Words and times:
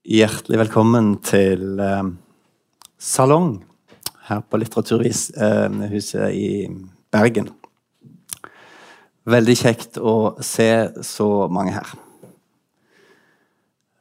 Hjertelig 0.00 0.56
velkommen 0.56 1.10
til 1.20 1.76
eh, 1.76 2.06
Salong 2.96 3.58
her 4.30 4.38
på 4.48 4.56
Litteraturhuset 4.56 5.34
eh, 5.36 6.30
i 6.32 6.46
Bergen. 7.12 7.50
Veldig 9.28 9.56
kjekt 9.60 9.98
å 10.00 10.40
se 10.40 10.70
så 11.04 11.26
mange 11.52 11.74
her. 11.74 11.90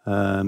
Eh, 0.08 0.46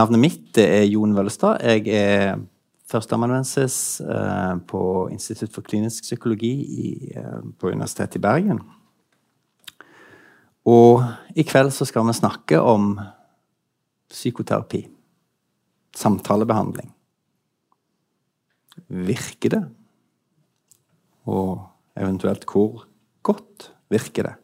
navnet 0.00 0.22
mitt 0.22 0.62
er 0.62 0.86
Jon 0.88 1.12
Vøllestad. 1.12 1.60
Jeg 1.60 1.84
er 1.92 2.40
førsteamanuensis 2.88 4.00
eh, 4.00 4.56
på 4.64 5.10
Institutt 5.12 5.52
for 5.52 5.68
klinisk 5.68 6.08
psykologi 6.08 6.54
i, 6.64 6.94
eh, 7.12 7.44
på 7.60 7.74
Universitetet 7.76 8.22
i 8.22 8.24
Bergen. 8.24 8.64
Og 10.64 11.04
i 11.36 11.44
kveld 11.44 11.76
så 11.76 11.84
skal 11.84 12.08
vi 12.08 12.16
snakke 12.22 12.64
om 12.64 12.94
psykoterapi 14.08 14.93
samtalebehandling. 15.96 16.90
Virker 18.88 19.54
det? 19.54 19.62
Og 21.30 21.62
eventuelt 21.96 22.44
hvor 22.50 22.84
godt 23.24 23.70
virker 23.92 24.28
det? 24.28 24.34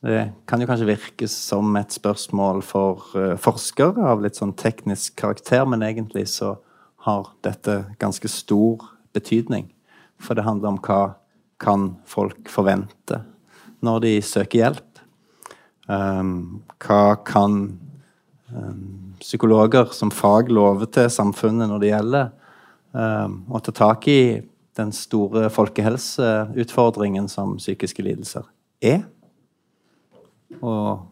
Det 0.00 0.20
kan 0.48 0.62
jo 0.62 0.68
kanskje 0.68 0.88
virke 0.88 1.26
som 1.28 1.74
et 1.76 1.92
spørsmål 1.92 2.62
for 2.64 3.04
uh, 3.12 3.34
forskere 3.36 4.06
av 4.08 4.22
litt 4.24 4.38
sånn 4.38 4.54
teknisk 4.56 5.18
karakter, 5.20 5.66
men 5.68 5.84
egentlig 5.84 6.24
så 6.32 6.54
har 7.04 7.28
dette 7.44 7.82
ganske 8.00 8.28
stor 8.32 8.86
betydning. 9.12 9.68
For 10.20 10.36
det 10.36 10.46
handler 10.46 10.72
om 10.72 10.80
hva 10.80 11.02
kan 11.60 11.90
folk 12.08 12.48
forvente 12.48 13.20
når 13.84 14.00
de 14.06 14.14
søker 14.24 14.62
hjelp? 14.62 15.04
Um, 15.90 16.62
hva 16.80 17.18
kan 17.26 17.60
psykologer 19.20 19.92
som 19.94 20.10
fag 20.10 20.50
lover 20.52 20.88
til 20.90 21.10
samfunnet 21.12 21.70
når 21.70 21.82
det 21.82 21.90
gjelder 21.92 22.30
um, 22.92 23.36
å 23.52 23.60
ta 23.62 23.74
tak 23.76 24.08
i 24.10 24.22
den 24.78 24.92
store 24.94 25.50
folkehelseutfordringen 25.52 27.28
som 27.28 27.56
psykiske 27.58 28.02
lidelser 28.04 28.46
er. 28.82 29.02
Og 30.60 31.06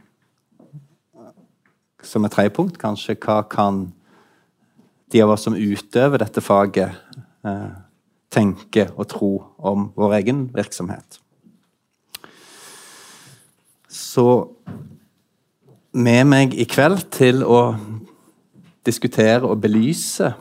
som 2.02 2.24
et 2.24 2.32
tredje 2.32 2.54
punkt, 2.56 2.78
kanskje, 2.80 3.16
hva 3.18 3.42
kan 3.50 3.88
de 5.12 5.22
av 5.24 5.34
oss 5.34 5.46
som 5.48 5.56
utøver 5.56 6.22
dette 6.22 6.42
faget, 6.44 6.94
eh, 7.44 7.70
tenke 8.30 8.88
og 8.94 9.08
tro 9.08 9.32
om 9.58 9.90
vår 9.96 10.14
egen 10.20 10.46
virksomhet? 10.54 11.18
Så 13.88 14.54
med 15.92 16.24
meg 16.28 16.54
i 16.54 16.66
kveld 16.68 17.08
til 17.14 17.44
å 17.46 17.62
diskutere 18.86 19.48
og 19.48 19.60
belyse 19.60 20.32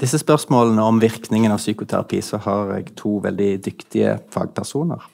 disse 0.00 0.18
spørsmålene 0.18 0.82
om 0.82 1.00
virkningen 1.00 1.52
av 1.54 1.60
psykoterapi, 1.62 2.20
så 2.22 2.40
har 2.42 2.72
jeg 2.74 2.94
to 2.98 3.18
veldig 3.22 3.50
dyktige 3.64 4.16
fagpersoner. 4.34 5.04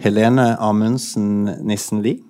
Helene 0.00 0.54
Amundsen 0.58 1.44
Nissen 1.62 2.00
Lie, 2.02 2.22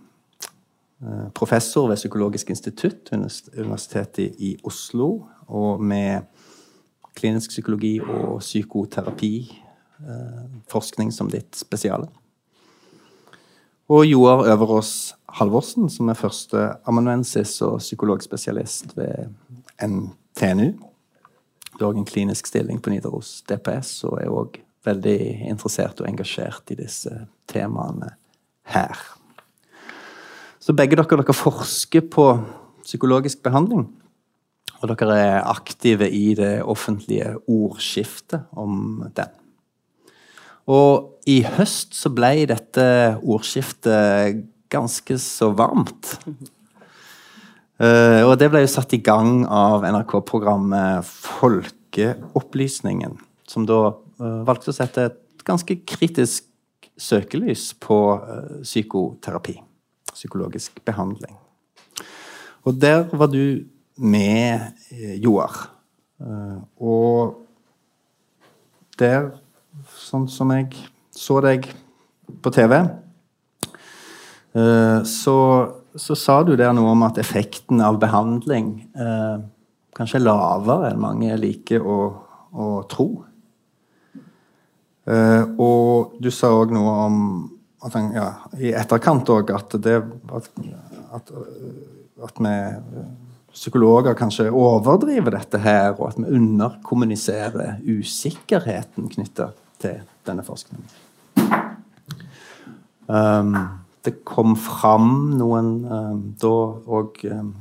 eh, 1.02 1.28
professor 1.34 1.88
ved 1.88 1.96
Psykologisk 1.96 2.50
institutt, 2.50 3.08
Universitetet 3.12 4.34
i 4.38 4.56
Oslo, 4.64 5.26
og 5.48 5.80
med 5.80 6.22
klinisk 7.14 7.50
psykologi 7.50 8.00
og 8.00 8.40
psykoterapi, 8.40 9.62
eh, 10.00 10.44
forskning 10.68 11.12
som 11.12 11.30
ditt 11.30 11.56
spesiale. 11.56 12.08
Og 13.88 14.06
Joar 14.06 14.44
Øverås 14.52 15.14
Halvorsen, 15.34 15.88
som 15.90 16.10
er 16.10 16.18
førsteamanuensis 16.18 17.56
og 17.66 17.80
psykologspesialist 17.82 18.92
ved 18.96 19.32
NTNU. 19.82 20.68
Du 21.74 21.84
har 21.84 21.96
en 21.96 22.06
klinisk 22.06 22.46
stilling 22.46 22.78
på 22.82 22.92
Nidaros 22.92 23.40
DPS 23.48 23.96
og 24.06 24.20
er 24.22 24.30
òg 24.30 24.60
veldig 24.86 25.18
interessert 25.50 25.98
og 26.02 26.06
engasjert 26.06 26.70
i 26.70 26.78
disse 26.78 27.10
temaene 27.50 28.12
her. 28.70 28.94
Så 30.62 30.72
begge 30.76 30.96
dere, 30.96 31.18
dere 31.18 31.36
forsker 31.36 32.06
på 32.14 32.28
psykologisk 32.84 33.42
behandling. 33.42 33.88
Og 34.80 34.90
dere 34.92 35.18
er 35.18 35.48
aktive 35.50 36.06
i 36.10 36.34
det 36.38 36.62
offentlige 36.62 37.34
ordskiftet 37.50 38.46
om 38.52 39.02
den. 39.16 39.32
Og 40.70 41.18
i 41.28 41.42
høst 41.42 41.96
så 41.98 42.08
ble 42.14 42.46
dette 42.48 42.84
ordskiftet 43.20 44.44
ganske 44.72 45.18
så 45.22 45.50
varmt. 45.56 46.16
Uh, 47.74 48.22
og 48.28 48.36
det 48.38 48.52
ble 48.52 48.62
jo 48.62 48.70
satt 48.70 48.92
i 48.94 49.02
gang 49.02 49.42
av 49.50 49.82
NRK-programmet 49.82 51.02
Folkeopplysningen, 51.08 53.16
som 53.50 53.66
da 53.66 53.78
uh, 53.90 54.42
valgte 54.46 54.70
å 54.70 54.76
sette 54.76 55.08
et 55.10 55.44
ganske 55.44 55.80
kritisk 55.82 56.46
søkelys 56.94 57.72
på 57.82 57.98
uh, 58.22 58.62
psykoterapi. 58.62 59.56
Psykologisk 60.14 60.78
behandling. 60.86 61.34
Og 62.64 62.78
der 62.78 63.08
var 63.10 63.32
du 63.32 63.66
med, 63.98 64.70
Joar. 65.20 65.52
og 66.80 67.44
der 68.98 69.32
sånn 69.98 70.26
som 70.30 70.52
jeg 70.54 70.70
så 71.14 71.40
deg 71.44 71.66
på 72.42 72.52
TV, 72.54 72.78
så, 74.54 75.38
så 75.98 76.14
sa 76.14 76.36
du 76.46 76.52
der 76.54 76.70
noe 76.76 76.92
om 76.92 77.02
at 77.06 77.18
effekten 77.18 77.80
av 77.82 77.98
behandling 78.02 78.68
eh, 78.94 79.40
kanskje 79.94 80.20
er 80.20 80.26
lavere 80.28 80.92
enn 80.92 81.02
mange 81.02 81.34
liker 81.38 81.82
å, 81.82 81.98
å 82.54 82.68
tro. 82.90 83.08
Eh, 85.04 85.42
og 85.60 86.14
du 86.22 86.30
sa 86.32 86.52
òg 86.54 86.72
noe 86.74 86.94
om 87.08 87.18
at 87.84 87.98
ja, 88.14 88.28
i 88.56 88.72
etterkant 88.72 89.28
òg 89.34 89.52
at 89.52 89.76
det 89.84 89.98
at, 90.32 90.48
at, 91.18 91.34
at 92.24 92.40
vi 92.40 92.54
psykologer 93.54 94.16
kanskje 94.18 94.48
overdriver 94.50 95.36
dette 95.36 95.60
her, 95.62 95.92
og 95.94 96.08
at 96.08 96.16
vi 96.18 96.32
underkommuniserer 96.34 97.84
usikkerheten 97.86 99.12
knytta 99.12 99.52
til 99.82 100.00
denne 100.26 100.42
forskningen. 100.42 100.88
Um, 103.06 103.83
det 104.04 104.18
kom 104.28 104.54
fram 104.60 105.34
noen 105.38 105.70
um, 105.88 106.20
da 106.40 106.52
òg 106.98 107.22
um, 107.32 107.52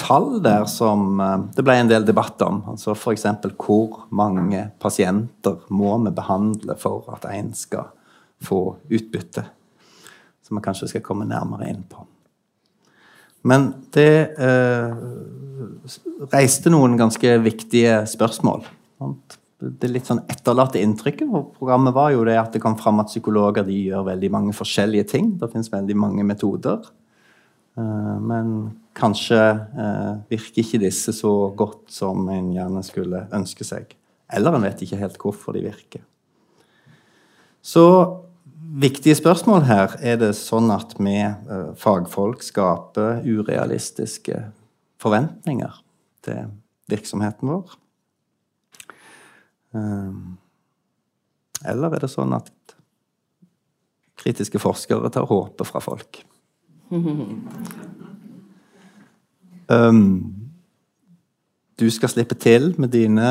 tall 0.00 0.36
der 0.44 0.66
som 0.70 1.20
um, 1.20 1.48
det 1.56 1.64
ble 1.64 1.78
en 1.80 1.90
del 1.90 2.06
debatt 2.06 2.42
om. 2.44 2.62
Altså 2.74 2.94
F.eks. 2.94 3.26
hvor 3.56 4.04
mange 4.10 4.66
pasienter 4.82 5.62
må 5.72 5.96
vi 6.04 6.14
behandle 6.14 6.76
for 6.80 7.08
at 7.14 7.28
en 7.32 7.52
skal 7.56 7.92
få 8.42 8.62
utbytte. 8.90 9.46
Som 10.42 10.58
vi 10.58 10.64
kanskje 10.64 10.90
skal 10.92 11.06
komme 11.06 11.28
nærmere 11.28 11.70
inn 11.70 11.84
på. 11.88 12.04
Men 13.42 13.72
det 13.94 14.38
eh, 14.38 14.92
reiste 16.30 16.70
noen 16.70 16.94
ganske 16.98 17.38
viktige 17.42 18.02
spørsmål. 18.10 18.66
Sant? 19.02 19.38
Det 19.62 19.90
litt 19.90 20.08
sånn 20.08 20.24
etterlatte 20.30 20.80
inntrykket 20.82 21.28
på 21.30 21.42
programmet 21.58 21.94
var 21.94 22.10
jo 22.14 22.24
det 22.26 22.34
at 22.40 22.54
det 22.54 22.62
kom 22.62 22.74
fram 22.80 23.02
at 23.02 23.10
psykologer 23.12 23.66
de 23.66 23.76
gjør 23.86 24.08
veldig 24.10 24.30
mange 24.34 24.54
forskjellige 24.56 25.06
ting. 25.14 25.32
Det 25.38 25.50
fins 25.52 25.70
veldig 25.72 25.96
mange 25.98 26.24
metoder. 26.26 26.82
Eh, 27.78 28.16
men 28.20 28.72
kanskje 28.98 29.40
eh, 29.40 30.14
virker 30.32 30.64
ikke 30.64 30.82
disse 30.82 31.14
så 31.16 31.32
godt 31.56 31.92
som 31.94 32.26
en 32.32 32.50
gjerne 32.54 32.82
skulle 32.86 33.26
ønske 33.32 33.66
seg. 33.66 33.94
Eller 34.32 34.56
en 34.56 34.66
vet 34.66 34.82
ikke 34.84 35.00
helt 35.00 35.20
hvorfor 35.20 35.56
de 35.56 35.64
virker. 35.68 36.04
Så 37.62 37.84
viktige 38.58 39.14
spørsmål 39.18 39.68
her. 39.68 39.94
Er 40.02 40.18
det 40.20 40.32
sånn 40.38 40.72
at 40.74 40.96
vi 40.98 41.20
eh, 41.22 41.70
fagfolk 41.78 42.42
skaper 42.44 43.22
urealistiske 43.22 44.48
forventninger 45.02 45.78
til 46.26 46.50
virksomheten 46.90 47.54
vår? 47.54 47.78
Ehm, 49.74 50.36
eller 51.64 51.94
er 51.94 52.04
det 52.04 52.10
sånn 52.10 52.34
at 52.36 52.50
kritiske 54.22 54.60
forskere 54.62 55.10
tar 55.12 55.26
håpet 55.30 55.68
fra 55.68 55.82
folk? 55.82 56.22
Um, 59.72 60.34
du 61.80 61.86
skal 61.90 62.12
slippe 62.12 62.36
til 62.36 62.74
med 62.82 62.92
dine 62.92 63.28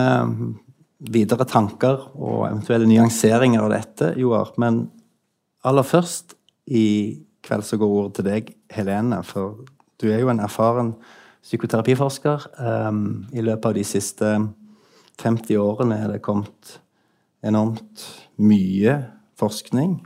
videre 1.02 1.46
tanker 1.50 2.08
og 2.16 2.48
eventuelle 2.48 2.90
nyanseringer 2.90 3.62
av 3.64 3.74
dette, 3.74 4.14
Joar. 4.20 4.54
Men 4.62 4.84
aller 5.66 5.86
først 5.86 6.36
i 6.72 7.22
kveld 7.46 7.66
så 7.66 7.78
går 7.82 7.94
ordet 7.98 8.18
til 8.18 8.28
deg, 8.28 8.52
Helene. 8.74 9.22
For 9.26 9.62
du 10.02 10.10
er 10.10 10.24
jo 10.24 10.32
en 10.34 10.42
erfaren 10.44 10.96
psykoterapiforsker. 11.42 12.48
Um, 12.62 13.28
I 13.34 13.46
løpet 13.46 13.70
av 13.70 13.78
de 13.78 13.86
siste 13.88 14.34
50 15.19 15.60
årene 15.62 15.98
er 16.04 16.13
det 16.13 16.24
kommet 16.25 16.78
enormt 17.46 18.06
mye 18.42 18.96
forskning. 19.40 20.00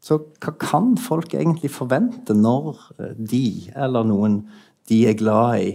Så 0.00 0.16
hva 0.40 0.54
kan 0.60 0.94
folk 1.00 1.34
egentlig 1.36 1.72
forvente 1.72 2.36
når 2.36 2.78
de, 3.16 3.70
eller 3.76 4.06
noen 4.08 4.40
de 4.88 5.02
er 5.08 5.18
glad 5.18 5.60
i, 5.60 5.72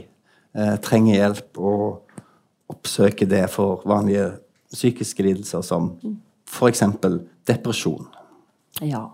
eh, 0.57 0.75
trenger 0.81 1.19
hjelp, 1.19 1.59
og 1.61 2.01
oppsøker 2.73 3.29
det 3.29 3.45
for 3.53 3.83
vanlige 3.85 4.31
psykiske 4.73 5.23
lidelser 5.23 5.61
som 5.61 5.93
f.eks. 6.49 6.83
depresjon. 7.47 8.07
Ja. 8.81 9.05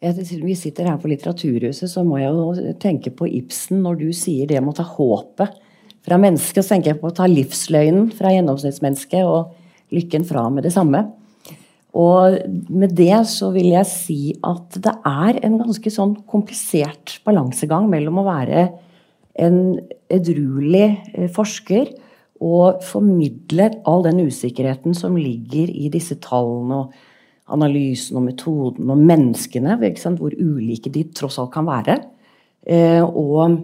Vi 0.00 0.54
sitter 0.54 0.90
her 0.90 0.98
på 1.00 1.08
Litteraturhuset, 1.10 1.90
så 1.90 2.04
må 2.04 2.20
jeg 2.20 2.32
jo 2.36 2.74
tenke 2.80 3.10
på 3.10 3.26
Ibsen 3.26 3.80
når 3.82 4.02
du 4.04 4.08
sier 4.14 4.46
det 4.46 4.60
med 4.62 4.74
å 4.74 4.78
ta 4.78 4.86
håpet 4.86 5.56
fra 6.06 6.18
mennesket. 6.20 6.62
Så 6.62 6.74
tenker 6.74 6.94
jeg 6.94 7.00
på 7.02 7.10
å 7.10 7.16
ta 7.16 7.28
livsløgnen 7.30 8.10
fra 8.16 8.32
gjennomsnittsmennesket 8.34 9.26
og 9.26 9.54
lykken 9.94 10.26
fra 10.26 10.46
med 10.52 10.66
det 10.66 10.74
samme. 10.74 11.04
Og 11.96 12.36
med 12.68 12.92
det 12.98 13.22
så 13.30 13.50
vil 13.54 13.70
jeg 13.72 13.88
si 13.88 14.20
at 14.44 14.76
det 14.84 14.92
er 15.08 15.38
en 15.46 15.60
ganske 15.62 15.92
sånn 15.92 16.18
komplisert 16.28 17.18
balansegang 17.24 17.88
mellom 17.88 18.20
å 18.20 18.26
være 18.26 18.66
en 19.40 19.78
edruelig 20.12 20.88
eh, 21.14 21.30
forsker 21.32 21.94
og 22.44 22.82
formidle 22.84 23.70
all 23.88 24.04
den 24.04 24.26
usikkerheten 24.28 24.96
som 24.96 25.16
ligger 25.16 25.70
i 25.72 25.88
disse 25.92 26.18
tallene 26.20 26.82
og 26.82 26.96
analysen 27.56 28.18
og 28.18 28.26
metoden 28.26 28.90
og 28.92 29.00
menneskene, 29.06 29.78
hvor 30.18 30.34
ulike 30.34 30.92
de 30.92 31.06
tross 31.16 31.38
alt 31.40 31.54
kan 31.54 31.68
være. 31.68 32.00
Eh, 32.66 33.02
og, 33.04 33.62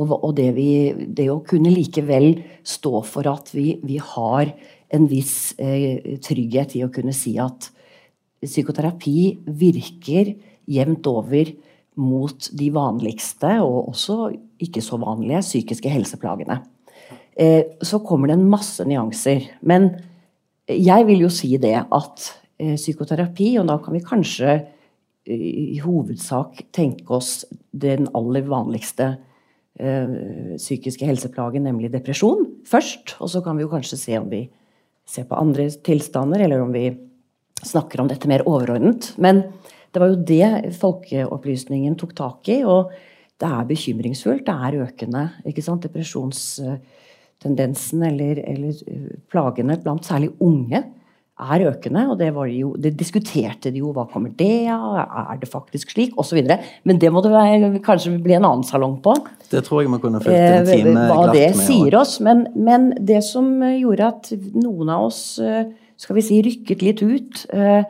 og, 0.00 0.14
og 0.16 0.34
det, 0.38 0.48
vi, 0.56 0.70
det, 1.06 1.28
å 1.32 1.42
kunne 1.46 1.72
likevel 1.72 2.32
stå 2.66 3.02
for 3.06 3.28
at 3.30 3.52
vi, 3.54 3.74
vi 3.84 3.98
har 4.00 4.52
en 4.90 5.06
viss 5.10 5.52
eh, 5.60 6.16
trygghet 6.24 6.74
i 6.78 6.84
å 6.86 6.90
kunne 6.94 7.14
si 7.16 7.36
at 7.42 7.68
psykoterapi 8.40 9.20
virker 9.60 10.32
jevnt 10.70 11.06
over 11.10 11.52
mot 12.00 12.48
de 12.56 12.70
vanligste, 12.72 13.58
og 13.60 13.92
også 13.92 14.30
ikke 14.62 14.82
så 14.84 14.96
vanlige, 15.02 15.42
psykiske 15.44 15.92
helseplagene. 15.92 16.62
Eh, 17.36 17.76
så 17.84 18.00
kommer 18.04 18.30
det 18.30 18.38
en 18.38 18.50
masse 18.50 18.84
nyanser. 18.88 19.50
Men 19.60 19.92
jeg 20.70 21.06
vil 21.08 21.26
jo 21.26 21.32
si 21.34 21.52
det 21.60 21.76
at 21.82 22.30
Eh, 22.60 22.76
psykoterapi, 22.76 23.54
og 23.56 23.70
da 23.70 23.78
kan 23.80 23.94
vi 23.96 24.02
kanskje 24.04 24.50
eh, 24.52 25.44
i 25.76 25.78
hovedsak 25.80 26.66
tenke 26.76 27.14
oss 27.16 27.46
den 27.72 28.10
aller 28.16 28.44
vanligste 28.44 29.14
psykiske 29.78 31.06
helseplager, 31.06 31.60
nemlig 31.62 31.92
depresjon, 31.92 32.46
først. 32.68 33.16
Og 33.22 33.28
så 33.32 33.40
kan 33.44 33.56
vi 33.56 33.62
jo 33.64 33.72
kanskje 33.72 33.98
se 34.00 34.18
om 34.18 34.28
vi 34.30 34.42
ser 35.08 35.24
på 35.28 35.38
andre 35.38 35.64
tilstander, 35.86 36.40
eller 36.44 36.60
om 36.62 36.72
vi 36.74 36.86
snakker 37.66 38.00
om 38.00 38.08
dette 38.10 38.28
mer 38.30 38.42
overordnet. 38.48 39.02
Men 39.20 39.36
det 39.92 40.00
var 40.02 40.08
jo 40.12 40.24
det 40.26 40.48
Folkeopplysningen 40.78 41.94
tok 41.98 42.12
tak 42.18 42.48
i, 42.52 42.64
og 42.64 42.90
det 43.40 43.48
er 43.48 43.68
bekymringsfullt. 43.68 44.46
Det 44.46 44.54
er 44.54 44.82
økende. 44.84 45.22
ikke 45.48 45.62
sant? 45.64 45.84
Depresjonstendensen 45.86 48.00
eller, 48.10 48.34
eller 48.44 48.72
plagene 49.32 49.82
blant 49.82 50.04
særlig 50.06 50.30
unge 50.44 50.78
er 51.40 51.64
økende. 51.70 52.04
Og 52.12 52.18
det, 52.20 52.30
jo, 52.54 52.72
det 52.80 52.92
diskuterte 52.98 53.72
de 53.72 53.82
jo. 53.82 53.92
Hva 53.96 54.06
kommer 54.10 54.32
det 54.36 54.68
av? 54.72 54.98
Er 55.34 55.40
det 55.40 55.48
faktisk 55.50 55.94
slik? 55.94 56.16
Osv. 56.20 56.40
Men 56.88 57.00
det 57.00 57.12
må 57.12 57.22
det 57.24 57.32
være, 57.34 57.70
kanskje 57.84 58.16
bli 58.22 58.36
en 58.36 58.48
annen 58.48 58.66
salong 58.66 58.98
på. 59.04 59.14
Det 59.50 59.62
tror 59.66 59.82
jeg 59.82 59.92
man 59.92 60.02
kunne 60.02 60.20
fulgt 60.22 60.36
en 60.36 60.68
time 60.68 60.92
glatt 60.92 60.98
med. 60.98 61.14
Hva 61.14 61.36
det 61.36 61.48
sier 61.58 61.96
oss. 62.00 62.18
Men, 62.24 62.44
men, 62.54 62.90
det 62.96 63.22
som 63.26 63.48
gjorde 63.64 64.10
at 64.12 64.30
noen 64.54 64.92
av 64.92 65.08
oss 65.08 65.22
eh, 65.42 65.72
skal 66.00 66.18
vi 66.18 66.26
si, 66.26 66.42
rykket 66.44 66.84
litt 66.84 67.02
ut 67.04 67.42
eh, 67.56 67.82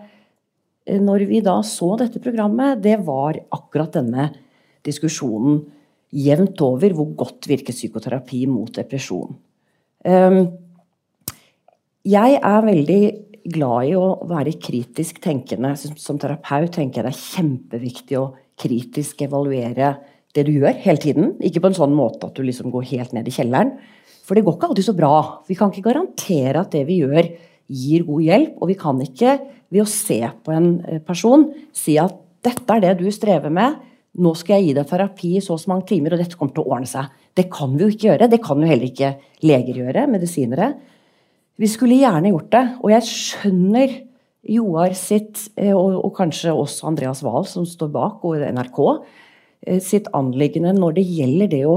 når 1.00 1.26
vi 1.29 1.43
da 1.44 1.58
så 1.67 1.93
dette 2.00 2.23
programmet, 2.23 2.81
det 2.82 2.96
var 3.06 3.38
akkurat 3.55 3.94
denne 3.99 4.31
diskusjonen 4.87 5.61
jevnt 6.11 6.58
over 6.67 6.96
hvor 6.96 7.12
godt 7.20 7.46
virker 7.46 7.76
psykoterapi 7.76 8.41
mot 8.50 8.73
depresjon. 8.75 9.37
Jeg 12.00 12.38
er 12.41 12.64
veldig 12.64 13.03
glad 13.45 13.91
i 13.91 13.97
å 13.99 14.21
være 14.29 14.57
kritisk 14.63 15.21
tenkende. 15.25 15.73
Som 15.79 16.19
terapeut 16.21 16.73
tenker 16.75 17.01
jeg 17.01 17.07
det 17.07 17.13
er 17.13 17.21
kjempeviktig 17.21 18.19
å 18.21 18.31
kritisk 18.61 19.23
evaluere 19.25 19.95
det 20.37 20.45
du 20.47 20.53
gjør 20.55 20.77
hele 20.85 21.03
tiden. 21.03 21.33
Ikke 21.43 21.63
på 21.63 21.71
en 21.71 21.79
sånn 21.79 21.97
måte 21.97 22.29
at 22.29 22.37
du 22.37 22.45
liksom 22.47 22.73
går 22.75 22.89
helt 22.93 23.15
ned 23.17 23.29
i 23.29 23.35
kjelleren. 23.35 23.75
For 24.27 24.39
det 24.39 24.45
går 24.47 24.57
ikke 24.57 24.71
alltid 24.71 24.87
så 24.87 24.97
bra. 24.97 25.15
Vi 25.49 25.57
kan 25.59 25.73
ikke 25.73 25.89
garantere 25.89 26.63
at 26.63 26.75
det 26.75 26.85
vi 26.89 27.01
gjør, 27.03 27.31
gir 27.71 28.07
god 28.07 28.27
hjelp. 28.27 28.59
Og 28.61 28.71
vi 28.71 28.77
kan 28.79 29.01
ikke 29.03 29.37
ved 29.71 29.85
å 29.85 29.91
se 29.91 30.21
på 30.45 30.55
en 30.55 30.73
eh, 30.87 31.01
person 31.07 31.49
si 31.77 31.97
at 32.03 32.17
dette 32.45 32.77
er 32.77 32.83
det 32.83 32.99
du 33.01 33.09
strever 33.13 33.53
med, 33.53 33.79
nå 34.21 34.33
skal 34.39 34.59
jeg 34.59 34.71
gi 34.71 34.77
deg 34.79 34.89
terapi 34.91 35.33
i 35.39 35.43
så 35.45 35.55
og 35.55 35.61
så 35.63 35.71
mange 35.71 35.87
timer, 35.91 36.15
og 36.15 36.23
dette 36.23 36.39
kommer 36.39 36.55
til 36.57 36.65
å 36.65 36.73
ordne 36.75 36.89
seg. 36.91 37.11
Det 37.37 37.47
kan 37.53 37.77
vi 37.77 37.85
jo 37.85 37.91
ikke 37.93 38.09
gjøre. 38.09 38.31
Det 38.33 38.41
kan 38.43 38.63
jo 38.63 38.71
heller 38.71 38.89
ikke 38.89 39.11
leger 39.47 39.83
gjøre, 39.85 40.07
medisinere. 40.11 40.71
Vi 41.61 41.69
skulle 41.69 41.99
gjerne 42.01 42.33
gjort 42.33 42.53
det. 42.55 42.62
Og 42.81 42.93
jeg 42.95 43.09
skjønner 43.09 43.99
Joar 44.51 44.95
sitt, 44.97 45.43
eh, 45.61 45.75
og, 45.77 45.99
og 46.01 46.15
kanskje 46.17 46.55
også 46.57 46.89
Andreas 46.89 47.21
Wahl, 47.27 47.45
som 47.49 47.67
står 47.69 47.91
bak, 47.93 48.23
og 48.25 48.41
NRK, 48.41 48.79
eh, 49.67 49.81
sitt 49.85 50.09
anliggende 50.17 50.73
når 50.79 50.97
det 50.97 51.05
gjelder 51.05 51.51
det 51.53 51.61
å 51.69 51.77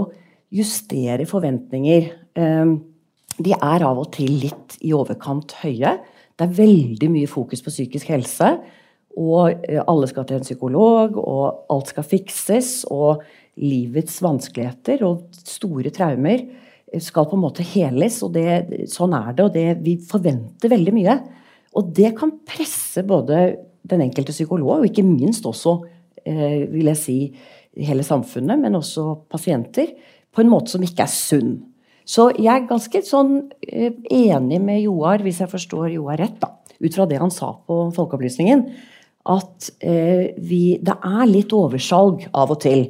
justere 0.53 1.27
forventninger. 1.27 2.07
Eh, 2.39 2.71
de 3.43 3.57
er 3.57 3.83
av 3.83 3.99
og 3.99 4.13
til 4.15 4.31
litt 4.45 4.77
i 4.85 4.93
overkant 4.95 5.57
høye. 5.65 5.97
Det 6.33 6.47
er 6.47 6.57
veldig 6.61 7.11
mye 7.11 7.29
fokus 7.29 7.65
på 7.65 7.73
psykisk 7.73 8.13
helse. 8.13 8.55
Og 9.19 9.65
alle 9.83 10.07
skal 10.09 10.25
til 10.25 10.39
en 10.39 10.45
psykolog, 10.45 11.17
og 11.21 11.67
alt 11.69 11.91
skal 11.91 12.05
fikses. 12.07 12.71
Og 12.89 13.21
livets 13.61 14.15
vanskeligheter 14.23 15.03
og 15.05 15.27
store 15.45 15.91
traumer 15.93 16.41
skal 17.01 17.25
på 17.29 17.37
en 17.37 17.43
måte 17.45 17.65
heles. 17.65 18.19
og 18.25 18.33
det, 18.35 18.87
Sånn 18.91 19.15
er 19.17 19.31
det, 19.33 19.45
og 19.45 19.55
det, 19.55 19.67
vi 19.85 19.97
forventer 20.09 20.71
veldig 20.73 20.93
mye. 20.95 21.17
Og 21.79 21.89
det 21.95 22.13
kan 22.17 22.35
presse 22.45 23.03
både 23.07 23.43
den 23.89 24.05
enkelte 24.05 24.35
psykolog, 24.35 24.79
og 24.79 24.87
ikke 24.87 25.05
minst 25.05 25.45
også 25.49 25.79
eh, 26.25 26.63
vil 26.71 26.91
jeg 26.93 26.99
si, 26.99 27.17
hele 27.73 28.05
samfunnet, 28.05 28.59
men 28.61 28.77
også 28.77 29.23
pasienter, 29.33 29.95
på 30.33 30.41
en 30.43 30.51
måte 30.51 30.73
som 30.73 30.83
ikke 30.85 31.05
er 31.05 31.11
sunn. 31.11 31.53
Så 32.05 32.27
jeg 32.35 32.51
er 32.51 32.67
ganske 32.69 33.01
sånn 33.05 33.35
eh, 33.65 33.95
enig 34.13 34.59
med 34.61 34.83
Joar, 34.83 35.23
hvis 35.25 35.41
jeg 35.43 35.51
forstår 35.51 35.93
Joar 35.95 36.19
rett, 36.21 36.37
da, 36.41 36.51
ut 36.83 36.95
fra 36.95 37.07
det 37.09 37.21
han 37.21 37.33
sa 37.33 37.53
på 37.65 37.79
Folkeopplysningen, 37.95 38.65
at 39.33 39.69
eh, 39.79 40.35
vi, 40.37 40.77
det 40.83 40.97
er 40.99 41.25
litt 41.29 41.55
oversalg 41.55 42.27
av 42.35 42.51
og 42.53 42.59
til 42.63 42.89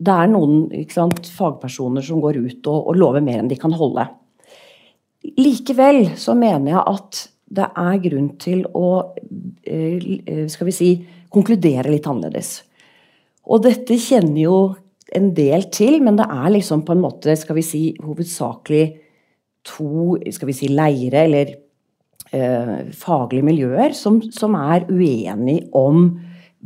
det 0.00 0.14
er 0.16 0.30
noen 0.32 0.86
sant, 0.92 1.28
fagpersoner 1.28 2.04
som 2.04 2.22
går 2.24 2.40
ut 2.40 2.70
og, 2.70 2.88
og, 2.88 2.96
lover 2.96 3.24
mer 3.24 3.42
enn 3.42 3.50
de 3.50 3.58
kan 3.60 3.74
holde. 3.76 4.06
Likevel 5.36 6.14
så 6.16 6.34
mener 6.38 6.72
jeg 6.72 6.84
at 6.94 7.22
det 7.50 7.66
er 7.82 8.02
grunn 8.06 8.30
til 8.40 8.62
å 8.78 8.90
eh, 9.66 10.46
skal 10.48 10.70
vi 10.70 10.74
si, 10.74 10.90
konkludere 11.30 11.92
litt 11.92 12.06
annerledes. 12.08 12.52
Og 13.50 13.64
dette 13.66 13.98
kjenner 14.00 14.40
jo 14.44 14.60
en 15.16 15.32
del 15.34 15.66
til, 15.74 15.98
men 16.04 16.16
det 16.18 16.28
er 16.30 16.52
liksom 16.54 16.84
på 16.86 16.94
en 16.94 17.02
måte 17.02 17.34
skal 17.36 17.58
vi 17.58 17.66
si, 17.66 17.82
hovedsakelig 18.00 18.84
to 19.66 20.16
skal 20.32 20.48
vi 20.48 20.56
si, 20.56 20.70
leire 20.72 21.24
eller 21.26 21.52
eh, 22.32 22.76
faglige 22.96 23.46
miljøer 23.50 23.96
som, 23.98 24.22
som 24.32 24.56
er 24.56 24.86
uenige 24.88 25.68
om 25.76 26.06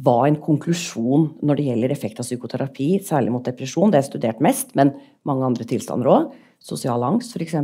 hva 0.02 0.24
en 0.26 0.38
konklusjon 0.42 1.28
når 1.46 1.58
det 1.58 1.66
gjelder 1.68 1.94
effekt 1.94 2.18
av 2.18 2.26
psykoterapi, 2.26 2.88
særlig 3.06 3.34
mot 3.34 3.46
depresjon, 3.46 3.92
det 3.92 4.00
er 4.00 4.08
studert 4.08 4.42
mest, 4.42 4.74
men 4.78 4.90
mange 5.28 5.46
andre 5.46 5.66
tilstander 5.70 6.10
òg, 6.10 6.34
sosial 6.64 7.04
angst 7.06 7.36
f.eks., 7.36 7.54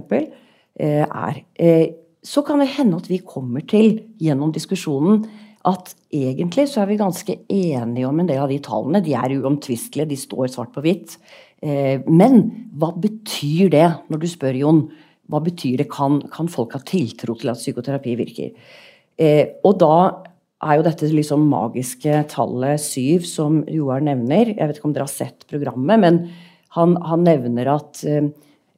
eh, 0.79 1.03
er. 1.03 1.43
Eh, 1.59 1.87
så 2.23 2.45
kan 2.47 2.63
det 2.63 2.71
hende 2.77 3.01
at 3.01 3.09
vi 3.11 3.23
kommer 3.27 3.65
til, 3.67 3.99
gjennom 4.23 4.53
diskusjonen, 4.55 5.25
at 5.67 5.93
egentlig 6.15 6.69
så 6.71 6.85
er 6.85 6.93
vi 6.93 7.01
ganske 7.01 7.37
enige 7.51 8.09
om 8.09 8.21
en 8.23 8.29
del 8.29 8.41
av 8.41 8.53
de 8.53 8.61
tallene. 8.65 9.03
De 9.05 9.13
er 9.17 9.35
uomtvistelige, 9.41 10.09
de 10.09 10.21
står 10.21 10.53
svart 10.55 10.71
på 10.73 10.85
hvitt. 10.85 11.19
Eh, 11.61 11.99
men 12.07 12.45
hva 12.79 12.93
betyr 12.95 13.73
det, 13.75 13.89
når 14.13 14.23
du 14.23 14.29
spør, 14.31 14.61
Jon? 14.63 14.85
Hva 15.31 15.43
betyr 15.45 15.83
det? 15.83 15.91
Kan, 15.91 16.23
kan 16.33 16.49
folk 16.51 16.79
ha 16.79 16.81
tiltro 16.87 17.35
til 17.39 17.53
at 17.53 17.61
psykoterapi 17.61 18.17
virker? 18.23 18.55
Og 19.69 19.75
da 19.77 19.97
er 20.61 20.77
jo 20.77 20.85
dette 20.85 21.09
liksom 21.09 21.47
magiske 21.49 22.23
tallet 22.33 22.81
syv 22.83 23.25
som 23.29 23.63
Joar 23.71 24.03
nevner. 24.05 24.53
Jeg 24.53 24.61
vet 24.61 24.79
ikke 24.79 24.91
om 24.91 24.97
dere 24.97 25.09
har 25.09 25.13
sett 25.13 25.47
programmet, 25.49 26.03
men 26.03 26.21
han, 26.77 26.97
han 27.03 27.25
nevner 27.27 27.71
at 27.73 28.03
eh, 28.09 28.29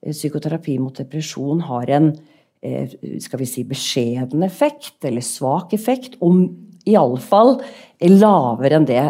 psykoterapi 0.06 0.78
mot 0.82 0.96
depresjon 0.96 1.64
har 1.66 1.90
en 1.98 2.12
eh, 2.62 2.94
skal 3.22 3.42
vi 3.42 3.48
si, 3.50 3.66
beskjeden 3.68 4.46
effekt, 4.46 5.00
eller 5.08 5.24
svak 5.26 5.74
effekt, 5.76 6.16
om 6.22 6.44
iallfall 6.88 7.58
lavere 8.02 8.78
enn 8.78 8.88
det 8.88 9.04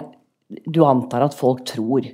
du 0.69 0.83
antar 0.85 1.25
at 1.25 1.37
folk 1.37 1.65
tror. 1.69 2.09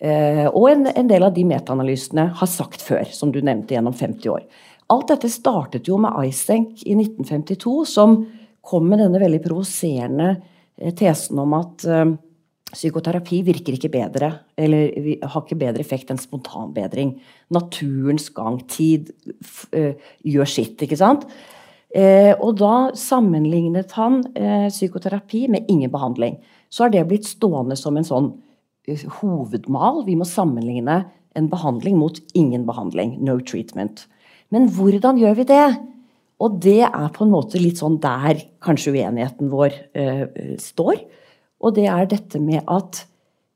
Eh, 0.00 0.46
og 0.50 0.68
en, 0.68 0.88
en, 0.90 1.08
del 1.08 1.24
av 1.24 1.32
de 1.36 1.44
metaanalysene 1.48 2.28
har 2.40 2.50
sagt 2.50 2.82
før, 2.84 3.04
som 3.12 3.32
du 3.32 3.40
nevnte 3.44 3.76
gjennom 3.76 3.94
50 3.96 4.32
år. 4.32 4.44
Alt 4.92 5.12
dette 5.12 5.30
startet 5.32 5.88
jo 5.88 5.96
med 6.00 6.16
Isenk 6.28 6.82
i 6.84 6.96
1952, 6.98 7.76
som 7.88 8.18
kom 8.64 8.86
med 8.90 9.02
denne 9.02 9.20
veldig 9.22 9.40
provoserende 9.44 10.30
eh, 10.80 10.94
tesen 10.96 11.40
om 11.42 11.56
at 11.58 11.84
uh, 11.88 12.06
Psykoterapi 12.74 13.36
virker 13.46 13.76
ikke 13.76 13.92
bedre, 13.92 14.30
eller 14.58 14.88
har 15.22 15.42
ikke 15.44 15.58
bedre 15.60 15.78
effekt 15.84 16.08
enn 16.10 16.18
spontanbedring. 16.18 17.12
Naturens 17.54 18.26
gang, 18.34 18.56
tid, 18.66 19.12
uh, 19.76 19.92
gjør 20.26 20.50
sitt, 20.50 20.82
ikke 20.82 20.98
sant? 20.98 21.28
Og 21.94 22.56
da 22.58 22.90
sammenlignet 22.98 23.92
han 23.94 24.16
psykoterapi 24.66 25.44
med 25.46 25.68
ingen 25.70 25.92
behandling. 25.92 26.40
Så 26.66 26.82
har 26.82 26.90
det 26.90 27.04
blitt 27.06 27.28
stående 27.28 27.76
som 27.78 27.94
en 27.94 28.08
sånn 28.08 28.32
hovedmal. 29.20 30.02
Vi 30.02 30.16
må 30.18 30.26
sammenligne 30.26 31.04
en 31.38 31.48
behandling 31.52 32.00
mot 32.00 32.18
ingen 32.34 32.66
behandling. 32.66 33.14
No 33.22 33.38
treatment. 33.38 34.08
Men 34.50 34.66
hvordan 34.74 35.22
gjør 35.22 35.38
vi 35.38 35.46
det? 35.54 35.68
Og 36.42 36.58
det 36.62 36.80
er 36.86 37.10
på 37.14 37.24
en 37.24 37.32
måte 37.32 37.60
litt 37.62 37.78
sånn 37.78 38.00
der 38.02 38.40
kanskje 38.64 38.96
uenigheten 38.96 39.52
vår 39.52 39.76
står. 40.60 41.04
Og 41.64 41.76
det 41.76 41.86
er 41.88 42.08
dette 42.10 42.40
med 42.42 42.64
at 42.66 43.04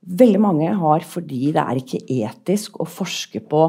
veldig 0.08 0.40
mange 0.40 0.70
har, 0.80 1.04
fordi 1.04 1.52
det 1.54 1.62
er 1.62 1.80
ikke 1.80 2.00
etisk 2.06 2.78
å 2.80 2.88
forske 2.88 3.42
på 3.50 3.64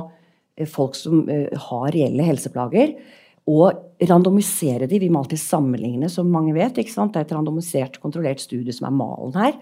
eh, 0.55 0.67
folk 0.69 0.95
som 0.97 1.25
eh, 1.31 1.49
har 1.69 1.91
reelle 1.95 2.27
helseplager, 2.27 2.95
og 3.49 4.05
randomisere 4.05 4.85
de. 4.87 4.99
Vi 5.01 5.09
må 5.09 5.23
alltid 5.23 5.41
sammenligne, 5.41 6.09
som 6.11 6.29
mange 6.29 6.53
vet. 6.53 6.75
Det 6.77 6.85
er 6.85 7.21
et 7.23 7.31
randomisert, 7.33 7.97
kontrollert 8.03 8.43
studie 8.43 8.75
som 8.75 8.85
er 8.87 8.97
malen 8.99 9.33
her. 9.39 9.55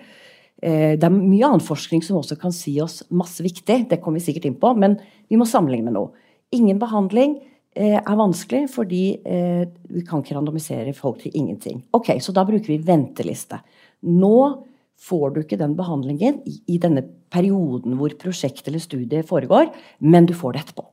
Eh, 0.62 0.94
det 1.00 1.08
er 1.08 1.14
mye 1.14 1.48
annen 1.48 1.64
forskning 1.64 2.04
som 2.06 2.20
også 2.20 2.38
kan 2.42 2.56
si 2.56 2.76
oss 2.84 3.00
masse 3.10 3.44
viktig. 3.46 3.86
Det 3.90 4.02
kommer 4.04 4.20
vi 4.20 4.28
sikkert 4.28 4.50
inn 4.50 4.60
på, 4.60 4.74
men 4.78 5.00
vi 5.32 5.40
må 5.40 5.48
sammenligne 5.48 5.88
med 5.88 5.98
noe. 5.98 6.28
Ingen 6.56 6.80
behandling 6.80 7.40
er 7.78 8.18
vanskelig 8.18 8.64
fordi 8.74 9.02
vi 9.22 10.02
kan 10.08 10.24
ikke 10.24 10.34
randomisere 10.38 10.94
folk 10.98 11.20
til 11.22 11.36
ingenting. 11.38 11.84
Ok, 11.94 12.16
Så 12.22 12.34
da 12.34 12.46
bruker 12.48 12.72
vi 12.72 12.78
venteliste. 12.82 13.60
Nå 14.02 14.66
får 14.98 15.34
du 15.34 15.42
ikke 15.44 15.60
den 15.60 15.76
behandlingen 15.78 16.42
i, 16.48 16.78
denne 16.82 17.04
perioden 17.34 17.98
hvor 18.00 18.14
prosjekt 18.20 18.68
eller 18.68 18.82
studiet 18.82 19.28
foregår, 19.30 19.70
men 20.00 20.26
du 20.26 20.34
får 20.38 20.56
det 20.56 20.64
etterpå. 20.66 20.86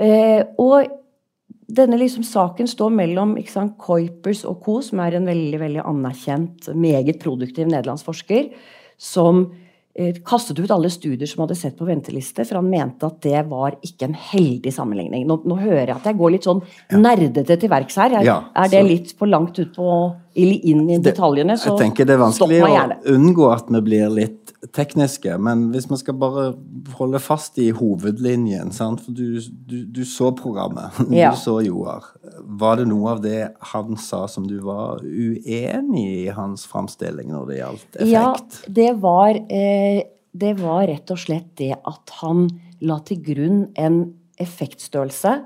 Eh, 0.00 0.42
og 0.62 0.92
denne 1.70 1.98
liksom 2.00 2.24
saken 2.26 2.70
står 2.70 2.92
mellom 2.94 3.34
sant, 3.50 3.76
Kuipers 3.78 4.44
og 4.48 4.62
co., 4.64 4.78
som 4.84 5.02
er 5.02 5.18
en 5.18 5.26
veldig 5.28 5.60
veldig 5.60 5.82
anerkjent, 5.86 6.70
meget 6.74 7.18
produktiv 7.22 7.68
nederlandsk 7.70 8.08
forsker, 8.10 8.54
som 9.00 9.48
Eh, 9.48 9.69
kastet 10.24 10.58
ut 10.58 10.70
alle 10.70 10.90
studier 10.90 11.26
som 11.26 11.42
hadde 11.44 11.56
sett 11.58 11.74
på 11.76 11.84
venteliste, 11.84 12.44
for 12.46 12.60
han 12.60 12.68
mente 12.70 13.08
at 13.08 13.18
det 13.24 13.40
var 13.50 13.74
ikke 13.82 14.06
en 14.06 14.14
heldig 14.14 14.72
sammenligning. 14.72 15.26
Nå, 15.26 15.40
nå 15.50 15.56
hører 15.58 15.90
jeg 15.90 15.96
at 15.96 16.06
jeg 16.12 16.18
går 16.20 16.34
litt 16.36 16.46
sånn 16.46 16.62
nerdete 16.94 17.56
til 17.58 17.72
verks 17.72 17.98
her. 17.98 18.14
Jeg, 18.20 18.28
ja, 18.30 18.38
er 18.54 18.70
det 18.70 18.84
litt 18.86 19.12
for 19.18 19.30
langt 19.30 19.58
ut 19.58 19.74
på, 19.74 19.96
inn 20.38 20.86
i 20.86 21.00
detaljene, 21.02 21.58
så 21.58 21.72
gjerne. 21.72 21.80
Jeg 21.80 21.88
tenker 21.88 22.08
det 22.08 22.16
er 22.16 22.22
vanskelig 22.22 22.62
å 22.62 23.16
unngå 23.16 23.50
at 23.50 23.74
vi 23.74 23.82
blir 23.90 24.14
litt 24.14 24.49
tekniske, 24.76 25.38
men 25.40 25.68
hvis 25.72 25.86
vi 25.88 25.96
skal 26.02 26.16
bare 26.20 26.50
holde 26.98 27.20
fast 27.22 27.56
i 27.62 27.70
hovedlinjen 27.72 28.72
sant? 28.76 29.00
For 29.06 29.16
du, 29.16 29.40
du, 29.40 29.76
du 29.88 30.02
så 30.04 30.30
programmet, 30.36 30.96
ja. 31.16 31.32
du 31.32 31.40
så 31.40 31.56
Joar. 31.64 32.10
Var 32.60 32.80
det 32.80 32.88
noe 32.90 33.14
av 33.14 33.22
det 33.24 33.40
han 33.72 33.96
sa 34.00 34.26
som 34.28 34.48
du 34.48 34.58
var 34.64 35.00
uenig 35.04 36.06
i 36.26 36.28
hans 36.36 36.66
framstilling 36.68 37.32
når 37.32 37.48
det 37.48 37.60
gjaldt 37.62 38.00
effekt? 38.02 38.12
Ja, 38.12 38.74
det 38.80 38.90
var, 39.00 39.40
eh, 39.48 40.02
det 40.32 40.54
var 40.60 40.84
rett 40.92 41.14
og 41.14 41.24
slett 41.24 41.54
det 41.60 41.72
at 41.78 42.16
han 42.20 42.48
la 42.84 43.00
til 43.06 43.24
grunn 43.24 43.62
en 43.80 44.02
effektstørrelse 44.40 45.38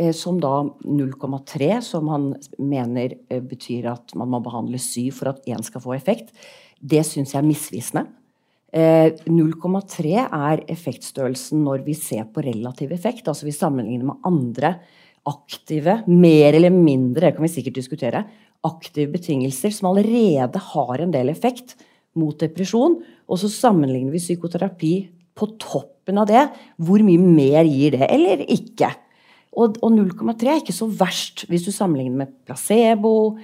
eh, 0.00 0.12
som 0.16 0.40
da 0.40 0.62
0,3, 0.80 1.74
som 1.84 2.08
han 2.12 2.30
mener 2.56 3.18
eh, 3.28 3.42
betyr 3.44 3.92
at 3.92 4.16
man 4.16 4.32
må 4.32 4.40
behandle 4.44 4.80
syv 4.80 5.20
for 5.20 5.36
at 5.36 5.44
én 5.44 5.64
skal 5.64 5.84
få 5.84 5.96
effekt. 5.96 6.32
Det 6.80 7.04
syns 7.04 7.36
jeg 7.36 7.44
er 7.44 7.52
misvisende. 7.52 8.08
0,3 8.76 10.12
eh, 10.12 10.26
er 10.26 10.62
effektstørrelsen 10.68 11.62
når 11.64 11.84
vi 11.86 11.96
ser 11.96 12.26
på 12.28 12.44
relativ 12.44 12.92
effekt. 12.92 13.28
Altså 13.28 13.48
vi 13.48 13.54
sammenligner 13.56 14.10
med 14.10 14.28
andre 14.28 14.74
aktive, 15.26 16.02
mer 16.06 16.54
eller 16.54 16.70
mindre, 16.70 17.30
det 17.30 17.36
kan 17.36 17.46
vi 17.46 17.50
sikkert 17.50 17.80
diskutere, 17.80 18.22
aktive 18.66 19.10
betingelser 19.14 19.72
som 19.74 19.90
allerede 19.90 20.60
har 20.72 21.02
en 21.02 21.14
del 21.14 21.32
effekt 21.32 21.74
mot 22.16 22.36
depresjon. 22.38 23.00
Og 23.26 23.40
så 23.40 23.50
sammenligner 23.50 24.14
vi 24.14 24.22
psykoterapi 24.22 24.94
på 25.36 25.50
toppen 25.60 26.20
av 26.22 26.28
det. 26.30 26.46
Hvor 26.78 27.02
mye 27.04 27.20
mer 27.20 27.66
gir 27.68 27.96
det, 27.96 28.06
eller 28.12 28.44
ikke? 28.46 28.92
Og, 29.56 29.78
og 29.80 29.92
0,3 29.96 30.50
er 30.50 30.60
ikke 30.60 30.76
så 30.76 30.88
verst 30.92 31.46
hvis 31.48 31.64
du 31.64 31.72
sammenligner 31.72 32.24
med 32.24 32.34
placebo, 32.44 33.36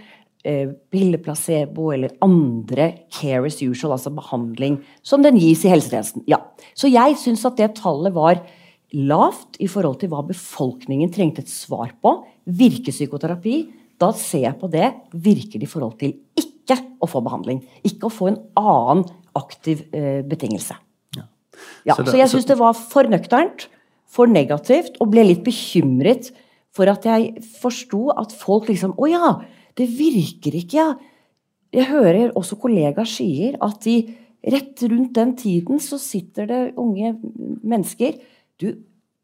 eh, 0.45 0.73
pilleplacebo 0.93 1.91
eller 1.95 2.17
andre 2.25 2.89
care 3.13 3.47
as 3.49 3.61
usual, 3.63 3.95
altså 3.97 4.13
behandling 4.15 4.81
som 5.03 5.23
den 5.25 5.39
gis 5.41 5.65
i 5.67 5.73
helsetjenesten. 5.73 6.27
Ja. 6.31 6.41
Så 6.75 6.91
jeg 6.93 7.19
syns 7.21 7.45
at 7.49 7.59
det 7.61 7.75
tallet 7.81 8.15
var 8.17 8.43
lavt 8.93 9.57
i 9.63 9.69
forhold 9.71 10.01
til 10.03 10.13
hva 10.13 10.23
befolkningen 10.27 11.13
trengte 11.13 11.45
et 11.45 11.53
svar 11.53 11.95
på. 12.03 12.19
Virker 12.45 12.93
psykoterapi? 12.93 13.65
Da 14.01 14.11
ser 14.17 14.49
jeg 14.49 14.59
på 14.61 14.71
det. 14.73 14.91
Virker 15.15 15.61
det 15.61 15.69
i 15.69 15.73
forhold 15.73 15.97
til 16.01 16.17
ikke 16.39 16.79
å 17.03 17.09
få 17.11 17.23
behandling? 17.25 17.63
Ikke 17.87 18.09
å 18.09 18.13
få 18.13 18.33
en 18.33 18.41
annen 18.59 19.07
aktiv 19.39 19.87
eh, 19.97 20.21
betingelse. 20.29 20.77
Ja. 21.17 21.29
Ja, 21.89 21.97
så, 21.97 22.03
det, 22.05 22.13
så 22.13 22.21
jeg 22.21 22.33
syns 22.35 22.49
det 22.51 22.59
var 22.61 22.77
for 22.77 23.09
nøkternt, 23.09 23.69
for 24.13 24.29
negativt, 24.29 24.99
og 25.01 25.15
ble 25.15 25.25
litt 25.25 25.41
bekymret 25.47 26.33
for 26.73 26.89
at 26.89 27.07
jeg 27.09 27.41
forsto 27.61 28.11
at 28.17 28.33
folk 28.37 28.69
liksom 28.69 28.97
Å 28.97 29.09
ja! 29.09 29.33
Det 29.79 29.89
virker 29.89 30.59
ikke, 30.59 30.77
ja. 30.79 30.93
Jeg 31.73 31.89
hører 31.89 32.35
også 32.37 32.59
kollegaer 32.61 33.09
sier 33.09 33.57
at 33.65 33.81
de 33.87 33.97
rett 34.53 34.83
rundt 34.91 35.15
den 35.17 35.37
tiden 35.39 35.81
så 35.81 35.97
sitter 36.03 36.49
det 36.51 36.63
unge 36.81 37.15
mennesker 37.63 38.19
Du, 38.61 38.75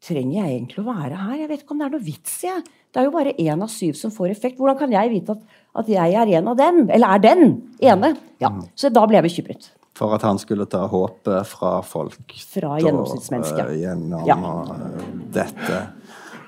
trenger 0.03 0.39
jeg 0.39 0.55
egentlig 0.55 0.81
å 0.81 0.87
være 0.87 1.17
her? 1.19 1.39
Jeg 1.41 1.49
vet 1.51 1.63
ikke 1.63 1.75
om 1.75 1.81
det 1.81 1.87
er 1.89 1.95
noe 1.95 2.05
vits, 2.05 2.35
jeg. 2.45 2.61
Det 2.89 3.01
er 3.01 3.05
jo 3.09 3.13
bare 3.13 3.33
én 3.35 3.65
av 3.65 3.71
syv 3.71 3.97
som 3.99 4.13
får 4.13 4.31
effekt. 4.31 4.57
Hvordan 4.59 4.77
kan 4.79 4.93
jeg 4.95 5.11
vite 5.11 5.35
at, 5.35 5.57
at 5.83 5.91
jeg 5.91 6.15
er 6.21 6.31
en 6.39 6.47
av 6.49 6.55
dem? 6.59 6.79
Eller 6.87 7.17
er 7.17 7.25
den 7.25 7.43
ene? 7.83 8.13
Ja, 8.41 8.53
Så 8.79 8.91
da 8.93 9.03
ble 9.09 9.19
jeg 9.19 9.27
bekymret. 9.27 9.69
For 9.99 10.15
at 10.15 10.23
han 10.23 10.39
skulle 10.39 10.65
ta 10.71 10.85
håpet 10.87 11.47
fra 11.51 11.73
folk? 11.83 12.35
Fra 12.53 12.77
gjennomsnittsmennesket. 12.79 13.67
Uh, 13.67 13.75
gjennom 13.81 14.27
ja. 14.29 14.37
uh, 14.39 15.01
dette. 15.35 15.81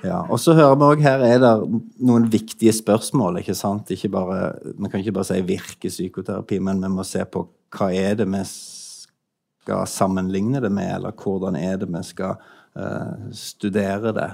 Ja, 0.02 0.24
og 0.34 0.40
så 0.42 0.56
hører 0.58 0.78
vi 0.80 0.88
òg 0.88 1.02
her 1.06 1.22
er 1.26 1.40
det 1.42 1.82
noen 2.02 2.26
viktige 2.34 2.74
spørsmål. 2.74 3.38
ikke 3.42 3.56
sant? 3.58 3.92
Ikke 3.94 4.10
bare, 4.10 4.56
vi 4.66 4.90
kan 4.90 5.00
ikke 5.00 5.14
bare 5.14 5.30
si 5.30 5.42
'virker 5.42 5.90
psykoterapi', 5.90 6.60
men 6.60 6.82
vi 6.82 6.90
må 6.90 7.04
se 7.04 7.26
på 7.26 7.48
hva 7.70 7.92
er 7.94 8.16
det 8.16 8.28
vi 8.28 8.44
skal 8.46 9.88
sammenligne 9.88 10.62
det 10.62 10.72
med, 10.72 10.96
eller 10.96 11.12
hvordan 11.12 11.56
er 11.56 11.78
det 11.78 11.88
vi 11.88 12.04
skal 12.04 12.36
uh, 12.76 13.30
studere 13.32 14.14
det 14.14 14.32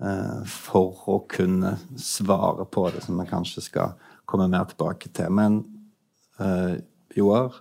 uh, 0.00 0.44
for 0.46 0.96
å 1.06 1.18
kunne 1.28 1.76
svare 1.96 2.64
på 2.64 2.90
det, 2.90 3.04
som 3.04 3.20
vi 3.20 3.26
kanskje 3.26 3.62
skal 3.62 3.92
komme 4.24 4.48
mer 4.48 4.64
tilbake 4.64 5.12
til. 5.12 5.30
Men 5.30 5.64
uh, 6.40 6.80
Joar, 7.16 7.60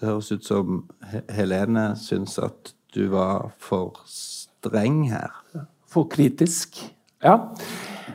det 0.00 0.08
høres 0.08 0.32
ut 0.32 0.44
som 0.44 0.88
Helene 1.28 1.94
syns 1.96 2.38
at 2.38 2.74
du 2.94 3.08
var 3.08 3.52
for 3.58 4.00
streng 4.08 5.10
her. 5.10 5.30
Ja 5.54 5.68
for 5.94 6.10
kritisk. 6.10 6.82
Ja. 7.24 7.38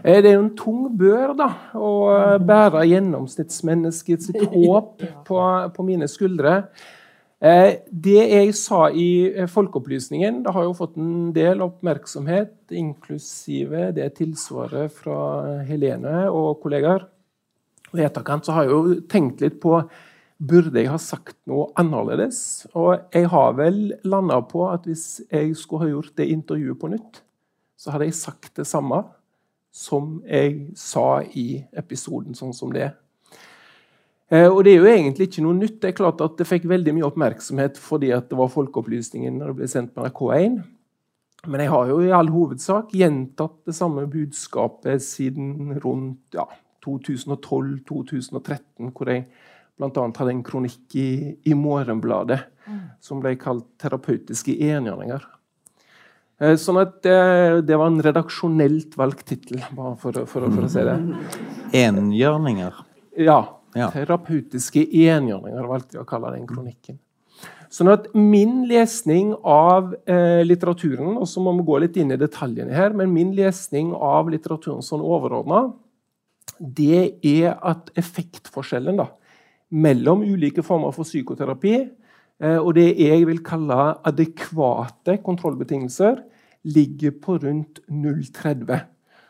Eh, 0.03 0.21
det 0.24 0.31
er 0.31 0.38
jo 0.38 0.45
en 0.45 0.55
tung 0.57 0.86
bør 1.00 1.33
da, 1.38 1.50
å 1.75 1.91
eh, 2.13 2.38
bære 2.43 2.86
gjennomsnittsmenneskets 2.91 4.31
håp 4.53 5.03
på, 5.27 5.41
på, 5.75 5.86
mine 5.88 6.07
skuldre. 6.12 6.62
Eh, 7.39 7.79
det 7.91 8.19
jeg 8.19 8.55
sa 8.59 8.88
i 8.91 9.31
Folkeopplysningen, 9.51 10.43
det 10.45 10.55
har 10.55 10.67
jo 10.67 10.75
fått 10.77 11.00
en 11.00 11.31
del 11.36 11.63
oppmerksomhet, 11.65 12.55
inklusive 12.75 13.89
det 13.95 14.12
tilsvaret 14.19 14.93
fra 14.93 15.63
Helene 15.67 16.27
og 16.29 16.59
kollegaer. 16.63 17.07
Og 17.89 18.00
I 18.00 18.05
etterkant 18.05 18.45
så 18.45 18.55
har 18.55 18.67
jeg 18.67 18.75
jo 18.75 19.00
tenkt 19.09 19.41
litt 19.41 19.57
på 19.63 19.79
burde 20.39 20.79
jeg 20.79 20.88
ha 20.88 21.00
sagt 21.01 21.36
noe 21.50 21.67
annerledes. 21.79 22.67
Og 22.71 22.93
jeg 23.12 23.27
har 23.31 23.55
vel 23.57 23.79
landa 24.07 24.39
på 24.48 24.69
at 24.71 24.86
hvis 24.88 25.19
jeg 25.27 25.51
skulle 25.59 25.83
ha 25.83 25.91
gjort 25.98 26.13
det 26.19 26.29
intervjuet 26.31 26.79
på 26.79 26.91
nytt, 26.93 27.19
så 27.79 27.93
hadde 27.93 28.09
jeg 28.09 28.17
sagt 28.19 28.57
det 28.59 28.67
samme 28.67 29.00
som 29.71 30.17
jeg 30.27 30.74
sa 30.77 31.21
i 31.38 31.65
episoden 31.77 32.36
sånn 32.36 32.53
som 32.55 32.74
det. 32.74 32.91
er. 34.29 34.50
og 34.50 34.63
det 34.65 34.71
er 34.74 34.77
jo 34.81 34.88
egentlig 34.89 35.27
ikke 35.29 35.43
noe 35.45 35.55
nytt. 35.57 35.81
Det 35.81 35.88
er 35.91 36.01
klart 36.01 36.21
at 36.25 36.38
det 36.38 36.48
fikk 36.50 36.65
veldig 36.69 36.93
mye 36.98 37.07
oppmerksomhet 37.07 37.75
fordi 37.79 38.07
det 38.12 38.38
var 38.38 38.50
Folkeopplysningen 38.51 39.33
når 39.39 39.48
det 39.48 39.57
ble 39.62 39.67
sendt 39.71 39.93
på 39.95 40.01
NRK1. 40.03 40.55
Men 41.48 41.59
jeg 41.63 41.71
har 41.71 41.86
jo 41.88 42.01
i 42.03 42.12
all 42.12 42.29
hovedsak 42.33 42.91
gjentatt 42.91 43.63
det 43.69 43.75
samme 43.77 44.03
budskapet 44.12 45.00
siden 45.05 45.79
rundt 45.79 46.36
ja, 46.36 46.43
2012-2013, 46.83 48.91
hvor 48.91 49.07
jeg 49.07 49.24
bl.a. 49.79 49.88
hadde 49.88 50.33
en 50.33 50.43
kronikk 50.43 50.91
i, 51.00 51.39
i 51.48 51.55
Morgenbladet 51.55 52.43
mm. 52.67 53.00
som 53.00 53.24
ble 53.24 53.39
kalt 53.39 53.71
'Terapeutiske 53.79 54.51
enhjørninger'. 54.67 55.38
Eh, 56.39 56.55
sånn 56.60 56.79
at 56.79 57.01
det, 57.03 57.17
det, 57.67 57.75
var 57.75 57.91
en 57.91 58.00
redaksjonelt 58.03 58.96
valgt 59.00 59.25
tittel, 59.27 59.60
bare 59.75 59.98
for, 60.00 60.24
for, 60.24 60.48
for, 60.48 60.63
å 60.63 60.72
si 60.72 60.86
det. 60.88 60.96
Enhjørninger? 61.81 62.79
Ja. 63.19 63.41
ja. 63.75 63.89
Terapeutiske 63.91 64.86
enhjørninger 64.88 65.67
valgte 65.67 65.98
jeg 65.98 66.05
å 66.05 66.10
kalle 66.10 66.31
den 66.38 66.48
kronikken. 66.48 67.01
Sånn 67.69 67.91
at 67.91 68.08
min 68.17 68.63
lesning 68.69 69.36
av 69.46 69.91
eh, 70.10 70.41
litteraturen 70.48 71.19
og 71.19 71.27
så 71.29 71.43
må 71.43 71.53
vi 71.60 71.67
gå 71.67 71.84
litt 71.84 72.00
inn 72.01 72.15
i 72.15 72.17
detaljene 72.17 72.74
her, 72.74 72.96
men 72.98 73.12
min 73.13 73.36
lesning 73.38 73.91
av 73.93 74.31
litteraturen 74.31 74.81
sånn 74.86 75.03
overordna, 75.05 75.67
det 76.58 77.19
er 77.22 77.60
at 77.60 77.91
effektforskjellen 78.00 78.98
da, 79.00 79.12
mellom 79.69 80.24
ulike 80.25 80.63
former 80.65 80.96
for 80.96 81.05
psykoterapi 81.05 81.75
og 82.39 82.69
det 82.77 82.93
jeg 82.96 83.25
vil 83.27 83.41
kalle 83.43 83.75
adekvate 84.08 85.17
kontrollbetingelser, 85.25 86.22
ligger 86.63 87.12
på 87.19 87.38
rundt 87.43 87.81
0,30. 87.89 88.79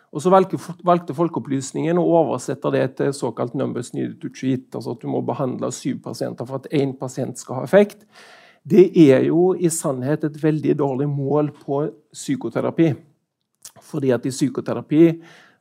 Og 0.10 0.24
så 0.24 0.32
valgte, 0.34 1.14
Folkeopplysningen 1.14 2.00
å 2.02 2.06
oversette 2.24 2.72
det 2.74 2.86
til 2.98 3.14
såkalt 3.14 3.54
numbers 3.58 3.92
needed 3.94 4.18
to 4.22 4.32
treat. 4.34 4.66
altså 4.74 4.96
At 4.96 5.04
du 5.04 5.10
må 5.12 5.22
behandle 5.26 5.70
syv 5.74 6.02
pasienter 6.06 6.48
for 6.50 6.62
at 6.62 6.72
én 6.74 6.96
pasient 6.98 7.38
skal 7.38 7.60
ha 7.60 7.68
effekt. 7.68 8.08
Det 8.66 8.90
er 8.98 9.28
jo 9.30 9.54
i 9.54 9.70
sannhet 9.70 10.26
et 10.26 10.42
veldig 10.44 10.76
dårlig 10.80 11.08
mål 11.10 11.52
på 11.62 11.84
psykoterapi. 12.14 12.94
Fordi 13.86 14.12
at 14.12 14.26
i 14.26 14.34
psykoterapi 14.34 15.04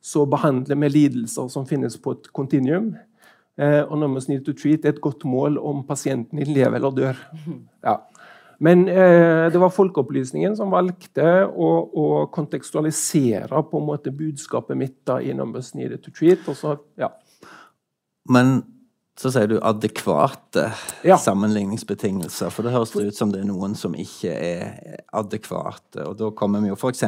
så 0.00 0.24
behandler 0.30 0.78
vi 0.80 0.88
lidelser 0.88 1.48
som 1.52 1.66
finnes 1.68 1.98
på 2.00 2.16
et 2.16 2.32
kontinuum. 2.32 2.94
Eh, 3.58 3.82
og 3.82 3.98
numbers 3.98 4.28
Need 4.30 4.44
to 4.46 4.54
treat 4.54 4.86
er 4.86 4.94
et 4.94 5.02
godt 5.02 5.24
mål 5.26 5.58
om 5.58 5.82
pasienten 5.86 6.38
din 6.38 6.54
lever 6.54 6.78
eller 6.78 6.94
dør. 6.94 7.26
Ja. 7.84 7.96
Men 8.58 8.88
eh, 8.90 9.46
det 9.52 9.60
var 9.62 9.70
Folkeopplysningen 9.70 10.56
som 10.58 10.72
valgte 10.74 11.26
å, 11.46 11.68
å 11.86 12.06
kontekstualisere 12.34 13.62
på 13.70 13.78
en 13.78 13.86
måte 13.86 14.14
budskapet 14.14 14.78
mitt 14.78 14.96
da, 15.06 15.20
i 15.22 15.34
Numbers 15.34 15.72
Needed 15.78 16.02
to 16.02 16.14
Treat. 16.14 16.42
Så, 16.58 16.74
ja. 16.98 17.12
Men 18.30 18.60
så 19.18 19.30
sier 19.34 19.48
du 19.50 19.56
adekvate 19.66 20.68
ja. 21.06 21.16
sammenligningsbetingelser. 21.18 22.52
For 22.54 22.66
det 22.66 22.74
høres 22.74 22.94
ut 22.94 23.16
som 23.16 23.32
det 23.34 23.42
er 23.42 23.48
noen 23.48 23.74
som 23.78 23.94
ikke 23.98 24.30
er 24.34 25.00
adekvate. 25.18 26.04
Og 26.06 26.18
da 26.20 26.30
kommer 26.38 26.62
vi 26.62 26.70
jo 26.70 26.78
f.eks. 26.78 27.02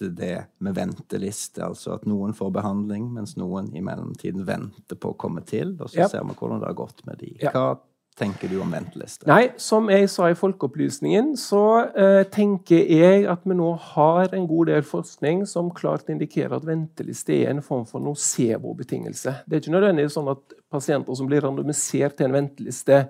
det 0.00 0.46
med 0.58 0.76
venteliste. 0.76 1.64
Altså 1.64 1.94
at 1.96 2.06
noen 2.08 2.34
får 2.36 2.52
behandling, 2.54 3.08
mens 3.14 3.36
noen 3.40 3.70
i 3.76 3.82
mellomtiden 3.84 4.46
venter 4.46 4.98
på 5.00 5.14
å 5.14 5.18
komme 5.18 5.44
til. 5.46 5.76
Og 5.80 5.90
så 5.90 6.04
ja. 6.04 6.12
ser 6.12 6.24
vi 6.26 6.36
hvordan 6.38 6.62
det 6.62 6.70
har 6.70 6.78
gått 6.78 7.04
med 7.08 7.20
de. 7.22 7.34
Hva 7.44 7.74
tenker 8.18 8.50
du 8.50 8.60
om 8.62 8.70
venteliste? 8.70 9.26
Nei, 9.30 9.54
Som 9.58 9.88
jeg 9.90 10.08
sa 10.12 10.28
i 10.30 10.36
Folkeopplysningen, 10.38 11.32
så 11.40 11.64
eh, 11.90 12.22
tenker 12.30 12.84
jeg 12.86 13.26
at 13.30 13.42
vi 13.46 13.56
nå 13.58 13.72
har 13.94 14.34
en 14.34 14.46
god 14.50 14.70
del 14.70 14.86
forskning 14.86 15.44
som 15.50 15.72
klart 15.74 16.10
indikerer 16.12 16.56
at 16.58 16.68
venteliste 16.68 17.34
er 17.40 17.54
en 17.54 17.64
form 17.64 17.86
for 17.88 18.04
nocebo-betingelse. 18.04 19.40
Det 19.46 19.58
er 19.58 19.64
ikke 19.64 19.74
nødvendigvis 19.74 20.16
sånn 20.18 20.30
at 20.34 20.56
pasienter 20.74 21.18
som 21.18 21.30
blir 21.30 21.44
randomisert 21.44 22.18
til 22.18 22.30
en 22.30 22.38
venteliste, 22.38 23.04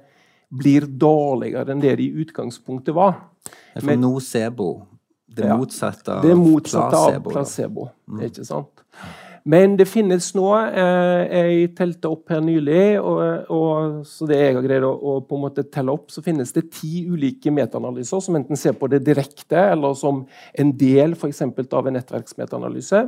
blir 0.55 0.87
dårligere 0.87 1.73
enn 1.73 1.81
det 1.83 1.97
de 1.99 2.09
i 2.09 2.25
utgangspunktet 2.25 2.95
var. 2.95 3.17
For 3.75 3.89
Men, 3.89 4.05
nocebo, 4.05 4.69
det 5.37 5.51
motsatte 5.51 6.17
av, 6.19 6.25
det 6.25 6.35
motsatte 6.39 6.91
placebo, 6.97 7.29
av 7.29 7.33
placebo. 7.33 7.89
Mm. 8.09 8.25
Ikke 8.29 8.47
sant? 8.49 8.85
Men 9.45 9.75
det 9.77 9.85
finnes 9.91 10.31
nå 10.33 10.47
eh, 10.57 11.23
Jeg 11.29 11.73
telte 11.77 12.09
opp 12.09 12.33
her 12.33 12.41
nylig, 12.45 12.97
og, 13.01 13.51
og, 13.53 13.99
så 14.09 14.29
det 14.29 14.39
jeg 14.41 14.55
har 14.57 14.65
greid 14.65 14.87
å, 14.89 14.93
å, 14.95 15.19
på 15.29 15.37
en 15.37 15.45
måte 15.45 15.67
telle 15.69 15.93
opp, 15.93 16.09
så 16.13 16.25
finnes 16.25 16.55
det 16.57 16.71
ti 16.73 17.05
ulike 17.11 17.53
metaanalyser 17.53 18.25
som 18.25 18.39
enten 18.39 18.57
ser 18.61 18.77
på 18.81 18.89
det 18.93 19.03
direkte, 19.05 19.67
eller 19.75 19.97
som 20.01 20.25
en 20.57 20.73
del 20.81 21.17
for 21.19 21.29
eksempel, 21.29 21.69
av 21.77 21.91
en 21.91 21.99
nettverksmetaanalyse. 21.99 23.05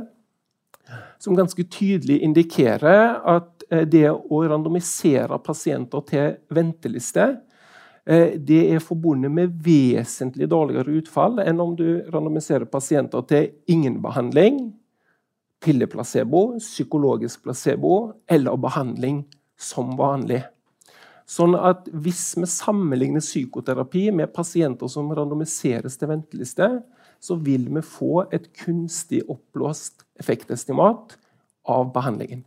Som 1.19 1.35
ganske 1.35 1.65
tydelig 1.73 2.21
indikerer 2.27 3.17
at 3.33 3.65
eh, 3.71 3.87
det 3.89 4.05
å 4.13 4.43
randomisere 4.45 5.41
pasienter 5.41 6.05
til 6.13 6.37
venteliste 6.53 7.31
det 8.07 8.59
er 8.71 8.79
forbundet 8.79 9.33
med 9.35 9.55
vesentlig 9.65 10.47
dårligere 10.47 10.93
utfall 11.01 11.41
enn 11.43 11.59
om 11.59 11.73
du 11.75 12.05
randomiserer 12.07 12.63
pasienter 12.71 13.25
til 13.27 13.49
ingen 13.67 13.97
behandling, 14.03 14.61
pilleplacebo, 15.59 16.53
psykologisk 16.61 17.43
placebo 17.43 17.97
eller 18.31 18.55
behandling 18.63 19.25
som 19.59 19.97
vanlig. 19.99 20.45
Sånn 21.27 21.57
at 21.59 21.89
Hvis 21.91 22.37
vi 22.39 22.47
sammenligner 22.47 23.19
psykoterapi 23.19 24.07
med 24.15 24.31
pasienter 24.31 24.87
som 24.87 25.11
randomiseres 25.11 25.99
til 25.99 26.13
venteliste, 26.13 26.69
så 27.19 27.35
vil 27.35 27.67
vi 27.67 27.81
få 27.83 28.27
et 28.31 28.47
kunstig 28.55 29.25
oppblåst 29.27 30.05
effektestimat 30.21 31.17
av 31.67 31.91
behandlingen. 31.91 32.45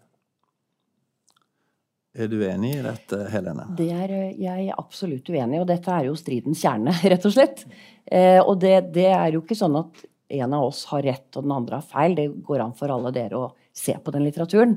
Er 2.11 2.27
du 2.27 2.41
enig 2.43 2.73
i 2.75 2.83
dette, 2.83 3.21
Helene? 3.31 3.69
Det 3.79 3.91
er 3.95 4.15
jeg 4.35 4.71
absolutt 4.75 5.29
uenig 5.31 5.59
i. 5.59 5.61
Og 5.63 5.69
dette 5.69 5.93
er 5.95 6.09
jo 6.09 6.17
stridens 6.19 6.63
kjerne, 6.65 6.95
rett 7.13 7.27
og 7.29 7.35
slett. 7.35 7.67
Eh, 8.05 8.41
og 8.41 8.57
det, 8.63 8.91
det, 8.97 9.07
er 9.15 9.37
jo 9.37 9.45
ikke 9.45 9.59
sånn 9.59 9.79
at 9.79 10.03
en 10.41 10.57
av 10.57 10.67
oss 10.69 10.85
har 10.91 11.05
rett 11.07 11.39
og 11.39 11.47
den 11.47 11.55
andre 11.55 11.79
har 11.79 11.87
feil. 11.87 12.17
Det 12.19 12.27
går 12.47 12.65
an 12.65 12.75
for 12.79 12.91
alle 12.91 13.15
dere 13.15 13.39
å 13.39 13.53
se 13.77 13.95
på 13.95 14.15
den 14.15 14.27
litteraturen. 14.27 14.75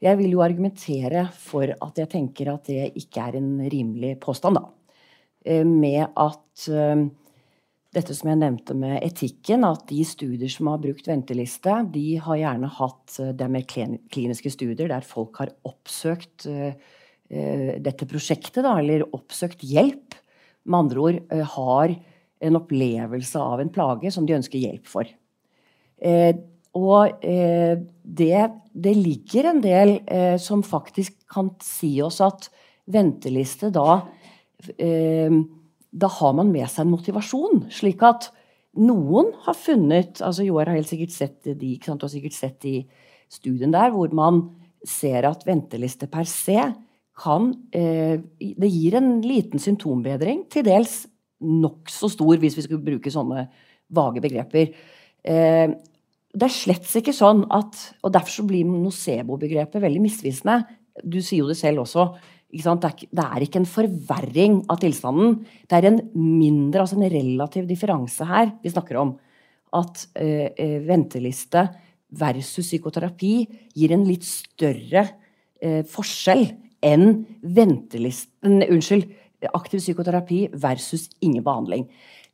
Jeg 0.00 0.16
vil 0.16 0.32
jo 0.32 0.40
argumentere 0.40 1.26
for 1.36 1.68
at 1.68 2.00
jeg 2.00 2.08
tenker 2.08 2.54
at 2.54 2.68
det 2.72 2.88
ikke 2.96 3.28
er 3.28 3.36
en 3.42 3.52
rimelig 3.60 4.14
påstand, 4.24 4.56
da. 4.56 4.96
Eh, 5.44 5.64
med 5.64 6.06
at 6.16 6.68
uh, 6.72 7.04
dette 7.94 8.14
som 8.14 8.30
jeg 8.30 8.38
nevnte 8.38 8.76
med 8.78 9.00
etikken, 9.02 9.66
at 9.66 9.86
de 9.90 10.04
studier 10.06 10.52
som 10.52 10.70
har 10.70 10.82
brukt 10.82 11.08
venteliste, 11.10 11.74
de 11.90 12.06
har 12.22 12.38
gjerne 12.38 12.70
hatt 12.78 13.18
uh, 13.18 13.32
det 13.36 13.50
med 13.50 13.66
kliniske 13.70 14.52
studier 14.54 14.90
der 14.92 15.06
folk 15.06 15.42
har 15.42 15.54
oppsøkt 15.68 16.46
uh, 16.50 16.72
dette 17.30 18.06
prosjektet, 18.10 18.64
da, 18.66 18.72
eller 18.80 19.06
oppsøkt 19.14 19.60
hjelp. 19.62 20.16
Med 20.66 20.78
andre 20.80 21.02
ord 21.04 21.18
har 21.52 21.92
en 22.40 22.58
opplevelse 22.58 23.38
av 23.38 23.60
en 23.62 23.70
plage 23.72 24.10
som 24.10 24.26
de 24.26 24.34
ønsker 24.34 24.58
hjelp 24.58 24.88
for. 24.90 25.08
Eh, 26.00 26.32
og 26.78 27.24
eh, 27.26 27.76
det, 28.02 28.42
det, 28.72 28.94
ligger 28.96 29.50
en 29.50 29.62
del 29.64 29.96
eh, 30.06 30.36
som 30.40 30.62
faktisk 30.64 31.16
kan 31.30 31.50
si 31.64 31.96
oss 32.02 32.20
at 32.24 32.48
venteliste 32.90 33.72
da 33.74 34.00
eh, 34.78 35.34
Da 35.90 36.10
har 36.20 36.36
man 36.38 36.52
med 36.52 36.68
seg 36.70 36.84
en 36.84 36.92
motivasjon, 36.94 37.64
slik 37.74 38.02
at 38.06 38.30
noen 38.78 39.32
har 39.44 39.56
funnet 39.58 40.20
altså 40.22 40.46
Joar 40.46 40.70
har 40.70 40.78
helt 40.78 40.90
sikkert 40.90 41.14
sett 41.14 41.48
de, 41.48 41.72
ikke 41.74 41.90
sant? 41.90 42.04
Har 42.06 42.12
sikkert 42.12 42.36
sett 42.36 42.60
de 42.62 42.76
studien 43.30 43.72
der 43.74 43.90
hvor 43.94 44.12
man 44.14 44.44
ser 44.86 45.26
at 45.28 45.42
venteliste 45.46 46.06
per 46.10 46.28
se 46.28 46.60
kan 47.20 47.50
eh, 47.76 48.16
Det 48.40 48.70
gir 48.70 48.96
en 48.96 49.18
liten 49.20 49.60
symptombedring, 49.60 50.46
til 50.48 50.64
dels 50.64 51.02
nokså 51.40 52.08
stor, 52.12 52.38
hvis 52.40 52.56
vi 52.56 52.64
skulle 52.64 52.84
bruke 52.84 53.12
sånne 53.12 53.46
vage 53.92 54.22
begreper. 54.24 54.72
Eh, 55.24 55.72
det 56.30 56.46
er 56.46 56.54
slett 56.54 56.86
ikke 57.00 57.14
sånn 57.16 57.42
at 57.50 57.76
Og 58.06 58.12
derfor 58.14 58.40
så 58.40 58.46
blir 58.46 58.68
nocebo-begrepet 58.68 59.82
veldig 59.82 60.02
misvisende. 60.04 60.62
Du 61.02 61.18
sier 61.20 61.42
jo 61.42 61.50
det 61.50 61.58
selv 61.58 61.84
også. 61.84 62.06
Det 62.50 62.66
er, 62.66 62.94
det, 63.06 63.24
er, 63.24 63.44
ikke 63.44 63.60
en 63.60 63.68
forverring 63.68 64.56
av 64.72 64.80
tilstanden. 64.82 65.36
Det 65.70 65.76
er 65.78 65.86
en 65.86 66.00
mindre, 66.14 66.82
altså 66.82 66.98
en 66.98 67.12
relativ 67.12 67.68
differanse 67.68 68.26
her 68.26 68.50
vi 68.64 68.72
snakker 68.72 68.98
om. 68.98 69.14
At 69.78 70.08
eh, 70.18 70.50
eh 70.58 70.80
venteliste 70.82 71.68
versus 72.10 72.66
psykoterapi 72.66 73.34
gir 73.78 73.94
en 73.94 74.02
litt 74.08 74.26
større 74.26 75.04
eh, 75.62 75.84
forskjell 75.86 76.48
enn 76.82 77.22
ventelisten 77.42 78.64
Unnskyld, 78.66 79.06
aktiv 79.54 79.80
psykoterapi 79.80 80.48
versus 80.58 81.08
ingen 81.22 81.44
behandling. 81.44 81.86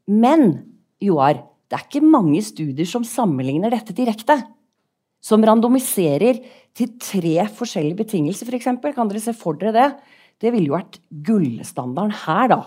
Men 0.07 0.63
Joar, 1.03 1.43
det 1.69 1.77
er 1.77 1.85
ikke 1.85 2.07
mange 2.07 2.41
studier 2.47 2.89
som 2.89 3.05
sammenligner 3.05 3.75
dette 3.75 3.95
direkte. 3.95 4.39
Som 5.27 5.45
randomiserer 5.47 6.39
til 6.77 6.95
tre 7.03 7.49
forskjellige 7.57 7.99
betingelser, 8.05 8.47
f.eks. 8.47 8.71
For 8.83 8.95
kan 8.95 9.11
dere 9.11 9.23
se 9.25 9.35
for 9.37 9.59
dere 9.59 9.75
det? 9.75 9.91
Det 10.43 10.53
ville 10.55 10.71
jo 10.71 10.77
vært 10.77 11.01
gullstandarden 11.27 12.15
her, 12.27 12.51
da. 12.53 12.63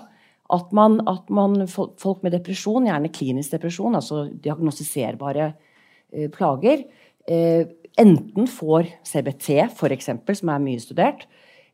At, 0.49 0.71
man, 0.73 0.97
at 1.07 1.27
man, 1.29 1.67
folk 1.69 2.23
med 2.25 2.33
depresjon, 2.33 2.87
gjerne 2.89 3.11
klinisk 3.13 3.53
depresjon, 3.53 3.95
altså 3.99 4.23
diagnostiserbare 4.33 5.51
eh, 5.51 6.25
plager, 6.33 6.87
eh, 7.29 7.69
enten 8.01 8.49
får 8.49 8.89
CBT, 9.05 9.51
f.eks., 9.69 10.09
som 10.41 10.51
er 10.55 10.65
mye 10.65 10.81
studert, 10.81 11.27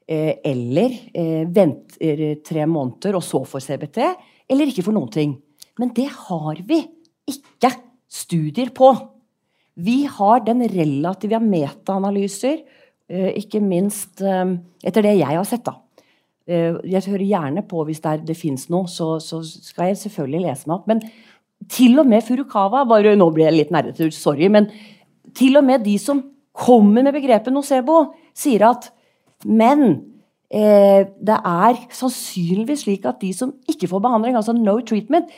Eh, 0.07 0.35
eller 0.45 0.91
eh, 1.17 1.47
venter 1.49 2.19
tre 2.45 2.65
måneder 2.69 3.15
og 3.17 3.23
så 3.25 3.39
får 3.49 3.63
CBT, 3.65 4.03
eller 4.53 4.69
ikke 4.69 4.83
får 4.85 4.93
noen 4.93 5.09
ting. 5.09 5.31
Men 5.81 5.89
det 5.97 6.11
har 6.13 6.61
vi 6.67 6.83
ikke 7.25 7.71
studier 8.05 8.69
på. 8.75 8.91
Vi 9.75 10.05
har 10.07 10.43
den 10.45 10.63
relative 10.71 11.33
vi 11.33 11.37
har 11.37 11.43
metaanalyser, 11.43 12.61
eh, 13.09 13.31
ikke 13.41 13.61
minst 13.61 14.21
etter 14.21 15.03
det 15.03 15.17
jeg 15.17 15.35
har 15.35 15.43
sett. 15.47 15.65
da. 15.65 15.81
Jeg 16.47 17.01
hører 17.09 17.25
gjerne 17.25 17.63
på 17.65 17.83
hvis 17.87 17.99
det, 18.03 18.11
er, 18.11 18.19
det 18.21 18.37
fins 18.37 18.67
noe, 18.69 18.85
så, 18.85 19.15
så, 19.19 19.41
skal 19.41 19.89
jeg 19.89 19.97
selvfølgelig 19.97 20.43
lese 20.43 20.69
meg 20.69 20.75
opp. 20.75 20.87
Men 20.87 21.01
til 21.71 21.97
og 21.99 22.05
med 22.05 22.21
Furukawa 22.21 22.83
bare, 22.85 23.15
Nå 23.17 23.31
blir 23.33 23.49
jeg 23.49 23.57
litt 23.57 23.71
nerdete, 23.73 24.11
sorry. 24.13 24.45
Men 24.53 24.69
til 25.35 25.57
og 25.57 25.65
med 25.65 25.81
de 25.83 25.97
som 25.97 26.21
kommer 26.53 27.03
med 27.03 27.15
begrepet 27.17 27.53
nocebo, 27.53 28.13
sier 28.37 28.69
at 28.69 28.91
men 29.45 29.83
eh, 30.49 31.05
det 31.05 31.37
er 31.37 31.81
sannsynligvis 31.93 32.85
slik 32.85 33.05
at 33.09 33.19
de 33.21 33.31
som 33.35 33.53
ikke 33.69 33.89
får 33.91 34.03
behandling, 34.05 34.37
altså 34.37 34.55
no 34.55 34.77
treatment, 34.85 35.29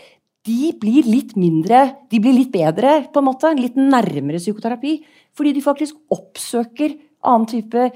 de 0.48 0.72
blir 0.80 1.08
litt 1.08 1.36
mindre 1.40 1.84
De 2.12 2.20
blir 2.24 2.36
litt 2.36 2.54
bedre, 2.54 3.02
på 3.12 3.22
en 3.22 3.28
måte. 3.28 3.54
Litt 3.60 3.78
nærmere 3.78 4.42
psykoterapi. 4.42 4.98
Fordi 5.38 5.54
de 5.54 5.64
faktisk 5.64 5.98
oppsøker 6.14 6.96
annen 7.28 7.50
type 7.50 7.90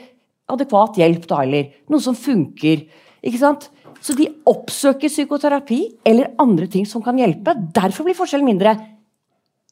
adekvat 0.51 0.99
hjelp, 0.99 1.25
da, 1.29 1.43
eller 1.45 1.69
noe 1.91 2.03
som 2.03 2.17
funker. 2.17 2.83
Ikke 3.23 3.39
sant? 3.39 3.69
Så 4.01 4.15
de 4.17 4.27
oppsøker 4.49 5.11
psykoterapi 5.11 5.83
eller 6.09 6.33
andre 6.41 6.67
ting 6.71 6.87
som 6.89 7.03
kan 7.05 7.19
hjelpe. 7.21 7.53
Derfor 7.75 8.07
blir 8.07 8.17
forskjellen 8.17 8.49
mindre. 8.49 8.73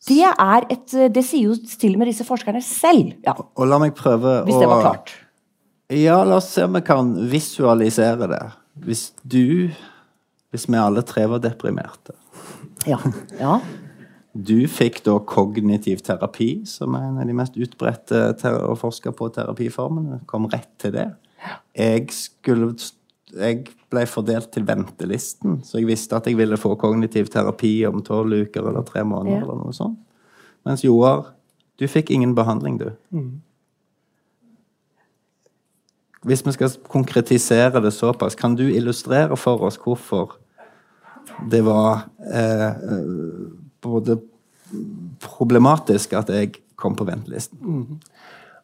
Det, 0.08 0.22
er 0.24 0.68
et, 0.72 0.94
det 1.12 1.24
sier 1.28 1.50
jo 1.50 1.58
til 1.60 1.98
og 1.98 2.02
med 2.02 2.12
disse 2.12 2.26
forskerne 2.28 2.62
selv. 2.63 3.18
Ja. 3.26 3.34
Og 3.36 3.65
la 3.68 3.82
meg 3.82 3.98
prøve 3.98 4.39
Hvis 4.48 4.62
det 4.62 4.70
var 4.70 4.86
klart. 4.86 5.12
Ja, 5.89 6.22
la 6.24 6.38
oss 6.38 6.52
se 6.54 6.68
om 6.70 6.78
vi 6.78 6.84
kan 6.86 7.12
visualisere 7.32 8.30
det. 8.30 8.44
Hvis 8.86 9.10
du 9.24 9.74
Hvis 10.54 10.70
vi 10.70 10.78
alle 10.80 11.04
tre 11.06 11.26
var 11.30 11.42
deprimerte 11.44 12.15
Ja. 12.88 13.00
ja. 13.39 13.60
Du 14.34 14.68
fikk 14.72 15.02
da 15.04 15.18
kognitiv 15.28 16.04
terapi, 16.06 16.62
som 16.70 16.96
er 16.96 17.08
en 17.08 17.18
av 17.20 17.28
de 17.28 17.36
mest 17.36 17.58
utbredte 17.60 18.22
og 18.62 18.78
forska 18.80 19.12
på 19.18 19.32
terapiformene. 19.36 20.22
Kom 20.30 20.48
rett 20.52 20.70
til 20.82 20.94
det. 20.96 21.08
Jeg, 21.76 22.06
skulle, 22.13 22.76
jeg 23.34 23.65
ble 23.89 24.06
fordelt 24.08 24.52
til 24.54 24.68
ventelisten, 24.68 25.60
så 25.65 25.80
jeg 25.80 25.89
visste 25.89 26.20
at 26.20 26.30
jeg 26.30 26.38
ville 26.39 26.60
få 26.60 26.76
kognitiv 26.80 27.32
terapi 27.34 27.74
om 27.89 28.04
tolv 28.06 28.46
uker 28.46 28.70
eller 28.70 28.86
tre 28.88 29.04
måneder. 29.08 29.42
Ja. 29.42 29.44
eller 29.48 29.60
noe 29.63 29.76
sånt. 29.76 30.00
Mens 30.68 30.84
Joar, 30.86 31.32
du 31.80 31.88
fikk 31.88 32.12
ingen 32.13 32.36
behandling, 32.38 32.78
du. 32.80 32.92
Mm. 33.15 33.39
Hvis 36.28 36.44
vi 36.44 36.52
skal 36.52 36.76
konkretisere 36.92 37.80
det 37.82 37.94
såpass, 37.96 38.36
kan 38.36 38.58
du 38.60 38.65
illustrere 38.68 39.38
for 39.39 39.63
oss 39.63 39.80
hvorfor 39.80 40.36
det 41.47 41.62
var 41.65 42.06
eh, 42.34 42.73
både 43.82 44.17
problematisk 45.23 46.13
at 46.19 46.32
jeg 46.34 46.54
kom 46.80 46.95
på 46.95 47.08
ventelisten? 47.08 47.60
Mm. 47.62 47.99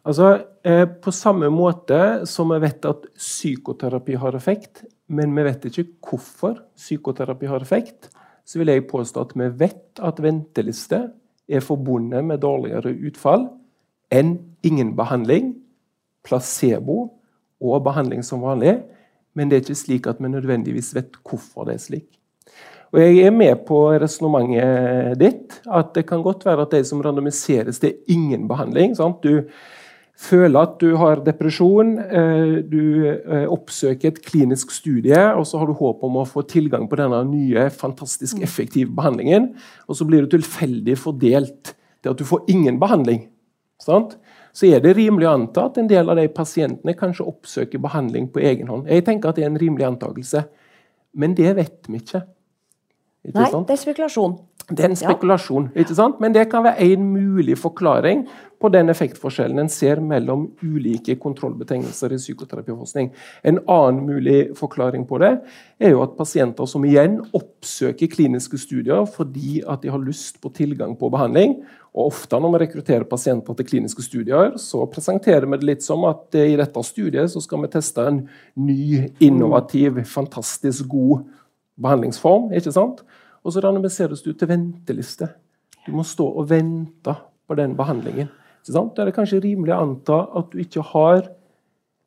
Altså, 0.06 0.46
eh, 0.64 0.86
På 0.86 1.12
samme 1.12 1.50
måte 1.50 2.26
som 2.26 2.52
vi 2.54 2.60
vet 2.60 2.86
at 2.86 3.08
psykoterapi 3.18 4.16
har 4.16 4.36
effekt, 4.36 4.84
men 5.08 5.36
vi 5.36 5.44
vet 5.44 5.66
ikke 5.66 5.88
hvorfor 6.02 6.60
psykoterapi 6.76 7.46
har 7.50 7.62
effekt, 7.62 8.10
så 8.46 8.60
vil 8.60 8.70
jeg 8.70 8.88
påstå 8.88 9.22
at 9.22 9.34
vi 9.36 9.50
vet 9.50 10.02
at 10.06 10.22
venteliste 10.22 11.10
er 11.50 11.62
forbundet 11.62 12.26
med 12.26 12.42
dårligere 12.42 12.94
utfall 13.08 13.48
enn 14.14 14.38
ingen 14.66 14.94
behandling, 14.98 15.56
placebo 16.26 17.16
og 17.62 17.84
behandling 17.86 18.24
som 18.26 18.42
vanlig. 18.46 18.84
Men 19.34 19.50
det 19.50 19.58
er 19.58 19.66
ikke 19.66 19.78
slik 19.82 20.08
at 20.08 20.22
vi 20.22 20.30
nødvendigvis 20.30 20.94
vet 20.96 21.18
hvorfor 21.26 21.66
det 21.66 21.76
er 21.76 21.84
slik. 21.84 22.15
Og 22.96 23.02
Jeg 23.02 23.26
er 23.28 23.34
med 23.36 23.66
på 23.68 23.78
resonnementet 24.00 25.18
ditt. 25.20 25.58
At 25.68 25.92
det 25.98 26.06
kan 26.08 26.24
godt 26.24 26.46
være 26.48 26.64
at 26.64 26.76
de 26.78 26.84
som 26.88 27.02
randomiseres, 27.04 27.82
det 27.84 27.90
er 27.90 28.14
ingen 28.16 28.46
behandling. 28.48 28.94
Sant? 28.96 29.20
Du 29.20 29.44
føler 30.16 30.62
at 30.62 30.78
du 30.80 30.96
har 30.96 31.20
depresjon, 31.26 31.98
eh, 32.00 32.54
du 32.64 33.04
eh, 33.04 33.50
oppsøker 33.52 34.14
et 34.14 34.22
klinisk 34.24 34.72
studie, 34.72 35.20
og 35.36 35.44
så 35.44 35.60
har 35.60 35.68
du 35.68 35.76
håp 35.76 36.06
om 36.08 36.22
å 36.22 36.28
få 36.30 36.46
tilgang 36.48 36.88
på 36.88 36.96
denne 37.02 37.20
nye, 37.28 37.68
fantastisk 37.68 38.40
effektive 38.40 38.96
behandlingen, 38.96 39.52
og 39.90 40.00
så 40.00 40.08
blir 40.08 40.24
du 40.24 40.38
tilfeldig 40.38 40.96
fordelt 40.96 41.76
til 42.00 42.14
at 42.14 42.22
du 42.22 42.24
får 42.24 42.48
ingen 42.48 42.80
behandling. 42.80 43.26
Sant? 43.84 44.16
så 44.56 44.70
er 44.72 44.80
det 44.80 44.94
rimelig 44.96 45.28
å 45.28 45.34
anta 45.36 45.66
at 45.68 45.78
en 45.82 45.90
del 45.90 46.08
av 46.08 46.16
de 46.16 46.30
pasientene 46.32 46.96
kanskje 46.96 47.26
oppsøker 47.28 47.82
behandling 47.84 48.30
på 48.32 48.40
egen 48.40 48.70
hånd. 48.72 48.88
Jeg 48.88 49.04
tenker 49.04 49.34
at 49.34 49.36
det 49.36 49.44
er 49.44 49.50
en 49.52 49.60
rimelig 49.60 49.84
antakelse. 49.90 50.46
Men 51.20 51.36
det 51.36 51.52
vet 51.58 51.90
vi 51.92 52.00
ikke. 52.00 52.22
Nei, 53.34 53.48
sant? 53.52 53.68
det 53.68 53.78
er 53.78 53.82
spekulasjon. 53.82 54.38
Det 54.66 54.82
er 54.82 54.90
en 54.90 54.98
spekulasjon, 54.98 55.68
ja. 55.76 55.84
ikke 55.84 55.94
sant? 55.94 56.18
men 56.22 56.34
det 56.34 56.48
kan 56.50 56.64
være 56.66 56.82
en 56.88 57.04
mulig 57.14 57.54
forklaring 57.62 58.24
på 58.62 58.72
den 58.74 58.90
effektforskjellen 58.90 59.62
en 59.62 59.70
ser 59.70 60.00
mellom 60.02 60.48
ulike 60.64 61.18
kontrollbetingelser 61.22 62.16
i 62.16 62.18
psykoterapiforskning. 62.18 63.12
En 63.46 63.60
annen 63.70 64.02
mulig 64.08 64.40
forklaring 64.58 65.06
på 65.06 65.20
det 65.22 65.36
er 65.78 65.94
jo 65.94 66.02
at 66.02 66.16
pasienter 66.18 66.66
som 66.70 66.86
igjen 66.88 67.20
oppsøker 67.38 68.10
kliniske 68.10 68.58
studier 68.64 69.06
fordi 69.06 69.60
at 69.62 69.86
de 69.86 69.94
har 69.94 70.02
lyst 70.02 70.42
på 70.42 70.50
tilgang 70.56 70.98
på 70.98 71.12
behandling, 71.14 71.60
og 71.96 72.10
ofte 72.10 72.42
når 72.42 72.56
vi 72.56 72.64
rekrutterer 72.66 73.06
pasienter 73.08 73.56
til 73.56 73.70
kliniske 73.70 74.04
studier, 74.04 74.58
så 74.60 74.82
presenterer 74.92 75.46
vi 75.46 75.62
det 75.62 75.70
litt 75.70 75.86
som 75.86 76.04
at 76.10 76.36
i 76.42 76.58
dette 76.58 76.84
studiet 76.84 77.32
så 77.32 77.44
skal 77.44 77.62
vi 77.64 77.72
teste 77.78 78.04
en 78.04 78.24
ny, 78.58 79.14
innovativ, 79.24 80.02
fantastisk 80.10 80.90
god 80.92 81.28
behandlingsform. 81.82 82.52
ikke 82.54 82.74
sant? 82.74 83.04
Og 83.46 83.54
så 83.54 83.62
randomiseres 83.62 84.24
du 84.26 84.34
til 84.34 84.50
venteliste. 84.50 85.30
Du 85.86 85.94
må 85.94 86.04
stå 86.04 86.26
og 86.26 86.50
vente 86.50 87.14
på 87.48 87.58
den 87.58 87.76
behandlingen. 87.78 88.32
Da 88.66 88.82
er 88.82 89.06
det 89.06 89.14
kanskje 89.14 89.44
rimelig 89.44 89.76
å 89.76 89.82
anta 89.84 90.22
at 90.40 90.50
du 90.52 90.62
ikke 90.64 90.82
har 90.94 91.28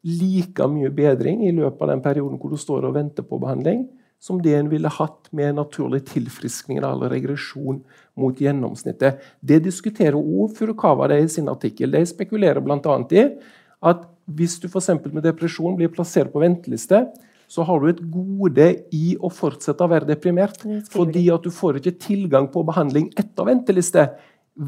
like 0.08 0.66
mye 0.70 0.90
bedring 0.94 1.44
i 1.46 1.52
løpet 1.54 1.84
av 1.84 1.92
den 1.92 2.02
perioden 2.02 2.38
hvor 2.40 2.50
du 2.50 2.58
står 2.58 2.88
og 2.88 2.96
venter 2.96 3.26
på 3.26 3.38
behandling, 3.38 3.86
som 4.18 4.40
det 4.42 4.56
en 4.58 4.70
ville 4.70 4.90
hatt 4.90 5.28
med 5.30 5.54
naturlig 5.54 6.00
tilfriskning 6.08 6.80
eller 6.80 7.12
regresjon 7.12 7.78
mot 8.18 8.40
gjennomsnittet. 8.42 9.20
Det 9.38 9.60
diskuterer 9.62 10.18
òg 10.18 10.56
Furukawa 10.58 11.06
i 11.14 11.28
sin 11.30 11.50
artikkel. 11.50 11.92
De 11.94 12.02
spekulerer 12.06 12.58
bl.a. 12.64 12.96
i 13.14 13.24
at 13.78 14.06
hvis 14.26 14.58
du 14.58 14.66
f.eks. 14.66 14.90
med 15.12 15.22
depresjon 15.22 15.76
blir 15.78 15.92
plassert 15.94 16.32
på 16.32 16.42
venteliste, 16.42 17.04
så 17.48 17.64
har 17.64 17.80
du 17.80 17.88
et 17.88 18.00
gode 18.12 18.66
i 18.94 19.14
å 19.24 19.30
fortsette 19.32 19.84
å 19.84 19.90
være 19.90 20.10
deprimert. 20.10 20.60
Fordi 20.92 21.24
at 21.32 21.46
du 21.46 21.52
får 21.54 21.80
ikke 21.80 21.96
tilgang 22.00 22.50
på 22.52 22.64
behandling 22.68 23.08
etter 23.18 23.48
venteliste 23.48 24.04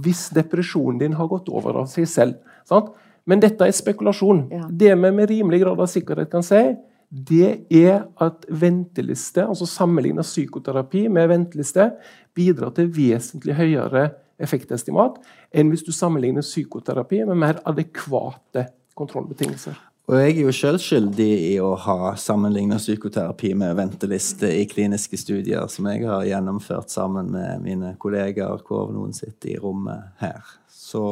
hvis 0.01 0.29
depresjonen 0.35 1.01
din 1.01 1.17
har 1.19 1.29
gått 1.31 1.51
over 1.53 1.83
av 1.83 1.91
seg 1.91 2.09
selv. 2.09 2.55
Sant? 2.69 2.93
Men 3.29 3.43
dette 3.43 3.67
er 3.67 3.75
spekulasjon. 3.75 4.47
Ja. 4.55 4.69
Det 4.71 4.95
vi 4.95 5.11
med 5.13 5.29
rimelig 5.31 5.61
grad 5.65 5.83
av 5.83 5.91
sikkerhet 5.91 6.31
kan 6.33 6.47
si, 6.47 6.63
det 7.11 7.67
er 7.75 8.05
at 8.23 8.47
venteliste, 8.49 9.43
altså 9.43 9.67
sammenligna 9.67 10.23
psykoterapi 10.23 11.09
med 11.11 11.29
venteliste, 11.33 11.91
bidrar 12.39 12.73
til 12.77 12.91
vesentlig 12.95 13.59
høyere 13.59 14.07
effektestimat 14.41 15.19
enn 15.53 15.73
hvis 15.73 15.85
du 15.85 15.91
sammenligner 15.93 16.47
psykoterapi 16.47 17.25
med 17.29 17.43
mer 17.43 17.61
adekvate 17.69 18.69
kontrollbetingelser. 18.97 19.90
Og 20.11 20.19
jeg 20.19 20.31
er 20.33 20.39
jo 20.43 20.51
sjøl 20.51 20.77
skyldig 20.83 21.29
i 21.53 21.57
å 21.63 21.69
ha 21.79 22.17
sammenligna 22.19 22.81
psykoterapi 22.81 23.53
med 23.55 23.77
venteliste 23.79 24.49
i 24.59 24.65
kliniske 24.67 25.15
studier 25.21 25.69
som 25.71 25.87
jeg 25.87 26.03
har 26.03 26.25
gjennomført 26.27 26.91
sammen 26.91 27.29
med 27.31 27.63
mine 27.63 27.93
kollegaer, 28.03 28.65
hvor 28.67 28.89
noen 28.91 29.15
sitter 29.15 29.53
i 29.53 29.59
rommet 29.63 30.09
her. 30.19 30.43
Så 30.67 31.05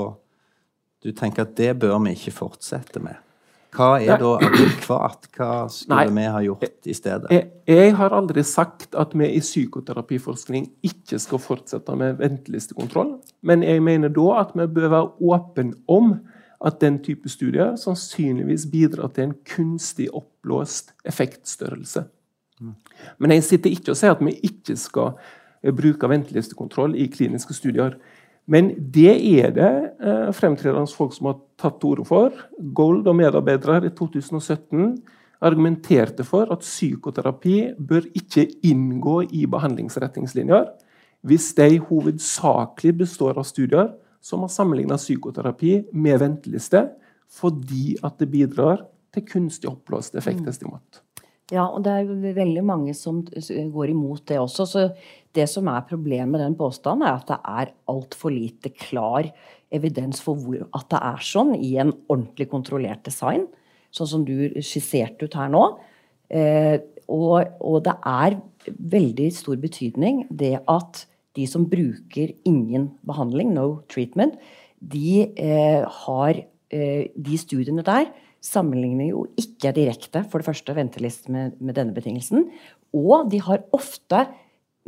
du 0.99 1.13
tenker 1.15 1.47
at 1.47 1.55
det 1.61 1.77
bør 1.79 2.01
vi 2.09 2.17
ikke 2.17 2.35
fortsette 2.41 2.99
med? 3.05 3.21
Hva 3.77 4.01
er 4.03 4.19
da 4.19 4.33
adekvat? 4.49 5.29
Hva 5.37 5.51
skulle 5.71 6.09
Nei. 6.09 6.17
vi 6.17 6.25
ha 6.35 6.41
gjort 6.49 6.89
i 6.91 6.97
stedet? 6.97 7.31
Jeg, 7.37 7.47
jeg, 7.71 7.93
har 8.01 8.17
aldri 8.17 8.43
sagt 8.43 8.99
at 8.99 9.15
vi 9.15 9.29
i 9.31 9.45
psykoterapiforskning 9.45 10.67
ikke 10.89 11.21
skal 11.23 11.43
fortsette 11.45 11.95
med 12.01 12.19
ventelistekontroll. 12.19 13.15
Men 13.47 13.63
jeg 13.63 13.85
mener 13.85 14.11
da 14.11 14.41
at 14.41 14.59
vi 14.59 14.67
bør 14.67 14.91
være 14.97 15.31
åpne 15.37 15.79
om 15.87 16.17
at 16.65 16.81
den 16.83 16.99
type 17.03 17.31
studier 17.31 17.77
sannsynligvis 17.79 18.67
bidrar 18.71 19.13
til 19.15 19.29
en 19.29 19.35
kunstig 19.47 20.09
oppblåst 20.15 20.95
effektstørrelse. 21.07 22.05
Men 23.19 23.35
jeg 23.37 23.45
sitter 23.47 23.71
ikke 23.71 23.93
og 23.95 24.01
sier 24.01 24.17
at 24.17 24.23
vi 24.25 24.35
ikke 24.43 24.75
skal 24.79 25.13
eh, 25.63 25.75
bruke 25.75 26.11
ventelistekontroll 26.11 26.97
i 26.99 27.07
kliniske 27.13 27.55
studier. 27.55 27.95
Men 28.51 28.73
det 28.95 29.15
er 29.15 29.53
det 29.55 29.71
eh, 30.03 30.33
fremtredende 30.35 30.91
folk 30.91 31.15
som 31.15 31.31
har 31.31 31.39
tatt 31.61 31.79
til 31.79 31.93
orde 31.93 32.09
for. 32.09 32.43
Gold 32.75 33.07
og 33.07 33.17
medarbeidere 33.21 33.87
i 33.87 33.95
2017 33.95 34.97
argumenterte 35.45 36.27
for 36.27 36.51
at 36.51 36.67
psykoterapi 36.67 37.77
bør 37.79 38.09
ikke 38.19 38.49
inngå 38.67 39.21
i 39.31 39.47
behandlingsretningslinjer 39.47 40.67
hvis 41.27 41.53
de 41.59 41.79
hovedsakelig 41.83 42.95
består 43.05 43.39
av 43.39 43.47
studier 43.47 43.91
som 44.21 44.45
har 44.45 44.53
sammenligna 44.53 44.99
psykoterapi 45.01 45.75
med 45.93 46.23
venteliste 46.23 46.87
fordi 47.29 47.99
at 48.05 48.17
det 48.21 48.31
bidrar 48.33 48.87
til 49.13 49.25
kunstig 49.29 49.69
oppblåst 49.71 50.17
effektestimat. 50.17 51.03
Ja, 51.49 51.65
og 51.65 51.81
det 51.87 51.93
er 51.93 52.35
veldig 52.37 52.63
mange 52.67 52.95
som 52.97 53.23
går 53.25 53.93
imot 53.95 54.27
det 54.29 54.37
også. 54.41 54.67
Så 54.69 54.83
det 55.37 55.47
som 55.49 55.69
er 55.73 55.87
problemet 55.89 56.35
med 56.35 56.43
den 56.45 56.57
påstanden, 56.59 57.07
er 57.07 57.17
at 57.17 57.31
det 57.31 57.39
er 57.41 57.73
altfor 57.89 58.33
lite 58.35 58.73
klar 58.77 59.31
evidens 59.73 60.21
for 60.25 60.37
hvor, 60.41 60.61
at 60.77 60.89
det 60.93 61.01
er 61.01 61.25
sånn 61.25 61.55
i 61.57 61.75
en 61.81 61.95
ordentlig 62.09 62.49
kontrollert 62.53 63.05
design, 63.09 63.47
sånn 63.93 64.11
som 64.11 64.27
du 64.29 64.61
skisserte 64.61 65.29
ut 65.29 65.37
her 65.41 65.49
nå. 65.53 65.65
Eh, 66.29 66.77
og, 67.09 67.57
og 67.65 67.81
det 67.87 67.97
er 68.05 68.37
veldig 68.69 69.31
stor 69.33 69.57
betydning 69.61 70.27
det 70.29 70.59
at 70.69 71.07
de 71.39 71.47
som 71.47 71.67
bruker 71.71 72.35
ingen 72.49 72.91
behandling, 73.07 73.55
no 73.55 73.85
treatment, 73.91 74.35
de 74.79 75.29
eh, 75.35 75.85
har 76.05 76.43
eh, 76.71 77.09
De 77.17 77.39
studiene 77.41 77.83
der 77.87 78.11
sammenligner 78.45 79.11
jo 79.11 79.25
ikke 79.41 79.73
direkte 79.75 80.23
for 80.31 80.39
det 80.39 80.47
første 80.47 80.75
venteliste 80.77 81.33
med, 81.33 81.57
med 81.59 81.75
denne 81.75 81.95
betingelsen. 81.97 82.47
Og 82.95 83.31
de 83.33 83.41
har 83.43 83.65
ofte 83.75 84.27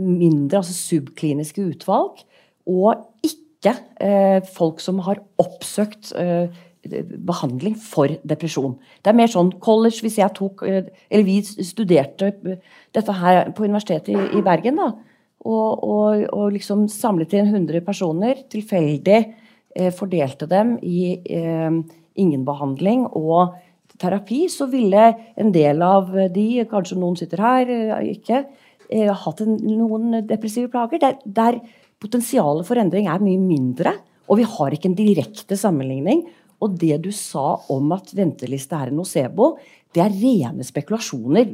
mindre, 0.00 0.60
altså 0.60 0.74
subkliniske 0.76 1.64
utvalg, 1.72 2.22
og 2.70 3.06
ikke 3.26 3.74
eh, 4.00 4.40
folk 4.54 4.80
som 4.80 5.00
har 5.04 5.20
oppsøkt 5.42 6.12
eh, 6.16 6.48
behandling 7.26 7.76
for 7.76 8.12
depresjon. 8.24 8.78
Det 9.02 9.12
er 9.12 9.18
mer 9.18 9.32
sånn 9.32 9.52
college 9.60 10.04
hvis 10.04 10.20
jeg 10.20 10.32
tok 10.36 10.62
eh, 10.64 10.88
Eller 11.10 11.26
vi 11.26 11.40
studerte 11.44 12.30
dette 12.94 13.16
her 13.20 13.50
på 13.56 13.66
Universitetet 13.66 14.14
i, 14.14 14.38
i 14.38 14.44
Bergen, 14.46 14.80
da. 14.80 14.92
Og, 15.40 15.84
og, 15.84 16.26
og, 16.34 16.46
liksom 16.52 16.84
samlet 16.92 17.32
inn 17.38 17.48
100 17.48 17.80
personer, 17.86 18.42
tilfeldig 18.52 19.18
eh, 19.20 19.88
fordelte 19.96 20.48
dem 20.50 20.74
i 20.84 21.14
eh, 21.24 21.78
ingen 22.20 22.44
behandling 22.44 23.06
og 23.16 23.56
terapi, 24.00 24.46
så 24.52 24.68
ville 24.70 25.06
en 25.40 25.52
del 25.54 25.82
av 25.84 26.10
de, 26.34 26.48
kanskje 26.68 26.98
noen 27.00 27.16
sitter 27.18 27.42
her, 27.44 27.72
eh, 27.72 28.12
ikke, 28.14 28.44
eh, 28.90 29.12
hatt 29.24 29.40
en, 29.44 29.56
noen 29.64 30.20
depressive 30.28 30.70
plager. 30.72 31.00
Der, 31.02 31.18
der 31.24 31.60
potensialet 32.00 32.68
for 32.68 32.80
endring 32.80 33.08
er 33.08 33.24
mye 33.24 33.40
mindre. 33.40 33.96
Og 34.30 34.40
vi 34.40 34.46
har 34.46 34.72
ikke 34.72 34.90
en 34.90 34.98
direkte 34.98 35.58
sammenligning. 35.58 36.24
Og 36.60 36.76
det 36.76 37.00
du 37.04 37.10
sa 37.12 37.54
om 37.72 37.92
at 37.96 38.12
venteliste 38.16 38.76
er 38.76 38.90
en 38.90 39.00
nocebo, 39.00 39.54
det 39.90 40.02
er 40.04 40.12
rene 40.12 40.62
spekulasjoner. 40.62 41.48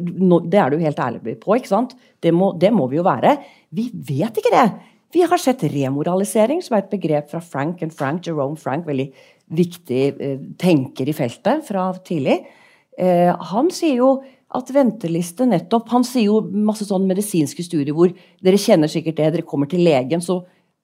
Det 0.51 0.59
er 0.61 0.73
du 0.73 0.83
helt 0.83 0.99
ærlig 1.01 1.39
på. 1.41 1.55
ikke 1.57 1.71
sant? 1.71 1.95
Det 2.21 2.35
må, 2.35 2.53
det 2.59 2.73
må 2.75 2.89
vi 2.91 2.99
jo 2.99 3.07
være. 3.07 3.37
Vi 3.77 3.91
vet 3.93 4.39
ikke 4.41 4.55
det. 4.55 4.67
Vi 5.15 5.25
har 5.25 5.41
sett 5.41 5.65
remoralisering, 5.71 6.63
som 6.65 6.77
er 6.77 6.85
et 6.85 6.93
begrep 6.93 7.29
fra 7.31 7.41
Frank 7.45 7.83
and 7.85 7.95
Frank, 7.95 8.25
Jerome 8.27 8.59
Frank, 8.61 8.87
veldig 8.89 9.11
viktig 9.57 10.01
eh, 10.23 10.41
tenker 10.59 11.09
i 11.09 11.15
feltet 11.17 11.63
fra 11.69 11.91
tidlig. 12.07 12.41
Eh, 12.99 13.31
han 13.53 13.71
sier 13.75 14.01
jo 14.01 14.11
at 14.57 14.71
venteliste 14.73 15.45
nettopp 15.45 15.91
Han 15.91 16.05
sier 16.07 16.29
jo 16.31 16.37
masse 16.65 16.87
sånn 16.87 17.05
medisinske 17.09 17.65
studier 17.67 17.93
hvor 17.93 18.13
dere 18.45 18.61
kjenner 18.63 18.89
sikkert 18.89 19.19
det, 19.19 19.31
dere 19.35 19.47
kommer 19.47 19.69
til 19.69 19.83
legen, 19.85 20.23
så 20.23 20.39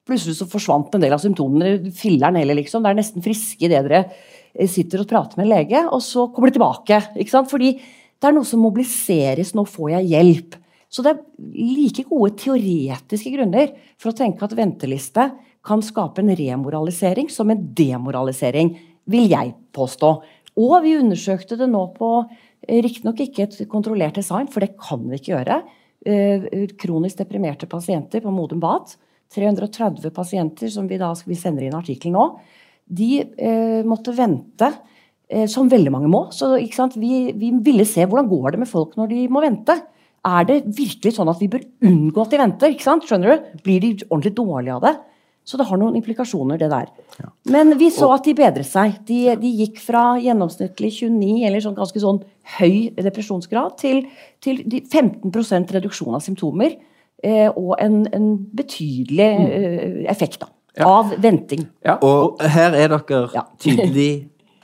plutselig 0.05 0.35
så 0.37 0.47
forsvant 0.51 0.93
en 0.93 1.03
del 1.03 1.15
av 1.15 1.21
symptomene. 1.23 1.91
Filler'n 1.95 2.37
heller, 2.37 2.59
liksom. 2.59 2.83
Det 2.83 2.91
er 2.91 2.99
nesten 2.99 3.25
friske 3.25 3.67
idet 3.67 3.83
dere 3.87 4.03
eh, 4.05 4.69
sitter 4.69 5.03
og 5.03 5.09
prater 5.09 5.39
med 5.39 5.47
en 5.47 5.53
lege, 5.55 5.85
og 5.89 6.03
så 6.03 6.27
kommer 6.31 6.51
de 6.51 6.59
tilbake. 6.59 6.99
ikke 7.17 7.33
sant? 7.33 7.51
Fordi 7.51 7.75
det 7.77 8.29
er 8.29 8.35
noe 8.35 8.47
som 8.47 8.63
mobiliseres. 8.63 9.55
Nå 9.57 9.65
får 9.67 9.95
jeg 9.97 10.11
hjelp. 10.13 10.59
Så 10.93 11.01
det 11.01 11.15
er 11.15 11.23
like 11.57 12.05
gode 12.05 12.35
teoretiske 12.37 13.33
grunner 13.33 13.73
for 13.97 14.11
å 14.11 14.17
tenke 14.17 14.45
at 14.45 14.53
venteliste 14.57 15.31
kan 15.65 15.81
skape 15.81 16.21
en 16.21 16.33
remoralisering 16.37 17.31
som 17.31 17.49
en 17.49 17.61
demoralisering, 17.73 18.75
vil 19.09 19.29
jeg 19.31 19.53
påstå. 19.75 20.11
Og 20.59 20.75
vi 20.83 20.97
undersøkte 20.99 21.57
det 21.57 21.69
nå 21.71 21.87
på 21.95 22.09
eh, 22.21 22.83
riktignok 22.83 23.23
ikke 23.25 23.47
et 23.47 23.57
kontrollert 23.71 24.19
design, 24.19 24.49
for 24.51 24.63
det 24.63 24.75
kan 24.77 25.01
vi 25.07 25.17
ikke 25.17 25.33
gjøre. 25.33 25.63
Eh, 26.05 26.45
kronisk 26.79 27.23
deprimerte 27.23 27.69
pasienter 27.71 28.21
på 28.21 28.33
Modum 28.33 28.61
Bad. 28.63 28.93
330 29.33 30.11
pasienter 30.13 30.69
som 30.69 30.87
vi, 30.87 30.99
da, 31.01 31.13
vi 31.25 31.37
sender 31.37 31.65
inn 31.65 31.77
artikkel 31.77 32.13
nå. 32.13 32.27
De 32.85 33.09
eh, 33.23 33.81
måtte 33.87 34.13
vente, 34.13 34.69
eh, 35.29 35.47
som 35.49 35.71
veldig 35.71 35.93
mange 35.93 36.11
må. 36.11 36.25
Så 36.35 36.53
vi, 36.99 37.31
vi, 37.33 37.53
ville 37.63 37.87
se 37.89 38.05
hvordan 38.05 38.29
går 38.29 38.53
det 38.53 38.63
med 38.65 38.69
folk 38.69 38.97
når 38.99 39.09
de 39.15 39.23
må 39.31 39.41
vente. 39.43 39.79
Er 40.23 40.45
det 40.47 40.61
virkelig 40.77 41.17
sånn 41.17 41.31
at 41.31 41.41
vi 41.41 41.49
bør 41.51 41.65
unngå 41.83 42.23
at 42.23 42.31
de 42.31 42.39
venter? 42.39 42.75
Skjønner 42.79 43.27
du? 43.27 43.49
Blir 43.65 43.83
de 43.83 43.95
ordentlig 44.07 44.35
dårlige 44.37 44.77
av 44.77 44.85
det? 44.85 44.93
Så 45.43 45.59
det 45.59 45.65
har 45.67 45.79
noen 45.79 45.97
implikasjoner, 45.99 46.55
det 46.59 46.69
der. 46.71 46.87
Ja. 47.19 47.27
Men 47.51 47.75
vi 47.79 47.89
så 47.91 48.07
at 48.15 48.23
de 48.23 48.31
bedret 48.37 48.67
seg. 48.67 48.95
De, 49.09 49.25
de, 49.41 49.49
gikk 49.59 49.81
fra 49.83 50.13
gjennomsnittlig 50.23 50.93
29, 51.01 51.43
eller 51.49 51.63
sånn 51.65 51.75
ganske 51.75 51.99
sånn 51.99 52.21
høy 52.55 52.93
depresjonsgrad, 52.95 53.75
til, 53.81 54.05
til 54.43 54.63
15% 54.79 55.75
reduksjon 55.75 56.15
av 56.15 56.23
symptomer. 56.23 56.77
Eh, 57.23 57.49
og 57.51 57.75
en, 57.83 58.05
en 58.15 58.29
betydelig 58.55 59.29
mm. 59.35 59.51
eh, 59.59 59.99
effekt 60.11 60.39
da, 60.45 60.49
ja. 60.79 60.87
av 60.87 61.11
venting. 61.23 61.67
Ja. 61.83 61.97
Og 62.03 62.39
her 62.55 62.75
er 62.79 62.95
dere 62.95 63.43
tydelig 63.63 64.11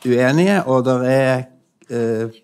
uenige, 0.07 0.61
og 0.63 0.87
det 0.87 0.97
er 1.11 1.35
eh, 1.91 2.39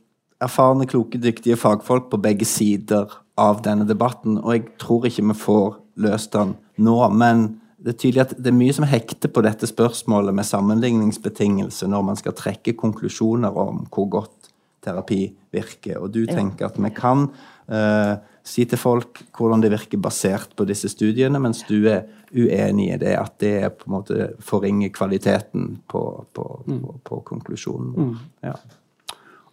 erfarne, 0.45 0.87
kloke, 0.89 1.19
dyktige 1.21 1.57
fagfolk 1.59 2.09
på 2.11 2.21
begge 2.21 2.47
sider 2.47 3.11
av 3.39 3.61
denne 3.65 3.87
debatten. 3.87 4.39
Og 4.41 4.55
jeg 4.55 4.65
tror 4.81 5.07
ikke 5.09 5.25
vi 5.31 5.37
får 5.41 5.69
løst 6.05 6.33
den 6.35 6.55
nå. 6.77 6.97
men 7.09 7.47
det 7.85 7.93
er 7.93 7.97
tydelig 8.01 8.21
at 8.23 8.31
det 8.41 8.49
er 8.49 8.57
mye 8.57 8.73
som 8.73 8.87
hekter 8.89 9.29
på 9.29 9.43
dette 9.45 9.67
spørsmålet 9.69 10.33
med 10.33 10.47
sammenligningsbetingelser 10.47 11.91
når 11.91 12.05
man 12.07 12.17
skal 12.17 12.33
trekke 12.33 12.73
konklusjoner 12.79 13.53
om 13.61 13.83
hvor 13.93 14.07
godt 14.09 14.49
terapi 14.85 15.27
virker. 15.53 15.99
Og 16.01 16.09
du 16.15 16.23
tenker 16.25 16.65
at 16.65 16.79
vi 16.81 16.89
kan 16.97 17.27
uh, 17.69 18.15
si 18.45 18.65
til 18.69 18.81
folk 18.81 19.21
hvordan 19.37 19.61
det 19.61 19.69
virker 19.75 20.01
basert 20.01 20.55
på 20.57 20.65
disse 20.65 20.89
studiene, 20.89 21.41
mens 21.41 21.61
du 21.69 21.85
er 21.91 22.07
uenig 22.33 22.89
i 22.95 22.99
det, 23.01 23.13
at 23.21 23.37
det 23.43 23.55
på 23.77 23.89
en 23.89 23.95
måte 23.99 24.31
forringer 24.41 24.89
kvaliteten 24.95 25.75
på, 25.85 26.03
på, 26.33 26.49
mm. 26.65 26.81
på, 26.81 26.99
på 27.05 27.21
konklusjonen. 27.29 27.93
Mm. 27.95 28.15
Ja. 28.49 28.57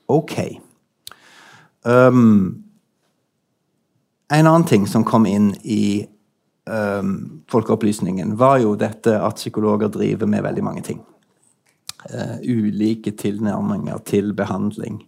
OK. 0.09 0.39
Um, 1.83 2.65
en 4.33 4.47
annen 4.47 4.65
ting 4.69 4.87
som 4.87 5.05
kom 5.05 5.27
inn 5.27 5.53
i 5.63 6.07
um, 6.67 7.43
folkeopplysningen, 7.51 8.37
var 8.37 8.61
jo 8.63 8.77
dette 8.79 9.17
at 9.19 9.41
psykologer 9.41 9.91
driver 9.93 10.31
med 10.31 10.45
veldig 10.47 10.65
mange 10.65 10.85
ting. 10.87 11.03
Uh, 12.09 12.39
ulike 12.43 13.13
tilnærminger 13.19 14.01
til 14.09 14.33
behandling. 14.35 15.03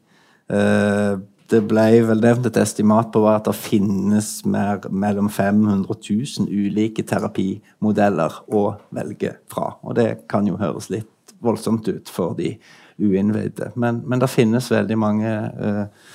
Uh, 0.51 1.23
det 1.53 1.61
ble 1.69 1.87
vel 2.09 2.23
nevnt 2.25 2.49
et 2.49 2.59
estimat 2.59 3.11
på 3.13 3.23
at 3.29 3.47
det 3.49 3.57
finnes 3.57 4.29
mer, 4.49 4.85
mellom 4.91 5.29
500 5.29 5.85
000 5.89 6.49
ulike 6.49 7.05
terapimodeller 7.07 8.39
å 8.49 8.65
velge 8.97 9.37
fra. 9.53 9.75
Og 9.85 9.97
det 9.99 10.25
kan 10.31 10.49
jo 10.49 10.59
høres 10.61 10.89
litt 10.93 11.35
voldsomt 11.45 11.89
ut 11.89 12.09
for 12.13 12.37
de 12.39 12.55
uinnvidde. 13.01 13.73
Men, 13.77 14.01
men 14.09 14.23
det 14.23 14.33
finnes 14.33 14.71
veldig 14.73 14.99
mange 14.99 15.33
uh, 15.61 16.13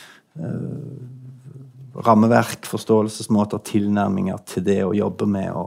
rammeverk, 2.06 2.68
forståelsesmåter, 2.70 3.62
tilnærminger 3.66 4.40
til 4.48 4.66
det 4.66 4.80
å 4.86 4.96
jobbe 4.96 5.28
med 5.30 5.52
å, 5.56 5.66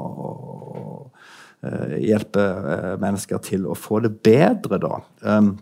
uh, 1.67 1.99
hjelpe 2.01 2.41
uh, 2.41 2.95
mennesker 3.03 3.43
til 3.45 3.69
å 3.69 3.77
få 3.79 4.01
det 4.05 4.15
bedre, 4.25 4.81
da. 4.83 5.01
Um, 5.27 5.55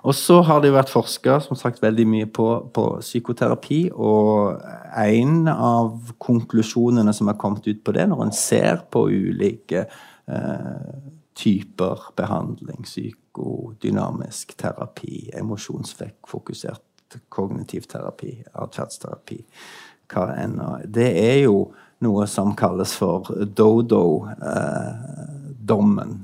og 0.00 0.14
så 0.16 0.38
har 0.48 0.62
det 0.62 0.70
jo 0.70 0.78
vært 0.78 0.92
forska 0.92 1.34
veldig 1.82 2.06
mye 2.08 2.28
på, 2.32 2.46
på, 2.72 2.84
psykoterapi, 3.04 3.90
og 3.92 4.62
en 4.96 5.48
av 5.52 6.14
konklusjonene 6.16 7.12
som 7.12 7.28
har 7.28 7.36
kommet 7.40 7.68
ut 7.68 7.82
på 7.84 7.92
det, 7.92 8.06
når 8.08 8.24
en 8.24 8.32
ser 8.32 8.80
på 8.88 9.04
ulike 9.12 9.84
uh, 9.84 10.94
typer 11.36 12.08
behandling, 12.16 12.80
psykodynamisk 12.88 14.56
terapi, 14.56 15.26
emosjonsfokusert 15.36 16.84
kognitiv 17.32 17.86
terapi, 17.90 18.44
atferdsterapi, 18.52 19.38
hva 20.10 20.34
enn. 20.36 20.60
Det 20.86 21.10
er 21.20 21.38
jo 21.44 21.72
noe 22.04 22.26
som 22.30 22.54
kalles 22.56 22.94
for 22.96 23.28
dodo-dommen. 23.58 24.30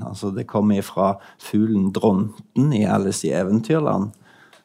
Eh, 0.01 0.07
altså 0.09 0.31
det 0.35 0.47
kommer 0.51 0.83
fra 0.87 1.19
fuglen 1.43 1.93
dronten 1.95 2.73
i 2.75 2.87
Alice 2.89 3.27
i 3.29 3.35
Eventyrland. 3.37 4.13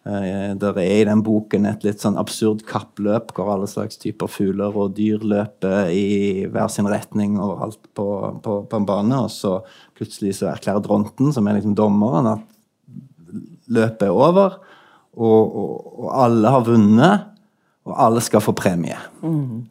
Eh, 0.01 0.55
der 0.57 0.77
er 0.81 1.01
i 1.01 1.05
den 1.05 1.21
boken 1.21 1.67
et 1.69 1.83
litt 1.85 2.01
sånn 2.01 2.17
absurd 2.17 2.63
kappløp 2.65 3.35
hvor 3.35 3.51
alle 3.53 3.67
slags 3.69 3.99
typer 4.01 4.27
fugler 4.31 4.73
og 4.73 4.95
dyr 4.97 5.21
løper 5.21 5.91
i 5.93 6.47
hver 6.49 6.69
sin 6.73 6.89
retning 6.89 7.35
overalt 7.37 7.83
på, 7.93 8.07
på, 8.41 8.65
på 8.65 8.79
en 8.79 8.87
bane. 8.87 9.17
Og 9.27 9.31
så 9.35 9.59
plutselig 9.97 10.39
så 10.39 10.49
erklærer 10.55 10.81
dronten, 10.87 11.29
som 11.35 11.47
er 11.47 11.59
liksom 11.59 11.75
dommeren, 11.77 12.27
at 12.37 12.41
løpet 13.71 14.07
er 14.07 14.15
over 14.15 14.57
og, 15.17 15.55
og, 15.55 15.99
og, 15.99 16.09
alle 16.23 16.53
har 16.53 16.65
vunnet, 16.65 17.27
og 17.87 17.95
alle 18.05 18.23
skal 18.23 18.43
få 18.43 18.53
premie. 18.55 18.97
Mm. 19.23 19.67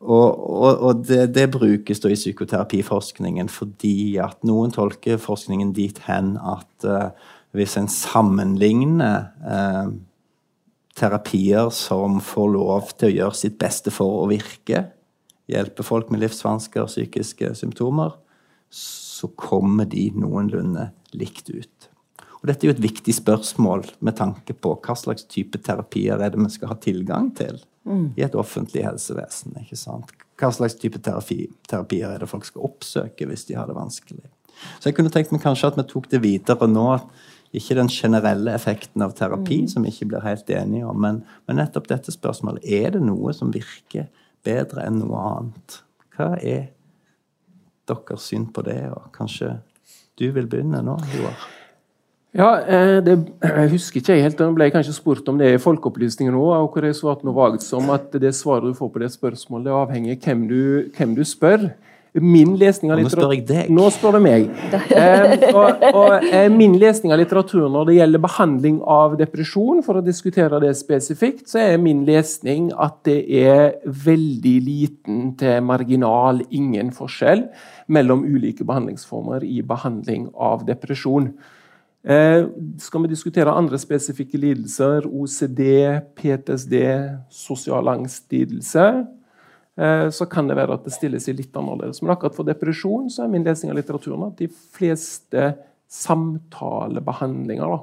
Og, 0.00 0.80
og 0.80 1.02
det, 1.04 1.26
det, 1.36 1.50
brukes 1.52 2.00
da 2.00 2.08
i 2.08 2.16
psykoterapiforskningen 2.16 3.50
fordi 3.52 4.16
at 4.22 4.38
noen 4.48 4.72
tolker 4.72 5.20
forskningen 5.20 5.74
dit 5.76 5.98
hen 6.06 6.38
at 6.40 6.86
uh, 6.88 7.10
hvis 7.52 7.76
en 7.76 7.90
sammenligner 7.92 9.28
uh, 9.44 9.92
terapier 10.96 11.68
som 11.74 12.16
får 12.24 12.48
lov 12.56 12.94
til 12.96 13.10
å 13.10 13.14
gjøre 13.18 13.40
sitt 13.42 13.60
beste 13.60 13.92
for 13.92 14.22
å 14.22 14.30
virke, 14.30 14.86
hjelpe 15.50 15.84
folk 15.84 16.08
med 16.08 16.24
livsvansker 16.24 16.84
og 16.84 16.92
psykiske 16.92 17.52
symptomer, 17.58 18.16
så 18.72 19.28
kommer 19.36 19.88
de 19.90 20.08
noenlunde 20.16 20.90
likt 21.12 21.50
ut. 21.52 21.79
Og 22.40 22.48
Dette 22.48 22.64
er 22.64 22.70
jo 22.70 22.76
et 22.78 22.82
viktig 22.82 23.14
spørsmål 23.18 23.84
med 24.00 24.16
tanke 24.16 24.56
på 24.56 24.72
hva 24.80 24.96
slags 24.96 25.26
type 25.28 25.60
terapier 25.64 26.20
er 26.20 26.32
det 26.32 26.40
vi 26.40 26.52
skal 26.52 26.72
ha 26.72 26.78
tilgang 26.80 27.28
til 27.36 27.58
mm. 27.84 28.14
i 28.16 28.24
et 28.24 28.36
offentlig 28.38 28.86
helsevesen. 28.86 29.58
ikke 29.60 29.76
sant? 29.76 30.14
Hva 30.40 30.48
slags 30.56 30.78
type 30.80 31.02
terapi, 31.04 31.42
terapier 31.68 32.14
er 32.14 32.22
det 32.22 32.30
folk 32.30 32.48
skal 32.48 32.64
oppsøke 32.70 33.28
hvis 33.28 33.44
de 33.50 33.58
har 33.58 33.68
det 33.68 33.76
vanskelig. 33.76 34.24
Så 34.80 34.88
jeg 34.88 34.96
kunne 34.96 35.12
tenkt 35.12 35.34
meg 35.34 35.44
kanskje 35.44 35.68
at 35.72 35.76
vi 35.76 35.86
tok 35.88 36.08
det 36.12 36.22
videre 36.24 36.68
nå 36.68 36.88
ikke 37.56 37.76
den 37.76 37.90
generelle 37.90 38.54
effekten 38.54 39.02
av 39.02 39.12
terapi, 39.18 39.64
som 39.68 39.82
vi 39.82 39.90
ikke 39.90 40.12
blir 40.12 40.22
helt 40.22 40.50
enige 40.54 40.86
om, 40.86 41.00
men, 41.02 41.22
men 41.50 41.58
nettopp 41.58 41.88
dette 41.90 42.14
spørsmålet. 42.14 42.62
Er 42.64 42.94
det 42.94 43.02
noe 43.02 43.34
som 43.34 43.50
virker 43.52 44.06
bedre 44.46 44.86
enn 44.86 45.00
noe 45.02 45.24
annet? 45.34 45.80
Hva 46.14 46.36
er 46.38 46.70
deres 47.90 48.28
syn 48.30 48.46
på 48.54 48.62
det? 48.68 48.84
Og 48.94 49.10
kanskje 49.16 49.56
du 50.20 50.28
vil 50.36 50.46
begynne 50.46 50.84
nå, 50.86 50.94
Joar? 51.16 51.48
Ja, 52.30 52.60
eh, 52.62 53.02
det, 53.02 53.16
Jeg 53.42 53.70
husker 53.72 54.00
ikke 54.00 54.22
helt, 54.22 54.38
jeg 54.40 54.54
ble 54.54 54.70
kanskje 54.70 54.94
spurt 54.94 55.28
om 55.28 55.38
det 55.40 55.50
i 55.50 55.58
Folkeopplysningen 55.58 56.36
òg. 56.38 56.52
Og 56.62 56.74
hvor 56.74 56.86
jeg 56.86 56.98
svarte 56.98 57.26
noe 57.26 57.34
vagt 57.34 57.66
som 57.66 57.90
at 57.90 58.12
det 58.22 58.34
svaret 58.38 58.70
du 58.70 58.78
får 58.78 58.92
på 58.94 59.02
det 59.02 59.10
spørsmålet, 59.16 59.66
det 59.66 59.78
avhenger 59.78 60.14
av 60.14 60.26
hvem 60.28 60.44
du, 60.50 60.60
hvem 60.96 61.16
du 61.18 61.24
spør. 61.26 61.72
Min 62.12 62.56
lesning 62.58 62.90
av 62.90 62.98
litteratur... 62.98 63.22
Nå 63.22 63.26
spør 63.26 63.34
jeg 63.36 63.44
deg. 63.46 63.68
Nå 63.70 63.84
spør 63.94 64.16
du 64.16 64.20
meg. 64.24 64.48
Eh, 65.00 65.44
og, 65.54 65.84
og 65.94 66.24
eh, 66.26 66.48
min 66.50 66.74
lesning 66.78 67.14
av 67.14 67.20
litteratur 67.20 67.68
når 67.70 67.86
det 67.86 67.98
gjelder 68.00 68.22
behandling 68.24 68.80
av 68.82 69.14
depresjon, 69.18 69.82
for 69.86 69.98
å 69.98 70.02
diskutere 70.02 70.58
det 70.62 70.72
spesifikt, 70.78 71.46
så 71.50 71.62
er 71.62 71.82
min 71.82 72.02
lesning 72.08 72.72
at 72.74 72.98
det 73.06 73.20
er 73.42 73.78
veldig 74.06 74.56
liten 74.66 75.22
til 75.38 75.62
marginal 75.66 76.42
ingen 76.50 76.90
forskjell 76.94 77.46
mellom 77.90 78.26
ulike 78.26 78.66
behandlingsformer 78.66 79.46
i 79.46 79.62
behandling 79.66 80.28
av 80.34 80.66
depresjon. 80.66 81.32
Eh, 82.00 82.46
skal 82.80 83.02
vi 83.04 83.12
diskutere 83.12 83.52
andre 83.52 83.78
spesifikke 83.78 84.38
lidelser, 84.40 85.06
OCD, 85.06 85.62
PTSD, 86.16 86.76
sosial 87.28 87.88
angstlidelse, 87.92 88.86
Eh, 89.80 90.10
så 90.10 90.26
kan 90.26 90.48
det 90.48 90.58
være 90.58 90.76
at 90.76 90.84
det 90.84 90.92
stiller 90.92 91.22
seg 91.22 91.38
litt 91.38 91.54
annerledes. 91.56 92.02
Men 92.02 92.12
akkurat 92.14 92.36
for 92.36 92.48
depresjon 92.48 93.08
så 93.12 93.24
er 93.24 93.32
min 93.32 93.46
lesning 93.46 93.72
av 93.72 93.78
litteraturen 93.78 94.26
at 94.28 94.40
de 94.40 94.50
fleste 94.50 95.54
samtalebehandlinger 95.90 97.72
da, 97.72 97.80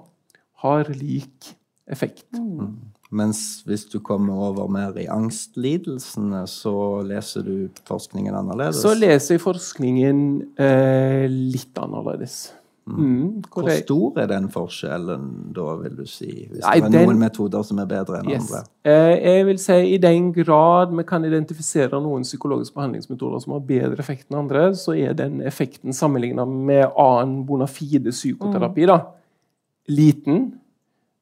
har 0.63 0.91
lik 0.93 1.53
effekt. 1.89 2.29
Mm. 2.37 2.75
Mens 3.17 3.63
hvis 3.65 3.85
du 3.87 4.01
kommer 4.03 4.49
over 4.49 4.67
mer 4.71 4.97
i 4.99 5.07
angstlidelsene, 5.09 6.43
så 6.51 6.75
leser 7.07 7.45
du 7.47 7.81
forskningen 7.87 8.35
annerledes? 8.35 8.83
Så 8.83 8.91
leser 8.97 9.37
jeg 9.37 9.45
forskningen 9.45 10.19
eh, 10.59 11.25
litt 11.31 11.79
annerledes. 11.79 12.49
Mm. 12.87 13.41
Hvor 13.51 13.67
stor 13.81 14.19
er 14.21 14.27
den 14.31 14.45
forskjellen, 14.51 15.23
da, 15.55 15.65
vil 15.81 15.95
du 15.97 16.05
si? 16.07 16.29
Hvis 16.47 16.61
Nei, 16.63 16.77
det 16.79 16.87
er 16.87 16.93
den, 16.93 17.09
noen 17.09 17.19
metoder 17.19 17.65
som 17.67 17.81
er 17.83 17.89
bedre 17.89 18.21
enn 18.21 18.29
yes. 18.31 18.45
andre? 18.45 18.61
Eh, 18.87 19.15
jeg 19.17 19.47
vil 19.49 19.59
si 19.59 19.79
I 19.91 19.97
den 20.01 20.29
grad 20.35 20.93
vi 20.95 21.03
kan 21.07 21.25
identifisere 21.27 21.99
noen 22.03 22.23
psykologiske 22.23 22.77
behandlingsmetoder 22.77 23.43
som 23.43 23.57
har 23.57 23.65
bedre 23.67 23.99
effekt 23.99 24.29
enn 24.29 24.39
andre, 24.39 24.69
så 24.79 24.95
er 24.95 25.17
den 25.19 25.41
effekten 25.45 25.95
sammenlignet 25.95 26.47
med 26.47 26.85
annen 26.93 27.41
bona 27.49 27.67
fide 27.67 28.15
psykoterapi 28.15 28.87
da, 28.87 29.01
liten. 29.91 30.47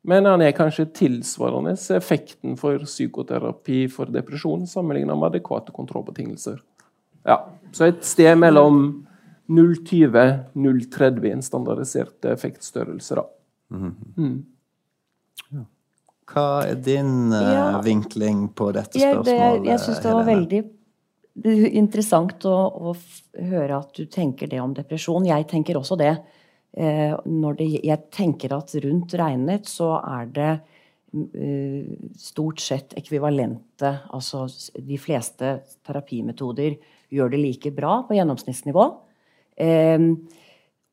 Men 0.06 0.30
den 0.30 0.45
er 0.45 0.54
kanskje 0.54 0.86
tilsvarende 0.93 1.73
effekten 1.97 2.54
for 2.62 2.86
psykoterapi 2.86 3.88
for 3.89 4.13
depresjon 4.13 4.67
sammenlignet 4.69 5.17
med 5.17 5.32
adekvate 5.32 5.73
kontrollbetingelser. 5.73 6.62
Ja, 7.25 7.41
Så 7.73 7.89
et 7.89 8.06
sted 8.06 8.36
mellom 8.38 9.08
0,20-0,30 9.48 11.32
en 11.32 11.44
standardisert 11.46 12.26
effektstørrelse. 12.32 13.16
Da. 13.20 13.26
Mm. 13.76 14.46
Ja. 15.52 15.66
Hva 16.32 16.48
er 16.66 16.80
din 16.82 17.34
uh, 17.34 17.42
ja. 17.42 17.68
vinkling 17.86 18.48
på 18.58 18.72
dette 18.74 18.98
spørsmålet? 18.98 19.30
Jeg, 19.30 19.60
det, 19.62 19.70
jeg 19.70 19.84
syns 19.84 20.02
det 20.02 20.16
var 20.16 20.28
veldig 20.30 20.64
interessant 21.76 22.46
å, 22.48 22.56
å, 22.90 22.96
høre 23.52 23.82
at 23.82 23.92
du 23.98 24.08
tenker 24.08 24.50
det 24.50 24.62
om 24.64 24.74
depresjon. 24.74 25.28
Jeg 25.28 25.48
tenker 25.52 25.78
også 25.78 25.98
det. 26.00 26.14
Eh, 26.76 27.16
det 27.60 27.68
jeg 27.84 28.00
tenker 28.12 28.56
at 28.56 28.72
rundt 28.84 29.14
regnet 29.20 29.68
så 29.68 29.94
er 30.00 30.32
det 30.36 30.52
uh, 31.16 31.94
stort 32.20 32.60
sett 32.60 32.92
ekvivalente 33.00 33.92
Altså 34.12 34.42
de 34.76 34.98
fleste 35.00 35.54
terapimetoder 35.88 36.76
gjør 37.16 37.32
det 37.32 37.40
like 37.40 37.72
bra 37.76 38.02
på 38.08 38.18
gjennomsnittsnivå. 38.18 38.88
Ehm, 39.62 40.10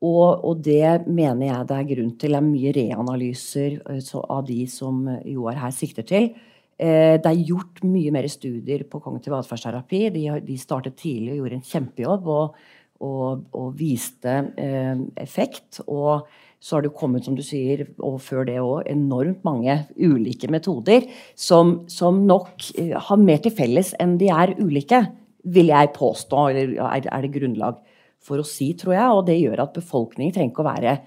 og, 0.03 0.43
og, 0.43 0.63
det 0.63 1.07
mener 1.07 1.47
jeg 1.47 1.67
det 1.69 1.77
er 1.77 1.89
grunn 1.93 2.15
til. 2.19 2.35
Det 2.35 2.39
er 2.39 2.47
mye 2.47 2.73
reanalyser 2.75 3.77
eh, 3.93 4.13
av 4.21 4.43
de 4.47 4.59
som 4.71 5.05
Joar 5.31 5.59
her 5.61 5.75
sikter 5.75 6.07
til. 6.07 6.31
Eh, 6.75 7.15
det 7.21 7.29
er 7.29 7.45
gjort 7.47 7.83
mye 7.87 8.11
mer 8.11 8.27
studier 8.31 8.83
på 8.89 8.99
kognitiv 9.03 9.37
atferdsterapi. 9.37 10.07
De, 10.15 10.25
de, 10.43 10.57
startet 10.59 10.97
tidlig 10.99 11.35
og 11.35 11.43
gjorde 11.43 11.59
en 11.59 11.69
kjempejobb 11.69 12.27
og, 12.35 12.57
og, 13.03 13.45
og 13.55 13.69
viste 13.79 14.39
eh, 14.59 15.05
effekt. 15.23 15.79
Og 15.87 16.27
så 16.63 16.77
har 16.77 16.85
det 16.85 16.93
kommet, 16.95 17.23
som 17.23 17.35
du 17.35 17.43
sier, 17.43 17.85
og 18.03 18.21
før 18.23 18.45
det 18.47 18.59
òg, 18.59 18.85
enormt 18.91 19.41
mange 19.47 19.81
ulike 19.99 20.47
metoder 20.51 21.07
som, 21.35 21.81
som 21.91 22.21
nok 22.27 22.69
har 23.07 23.19
mer 23.19 23.41
til 23.43 23.51
felles 23.55 23.91
enn 23.99 24.15
de 24.19 24.29
er 24.31 24.55
ulike, 24.59 25.01
vil 25.43 25.73
jeg 25.73 25.91
påstå. 25.95 26.45
Eller 26.51 26.77
er, 26.87 27.07
er 27.07 27.25
det 27.25 27.33
grunnlag 27.35 27.81
for 28.23 28.41
å 28.41 28.47
si, 28.47 28.71
tror 28.79 28.95
jeg. 28.95 29.09
Og 29.17 29.25
det 29.27 29.39
gjør 29.39 29.65
at 29.65 29.75
befolkningen 29.75 30.35
trenger 30.35 30.53
ikke 30.53 30.65
å 30.65 30.71
være 30.71 30.97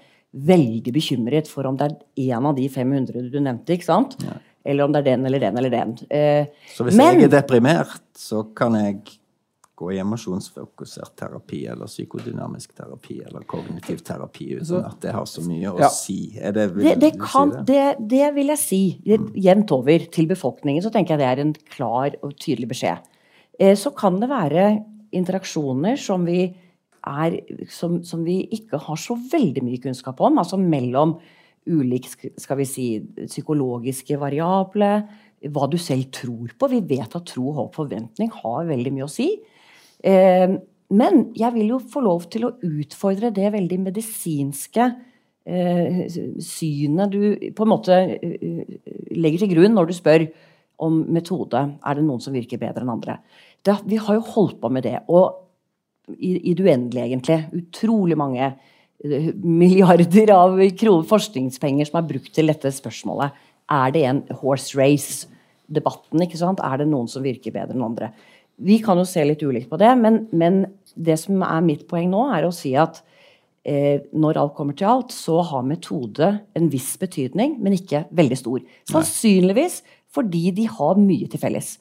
veldig 0.47 0.93
bekymret 0.93 1.47
for 1.49 1.67
om 1.69 1.77
det 1.79 1.87
er 1.89 2.33
en 2.35 2.49
av 2.49 2.57
de 2.57 2.67
500 2.69 3.29
du 3.31 3.39
nevnte, 3.39 3.77
ikke 3.77 3.87
sant? 3.87 4.17
Ja. 4.25 4.37
Eller 4.67 4.83
om 4.83 4.91
det 4.91 5.03
er 5.03 5.13
den 5.13 5.29
eller 5.29 5.39
den 5.39 5.57
eller 5.61 5.71
den. 5.71 5.93
Eh, 6.11 6.49
så 6.75 6.83
hvis 6.83 6.97
men, 6.99 7.21
jeg 7.21 7.29
er 7.29 7.37
deprimert, 7.37 8.03
så 8.19 8.43
kan 8.57 8.75
jeg 8.75 8.99
gå 9.77 9.91
i 9.93 9.99
emosjonsfokusert 10.01 11.13
terapi 11.21 11.59
eller 11.69 11.89
psykodynamisk 11.89 12.71
terapi 12.79 13.19
eller 13.27 13.43
kognitiv 13.45 13.99
terapi 14.05 14.47
uten 14.57 14.87
at 14.87 14.97
det 15.03 15.13
har 15.13 15.27
så 15.29 15.43
mye 15.45 15.69
å 15.69 15.77
ja. 15.83 15.89
si? 15.93 16.17
Det, 16.33 16.65
vil, 16.73 16.87
det, 16.89 16.95
det, 17.03 17.11
kan, 17.21 17.53
si 17.59 17.65
det? 17.69 17.83
det, 18.09 18.23
vil 18.35 18.49
jeg 18.55 18.61
si 18.63 18.81
mm. 19.05 19.27
jevnt 19.37 19.73
over 19.77 20.07
til 20.17 20.29
befolkningen. 20.33 20.83
Så 20.83 20.91
tenker 20.93 21.13
jeg 21.13 21.21
det 21.21 21.29
er 21.29 21.43
en 21.45 21.53
klar 21.77 22.17
og 22.25 22.33
tydelig 22.41 22.71
beskjed. 22.73 23.05
Eh, 23.61 23.75
så 23.77 23.93
kan 23.95 24.17
det 24.19 24.31
være 24.33 24.67
interaksjoner 25.15 26.01
som 26.01 26.25
vi 26.27 26.49
er, 27.07 27.39
som, 27.71 27.99
som, 28.05 28.23
vi 28.27 28.41
ikke 28.55 28.79
har 28.87 28.99
så 29.01 29.17
veldig 29.31 29.63
mye 29.65 29.81
kunnskap 29.83 30.21
om. 30.23 30.39
Altså 30.41 30.59
mellom 30.61 31.17
ulike 31.67 32.31
skal 32.39 32.61
vi 32.61 32.67
si, 32.67 32.87
psykologiske 33.25 34.19
variable, 34.19 34.91
hva 35.53 35.67
du 35.69 35.77
selv 35.81 36.09
tror 36.15 36.53
på. 36.57 36.71
Vi 36.71 36.81
vet 36.89 37.17
at 37.17 37.27
tro, 37.29 37.51
håp, 37.57 37.75
forventning 37.77 38.31
har 38.41 38.67
veldig 38.69 38.93
mye 38.95 39.07
å 39.07 39.11
si. 39.11 39.29
Eh, 40.03 40.57
men 40.87 41.23
jeg 41.35 41.51
vil 41.55 41.73
jo 41.75 41.81
få 41.83 42.01
lov 42.05 42.29
til 42.31 42.47
å 42.47 42.55
utfordre 42.63 43.33
det 43.35 43.49
veldig 43.53 43.79
medisinske 43.89 44.85
eh, 45.47 46.03
synet 46.43 47.11
du 47.11 47.49
på 47.55 47.65
en 47.65 47.71
måte 47.73 47.97
uh, 47.97 48.61
legger 49.11 49.43
til 49.43 49.51
grunn 49.51 49.75
når 49.75 49.89
du 49.89 49.97
spør 49.97 50.27
om 50.87 51.01
metode. 51.11 51.59
Er 51.83 51.97
det 51.97 52.05
noen 52.07 52.23
som 52.23 52.35
virker 52.37 52.61
bedre 52.61 52.85
enn 52.85 52.93
andre? 52.93 53.17
Det, 53.65 53.75
vi 53.89 53.99
har 53.99 54.15
jo 54.15 54.29
holdt 54.31 54.61
på 54.61 54.71
med 54.71 54.87
det. 54.87 55.01
og 55.11 55.46
i, 56.15 56.51
i 56.51 56.55
det 56.55 56.65
uendelige, 56.65 57.05
egentlig. 57.09 57.39
Utrolig 57.57 58.17
mange 58.19 58.45
eh, 58.47 59.31
milliarder 59.43 60.31
av 60.35 60.57
forskningspenger 61.09 61.89
som 61.89 61.99
er 62.01 62.07
brukt 62.13 62.31
til 62.35 62.51
dette 62.51 62.71
spørsmålet. 62.73 63.35
Er 63.77 63.91
det 63.95 64.05
en 64.07 64.23
horse 64.41 64.77
race-debatten? 64.79 66.23
ikke 66.23 66.39
sant? 66.39 66.63
Er 66.63 66.81
det 66.81 66.89
noen 66.91 67.09
som 67.11 67.25
virker 67.25 67.55
bedre 67.55 67.75
enn 67.75 67.85
andre? 67.89 68.11
Vi 68.57 68.79
kan 68.81 68.97
jo 68.97 69.05
se 69.05 69.21
litt 69.27 69.43
ulikt 69.45 69.69
på 69.69 69.77
det, 69.81 69.91
men, 69.99 70.23
men 70.33 70.63
det 70.95 71.19
som 71.21 71.43
er 71.45 71.65
mitt 71.65 71.85
poeng 71.89 72.09
nå, 72.09 72.23
er 72.33 72.47
å 72.47 72.55
si 72.55 72.71
at 72.79 73.03
eh, 73.67 74.07
når 74.17 74.39
alt 74.41 74.55
kommer 74.57 74.77
til 74.77 74.89
alt, 74.89 75.13
så 75.13 75.43
har 75.45 75.67
metode 75.67 76.31
en 76.57 76.71
viss 76.71 76.95
betydning, 76.97 77.59
men 77.61 77.77
ikke 77.77 78.07
veldig 78.17 78.39
stor. 78.39 78.63
Sannsynligvis 78.89 79.83
fordi 80.17 80.49
de 80.55 80.65
har 80.71 80.97
mye 80.97 81.27
til 81.29 81.41
felles. 81.41 81.75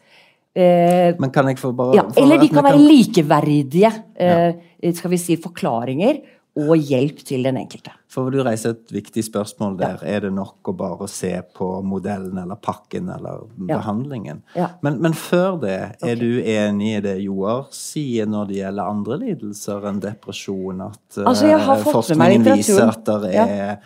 Eh, 0.57 1.12
Men 1.21 1.33
kan 1.35 1.51
jeg 1.51 1.61
få 1.61 1.75
bare 1.77 1.99
ja, 1.99 2.07
Eller 2.16 2.40
de 2.40 2.49
kan 2.49 2.64
være 2.64 2.79
kan... 2.79 2.87
likeverdige 2.88 3.90
eh, 4.16 4.95
skal 4.97 5.12
vi 5.12 5.21
si, 5.21 5.37
forklaringer 5.37 6.23
og 6.57 6.81
hjelp 6.81 7.19
til 7.29 7.45
den 7.45 7.59
enkelte. 7.61 7.92
For 8.09 8.33
Du 8.33 8.38
reiser 8.40 8.73
et 8.73 8.92
viktig 8.95 9.27
spørsmål 9.27 9.75
der. 9.77 9.99
Ja. 10.01 10.14
Er 10.16 10.23
det 10.25 10.31
nok 10.33 10.71
å 10.71 10.73
bare 10.77 11.09
se 11.12 11.35
på 11.57 11.66
modellen 11.85 12.38
eller 12.40 12.57
pakken 12.57 13.11
eller 13.12 13.43
ja. 13.59 13.76
behandlingen? 13.76 14.41
Ja. 14.57 14.70
Men, 14.81 14.97
men, 15.05 15.12
før 15.12 15.59
det, 15.61 15.74
er 16.01 16.14
okay. 16.14 16.16
du 16.16 16.41
enig 16.41 16.95
i 16.95 17.03
det 17.05 17.16
Joar 17.26 17.66
sier 17.76 18.31
når 18.31 18.49
det 18.49 18.61
gjelder 18.62 18.93
andre 18.95 19.18
lidelser 19.26 19.89
enn 19.91 20.01
depresjon? 20.01 20.81
At 20.87 21.20
altså, 21.26 21.51
uh, 21.53 21.85
forskningen 21.91 22.49
viser 22.49 22.87
at 22.87 23.12
det 23.26 23.35
er 23.37 23.76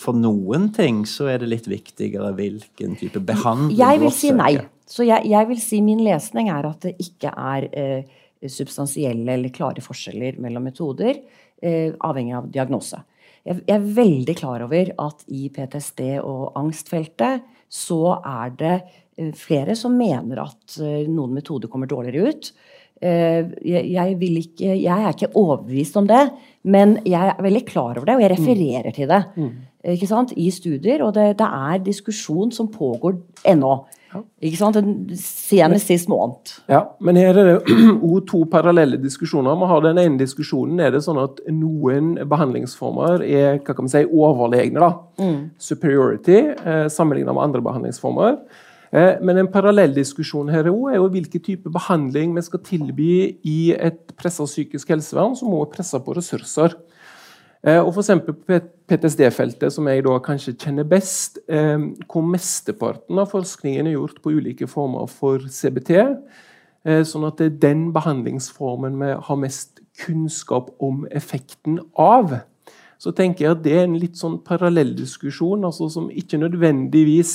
For 0.00 0.16
noen 0.16 0.70
ting 0.72 1.04
så 1.08 1.28
er 1.34 1.44
det 1.44 1.50
litt 1.52 1.68
viktigere 1.68 2.32
hvilken 2.38 2.96
type 3.00 3.20
behandling 3.20 3.76
Jeg 3.76 4.00
vil 4.00 4.16
si 4.16 4.32
nei. 4.32 4.54
Så 4.86 5.06
jeg, 5.06 5.24
jeg, 5.30 5.48
vil 5.48 5.60
si 5.62 5.80
min 5.84 6.02
lesning 6.04 6.50
er 6.52 6.66
at 6.68 6.84
det 6.84 6.94
ikke 7.00 7.32
er 7.32 7.68
eh, 7.72 8.20
substansielle 8.52 9.38
eller 9.38 9.54
klare 9.54 9.84
forskjeller 9.84 10.38
mellom 10.42 10.66
metoder, 10.68 11.22
eh, 11.62 11.94
avhengig 12.04 12.36
av 12.36 12.50
diagnose. 12.52 13.00
Jeg, 13.44 13.60
jeg, 13.64 13.76
er 13.76 13.88
veldig 13.96 14.36
klar 14.38 14.64
over 14.64 14.92
at 15.06 15.24
i 15.32 15.48
PTSD 15.52 16.04
og 16.20 16.54
angstfeltet 16.58 17.44
så 17.74 18.18
er 18.20 18.54
det 18.60 18.76
eh, 19.16 19.32
flere 19.36 19.76
som 19.78 19.96
mener 19.98 20.44
at 20.44 20.78
eh, 20.80 21.04
noen 21.10 21.34
metoder 21.36 21.72
kommer 21.72 21.90
dårligere 21.90 22.32
ut. 22.32 22.52
Eh, 23.04 23.50
jeg, 23.66 24.16
ikke, 24.16 24.70
jeg 24.70 24.94
er 24.94 25.10
ikke 25.12 25.32
overbevist 25.32 25.96
om 26.00 26.08
det, 26.08 26.22
men 26.64 26.98
jeg 27.04 27.34
er 27.34 27.44
veldig 27.44 27.64
klar 27.68 27.96
over 27.96 28.08
det, 28.08 28.18
og 28.18 28.24
jeg 28.24 28.34
refererer 28.36 28.96
til 28.96 29.10
det 29.10 29.22
ikke 29.92 30.08
sant? 30.08 30.32
i 30.40 30.48
studier. 30.54 31.04
Og 31.04 31.12
det, 31.16 31.34
det 31.40 31.48
er 31.48 31.84
diskusjon 31.84 32.52
som 32.54 32.70
pågår 32.72 33.18
ennå. 33.52 33.76
Ikke 34.44 34.58
sant? 34.60 34.78
Senest 35.20 35.90
sist 35.90 36.10
måned. 36.10 36.52
Ja, 36.70 36.82
men 37.04 37.18
her 37.18 37.36
er 37.40 37.48
det 37.50 37.76
jo 38.02 38.20
to 38.28 38.44
parallelle 38.50 38.98
diskusjoner. 39.02 39.56
Man 39.58 39.70
har 39.70 39.82
Den 39.84 40.00
ene 40.02 40.20
diskusjonen 40.20 40.80
er 40.84 40.94
det 40.94 41.02
sånn 41.06 41.20
at 41.22 41.40
noen 41.50 42.14
behandlingsformer 42.30 43.24
er 43.26 43.58
hva 43.58 43.74
kan 43.74 43.86
man 43.86 43.94
si, 43.94 44.04
overlegne. 44.04 44.80
da. 44.80 44.92
Superiority 45.58 46.38
eh, 46.54 46.86
sammenlignet 46.92 47.34
med 47.34 47.48
andre 47.48 47.64
behandlingsformer. 47.64 48.38
Eh, 48.94 49.14
men 49.26 49.40
en 49.40 49.50
parallell 49.50 49.94
diskusjon 49.96 50.52
her 50.54 50.68
er 50.70 50.98
jo 51.00 51.08
hvilken 51.10 51.42
type 51.42 51.72
behandling 51.74 52.34
vi 52.36 52.44
skal 52.46 52.62
tilby 52.62 53.12
i 53.42 53.58
et 53.74 54.14
pressa 54.18 54.46
psykisk 54.46 54.92
helsevern 54.94 55.34
som 55.38 55.50
må 55.50 55.64
presse 55.72 55.98
på 55.98 56.14
ressurser. 56.14 56.76
Eh, 57.64 57.80
og 57.80 57.94
f.eks. 57.94 58.10
på 58.26 58.58
PTSD-feltet, 58.90 59.72
som 59.72 59.88
jeg 59.88 60.04
da 60.04 60.18
kanskje 60.20 60.56
kjenner 60.60 60.84
best, 60.88 61.38
eh, 61.48 61.80
hvor 62.10 62.26
mesteparten 62.28 63.20
av 63.20 63.30
forskningen 63.32 63.88
er 63.88 63.96
gjort 63.96 64.20
på 64.22 64.34
ulike 64.36 64.68
former 64.68 65.08
for 65.10 65.46
CBT. 65.48 66.02
Sånn 66.84 67.22
at 67.24 67.38
det 67.40 67.46
er 67.46 67.60
den 67.62 67.84
behandlingsformen 67.94 68.98
vi 69.00 69.06
har 69.16 69.36
mest 69.40 69.78
kunnskap 70.02 70.66
om 70.84 71.06
effekten 71.16 71.78
av. 71.96 72.42
Så 73.00 73.12
tenker 73.16 73.46
jeg 73.46 73.54
at 73.54 73.62
det 73.64 73.72
er 73.72 73.86
en 73.86 73.96
litt 73.96 74.18
sånn 74.20 74.36
parallelldiskusjon 74.44 75.64
altså 75.64 75.88
som 75.92 76.10
ikke 76.12 76.42
nødvendigvis 76.42 77.34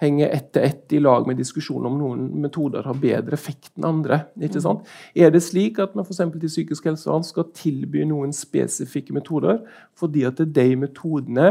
henger 0.00 0.32
etter 0.34 0.64
ett 0.66 0.92
i 0.92 0.98
lag 0.98 1.26
med 1.26 1.38
diskusjon 1.38 1.86
om 1.86 1.98
noen 1.98 2.24
metoder 2.42 2.82
har 2.86 2.98
bedre 2.98 3.36
effekt 3.36 3.72
enn 3.78 3.86
andre. 3.88 4.24
ikke 4.40 4.62
sant? 4.62 4.88
Er 5.14 5.30
det 5.30 5.44
slik 5.46 5.78
at 5.82 5.94
man 5.94 6.06
f.eks. 6.06 6.22
til 6.34 6.50
psykisk 6.50 6.88
helsevern 6.90 7.26
skal 7.26 7.50
tilby 7.54 8.02
noen 8.08 8.34
spesifikke 8.34 9.14
metoder 9.14 9.62
fordi 9.98 10.26
at 10.26 10.40
det 10.40 10.48
er 10.48 10.56
de 10.58 10.80
metodene 10.86 11.50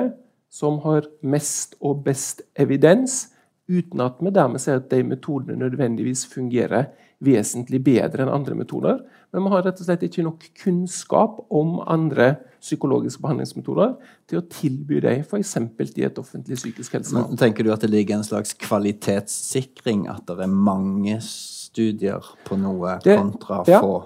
som 0.54 0.82
har 0.84 1.08
mest 1.26 1.74
og 1.82 2.04
best 2.06 2.44
evidens, 2.60 3.32
uten 3.72 4.04
at 4.04 4.20
vi 4.22 4.30
dermed 4.30 4.62
ser 4.62 4.82
at 4.82 4.92
de 4.92 5.02
metodene 5.08 5.58
nødvendigvis 5.58 6.28
fungerer 6.30 6.92
vesentlig 7.24 7.82
bedre 7.86 8.26
enn 8.26 8.32
andre 8.32 8.56
metoder. 8.58 9.02
Men 9.34 9.46
vi 9.46 9.54
har 9.54 9.66
rett 9.66 9.80
og 9.82 9.88
slett 9.88 10.06
ikke 10.06 10.26
nok 10.26 10.46
kunnskap 10.62 11.40
om 11.54 11.80
andre 11.90 12.36
psykologiske 12.64 13.24
behandlingsmetoder 13.24 13.96
til 14.30 14.40
å 14.40 14.46
tilby 14.52 15.02
dem 15.04 15.24
f.eks. 15.26 15.56
i 15.98 16.06
et 16.08 16.20
offentlig 16.22 16.60
psykisk 16.60 17.00
helsevern. 17.00 17.38
Tenker 17.40 17.66
du 17.66 17.74
at 17.74 17.84
det 17.84 17.92
ligger 17.92 18.20
en 18.20 18.28
slags 18.28 18.56
kvalitetssikring? 18.62 20.08
At 20.12 20.28
det 20.30 20.46
er 20.46 20.54
mange 20.54 21.20
studier 21.26 22.24
på 22.48 22.60
noe 22.62 23.00
det, 23.04 23.18
kontra 23.20 23.64
ja, 23.68 23.82
få? 23.84 23.98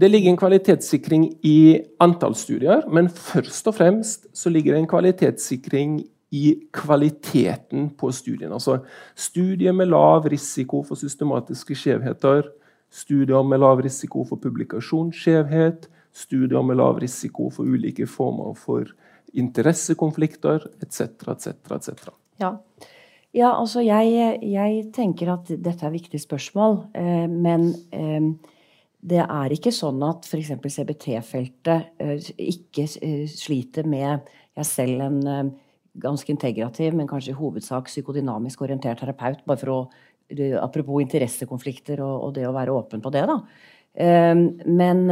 Det 0.00 0.10
ligger 0.10 0.32
en 0.32 0.40
kvalitetssikring 0.40 1.28
i 1.46 1.58
antall 2.02 2.34
studier, 2.36 2.82
men 2.90 3.08
først 3.08 3.70
og 3.70 3.78
fremst 3.78 4.26
så 4.34 4.50
ligger 4.50 4.74
det 4.74 4.82
en 4.82 4.90
kvalitetssikring 4.90 6.00
i 6.34 6.54
kvaliteten 6.74 7.90
på 7.98 8.10
studien. 8.12 8.52
Altså 8.52 8.80
studier 9.14 9.74
med 9.76 9.92
lav 9.92 10.26
risiko 10.30 10.82
for 10.86 10.98
systematiske 10.98 11.76
skjevheter, 11.78 12.48
studier 12.90 13.46
med 13.46 13.62
lav 13.62 13.82
risiko 13.84 14.24
for 14.26 14.42
publikasjonsskjevhet, 14.42 15.86
studier 16.14 16.66
med 16.66 16.80
lav 16.80 16.98
risiko 17.02 17.50
for 17.54 17.66
ulike 17.66 18.06
former 18.10 18.54
for 18.58 18.90
interessekonflikter 19.34 20.66
etc. 20.82 21.00
etc. 21.34 21.54
etc. 21.76 22.10
Ja. 22.42 22.50
ja, 23.34 23.52
altså 23.54 23.82
jeg, 23.82 24.38
jeg, 24.42 24.84
tenker 24.94 25.32
at 25.34 25.50
dette 25.54 25.86
er 25.86 25.94
viktige 25.94 26.22
spørsmål, 26.22 26.80
eh, 26.98 27.26
men 27.30 27.70
eh, 27.94 28.30
det 29.04 29.22
er 29.22 29.54
ikke 29.54 29.74
sånn 29.74 30.02
at 30.06 30.26
f.eks. 30.26 30.54
CBT-feltet 30.78 32.00
eh, 32.02 32.30
ikke 32.42 32.86
eh, 33.02 33.26
sliter 33.30 33.86
med 33.90 34.32
Jeg 34.54 34.66
selv 34.70 35.02
en 35.08 35.20
eh, 35.26 35.52
ganske 36.00 36.32
integrativ, 36.32 36.94
men 36.96 37.08
kanskje 37.10 37.34
i 37.34 37.38
hovedsak 37.38 37.90
psykodynamisk 37.90 38.62
orientert 38.62 39.00
terapeut. 39.02 39.44
bare 39.46 39.60
for 39.60 39.74
å, 39.74 39.78
Apropos 40.58 41.02
interessekonflikter 41.02 42.00
og, 42.00 42.14
og 42.24 42.30
det 42.34 42.46
å 42.48 42.54
være 42.54 42.72
åpen 42.72 43.02
på 43.04 43.10
det. 43.12 43.26
da. 43.28 43.36
Eh, 43.94 44.34
men 44.66 45.04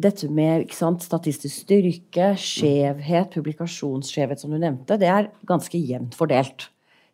dette 0.00 0.28
med 0.32 0.70
sant, 0.72 1.02
statistisk 1.02 1.64
styrke, 1.66 2.30
skjevhet, 2.38 3.34
publikasjonsskjevhet, 3.34 4.40
som 4.40 4.54
du 4.54 4.58
nevnte, 4.60 4.96
det 5.00 5.10
er 5.10 5.28
ganske 5.48 5.76
jevnt 5.76 6.14
fordelt. 6.16 6.70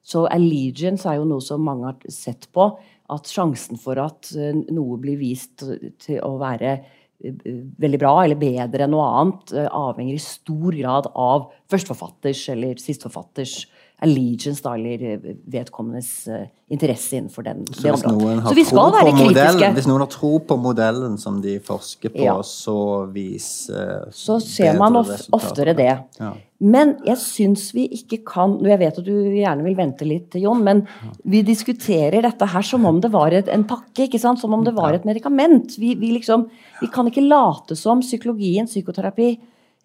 Så 0.07 0.27
allegiance 0.31 1.09
er 1.09 1.19
jo 1.19 1.27
noe 1.27 1.43
som 1.43 1.65
mange 1.67 1.89
har 1.89 2.13
sett 2.13 2.47
på. 2.55 2.69
At 3.11 3.31
sjansen 3.31 3.79
for 3.79 3.99
at 4.03 4.31
eh, 4.35 4.55
noe 4.75 4.99
blir 5.03 5.19
vist 5.19 5.63
til 6.03 6.23
å 6.27 6.37
være 6.41 6.73
eh, 6.73 6.96
veldig 7.21 8.01
bra 8.01 8.13
eller 8.25 8.39
bedre 8.39 8.85
enn 8.85 8.93
noe 8.93 9.07
annet, 9.21 9.53
eh, 9.57 9.69
avhenger 9.73 10.15
i 10.15 10.23
stor 10.23 10.77
grad 10.77 11.09
av 11.15 11.51
førsteforfatters 11.73 12.49
eller 12.53 12.81
sistforfatters 12.83 13.67
allegiance, 14.03 14.61
da, 14.61 14.75
eller 14.77 15.03
eh, 15.03 15.37
vedkommendes 15.49 16.09
uh, 16.29 16.43
interesse 16.69 17.17
innenfor 17.17 17.47
den, 17.47 17.63
det 17.65 17.93
området. 17.95 18.43
Så 18.45 18.55
vi 18.59 18.65
skal 18.69 18.91
være 18.93 19.13
kritiske. 19.15 19.29
Modellen, 19.31 19.77
hvis 19.79 19.87
noen 19.89 20.03
har 20.05 20.11
tro 20.13 20.33
på 20.45 20.59
modellen 20.61 21.15
som 21.21 21.39
de 21.41 21.55
forsker 21.65 22.13
på, 22.13 22.27
ja. 22.27 22.35
så 22.45 22.77
viser 23.15 24.11
Så 24.13 24.37
ser 24.45 24.77
man 24.77 24.99
of, 25.01 25.09
oftere 25.37 25.73
det. 25.79 25.95
Ja. 26.21 26.35
Men 26.61 26.95
jeg 27.05 27.21
syns 27.21 27.67
vi 27.77 27.83
ikke 27.93 28.23
kan 28.25 28.55
Jeg 28.65 28.79
vet 28.81 28.99
at 29.03 29.05
du 29.05 29.13
gjerne 29.13 29.65
vil 29.67 29.77
vente 29.77 30.09
litt, 30.09 30.37
Jon, 30.41 30.61
men 30.65 30.83
vi 31.25 31.41
diskuterer 31.45 32.25
dette 32.25 32.49
her 32.53 32.65
som 32.65 32.85
om 32.89 33.01
det 33.01 33.13
var 33.15 33.33
et, 33.37 33.49
en 33.53 33.65
pakke, 33.69 34.09
ikke 34.09 34.21
sant? 34.21 34.43
som 34.43 34.53
om 34.57 34.65
det 34.65 34.75
var 34.77 34.97
et 34.97 35.09
medikament. 35.09 35.79
Vi, 35.81 35.95
vi, 35.97 36.13
liksom, 36.19 36.49
vi 36.83 36.91
kan 36.93 37.09
ikke 37.09 37.25
late 37.25 37.77
som 37.81 38.05
psykologien, 38.05 38.69
psykoterapi, 38.69 39.31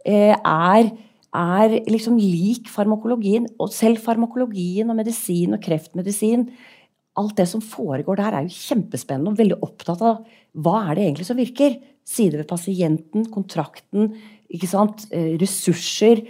eh, 0.03 0.36
er 0.36 0.91
er 1.38 1.78
liksom 1.88 2.18
lik 2.20 2.70
farmakologien. 2.72 3.48
Og 3.62 3.72
selv 3.74 4.02
farmakologien 4.04 4.90
og 4.92 5.00
medisin 5.00 5.56
og 5.56 5.64
kreftmedisin 5.64 6.50
Alt 7.20 7.36
det 7.42 7.48
som 7.52 7.60
foregår 7.60 8.22
der, 8.22 8.36
er 8.38 8.46
jo 8.46 8.56
kjempespennende 8.56 9.34
og 9.34 9.40
veldig 9.42 9.58
opptatt 9.66 10.00
av 10.08 10.22
hva 10.64 10.78
er 10.86 10.96
det 10.96 11.04
egentlig 11.04 11.26
som 11.28 11.40
virker. 11.40 11.74
Sider 12.08 12.40
ved 12.40 12.48
pasienten, 12.48 13.26
kontrakten, 13.34 14.14
ikke 14.48 14.70
sant? 14.72 15.04
Eh, 15.12 15.34
ressurser 15.42 16.22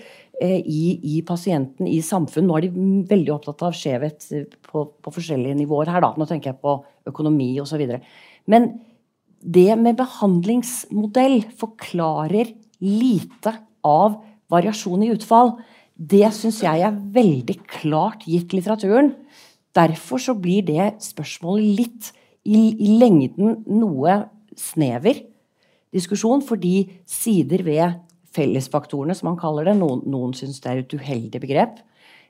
eh, 0.42 0.58
i, 0.58 0.98
i, 1.06 1.20
pasienten, 1.26 1.86
i 1.86 2.00
samfunn. 2.02 2.50
Nå 2.50 2.58
er 2.58 2.66
de 2.66 2.88
veldig 3.12 3.36
opptatt 3.36 3.62
av 3.68 3.78
skjevhet 3.78 4.26
eh, 4.34 4.58
på, 4.66 4.88
på, 4.98 5.14
forskjellige 5.14 5.60
nivåer 5.62 5.94
her. 5.94 6.02
Da. 6.02 6.16
Nå 6.18 6.26
tenker 6.30 6.50
jeg 6.50 6.62
på 6.66 6.80
økonomi 7.14 7.52
osv. 7.62 7.86
Men 8.50 8.72
det 9.42 9.70
med 9.78 10.02
behandlingsmodell 10.02 11.44
forklarer 11.62 12.56
lite 12.82 13.54
av 13.86 14.18
variasjon 14.52 15.06
i 15.06 15.12
utfall, 15.14 15.56
det 15.96 16.28
syns 16.36 16.62
jeg 16.64 16.84
er 16.84 17.02
veldig 17.16 17.58
klart 17.70 18.26
gitt 18.30 18.56
litteraturen. 18.56 19.14
Derfor 19.76 20.20
så 20.20 20.36
blir 20.36 20.66
det 20.68 20.94
spørsmålet 21.04 21.78
litt 21.80 22.12
i, 22.44 22.74
i 22.74 22.98
lengden 23.00 23.62
noe 23.70 24.18
snever 24.58 25.22
diskusjon, 25.96 26.44
fordi 26.44 26.90
sider 27.10 27.64
ved 27.68 28.00
fellesfaktorene, 28.36 29.16
som 29.16 29.32
man 29.32 29.40
kaller 29.40 29.68
det, 29.68 29.78
noen, 29.80 30.04
noen 30.10 30.36
syns 30.36 30.62
det 30.64 30.72
er 30.72 30.84
et 30.84 30.96
uheldig 30.96 31.42
begrep, 31.44 31.82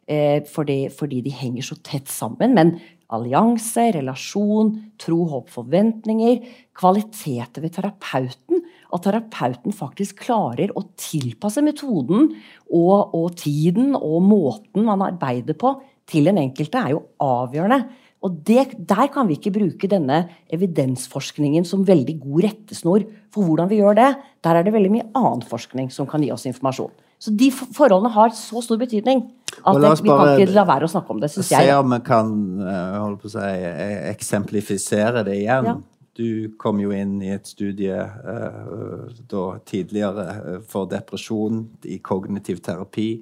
eh, 0.09 0.41
fordi, 0.49 0.83
fordi, 0.93 1.21
de 1.25 1.33
henger 1.33 1.67
så 1.67 1.77
tett 1.85 2.09
sammen. 2.11 2.55
Men 2.57 2.75
allianse, 3.11 3.91
relasjon, 3.97 4.73
tro, 5.01 5.23
håp, 5.29 5.51
forventninger, 5.53 6.41
kvaliteter 6.77 7.63
ved 7.63 7.75
terapeuten 7.77 8.65
at 8.91 9.05
terapeuten 9.05 9.75
faktisk 9.75 10.23
klarer 10.27 10.73
å 10.75 10.85
tilpasse 10.99 11.63
metoden 11.65 12.29
og, 12.71 13.15
og 13.15 13.33
tiden 13.39 13.95
og 13.97 14.19
måten 14.27 14.87
man 14.87 15.03
arbeider 15.07 15.57
på, 15.57 15.75
til 16.11 16.27
den 16.27 16.41
enkelte, 16.41 16.79
er 16.81 16.95
jo 16.95 17.05
avgjørende. 17.23 17.85
Og 18.21 18.41
det, 18.45 18.75
Der 18.77 19.07
kan 19.09 19.29
vi 19.29 19.37
ikke 19.39 19.53
bruke 19.55 19.89
denne 19.89 20.25
evidensforskningen 20.53 21.65
som 21.65 21.85
veldig 21.87 22.19
god 22.21 22.43
rettesnor 22.45 23.05
for 23.33 23.47
hvordan 23.47 23.69
vi 23.71 23.79
gjør 23.79 23.97
det. 23.97 24.09
Der 24.45 24.59
er 24.59 24.67
det 24.67 24.73
veldig 24.75 24.91
mye 24.93 25.07
annen 25.17 25.41
forskning 25.47 25.89
som 25.93 26.09
kan 26.09 26.21
gi 26.21 26.29
oss 26.33 26.45
informasjon. 26.49 26.91
Så 27.21 27.33
de 27.37 27.51
forholdene 27.53 28.11
har 28.13 28.33
så 28.33 28.61
stor 28.65 28.79
betydning 28.81 29.23
at 29.61 29.77
det, 29.77 29.89
vi 30.01 30.09
kan 30.09 30.35
ikke 30.35 30.53
la 30.55 30.65
være 30.65 30.87
å 30.87 30.91
snakke 30.91 31.13
om 31.13 31.19
det. 31.21 31.29
Se 31.33 31.63
om 31.75 31.93
vi 31.93 31.99
kan 32.05 32.31
uh, 32.65 33.25
si, 33.29 33.41
e- 33.41 34.09
eksemplifisere 34.09 35.25
det 35.27 35.37
igjen. 35.41 35.69
Ja. 35.69 35.75
Du 36.17 36.51
kom 36.59 36.81
jo 36.83 36.91
inn 36.91 37.21
i 37.23 37.31
et 37.31 37.47
studie 37.47 37.95
uh, 37.95 39.07
da, 39.31 39.45
tidligere 39.65 40.25
uh, 40.37 40.57
for 40.67 40.89
depresjon 40.91 41.63
i 41.87 42.01
kognitiv 42.03 42.59
terapi. 42.65 43.13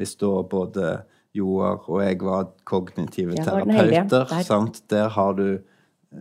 Hvis 0.00 0.16
da 0.20 0.32
både 0.42 0.94
Joar 1.32 1.86
og 1.88 2.02
jeg 2.02 2.18
var 2.20 2.48
kognitive 2.68 3.36
jeg 3.36 3.46
terapeuter. 3.46 4.32
sant? 4.44 4.82
Der 4.92 5.08
har 5.14 5.36
du 5.38 5.62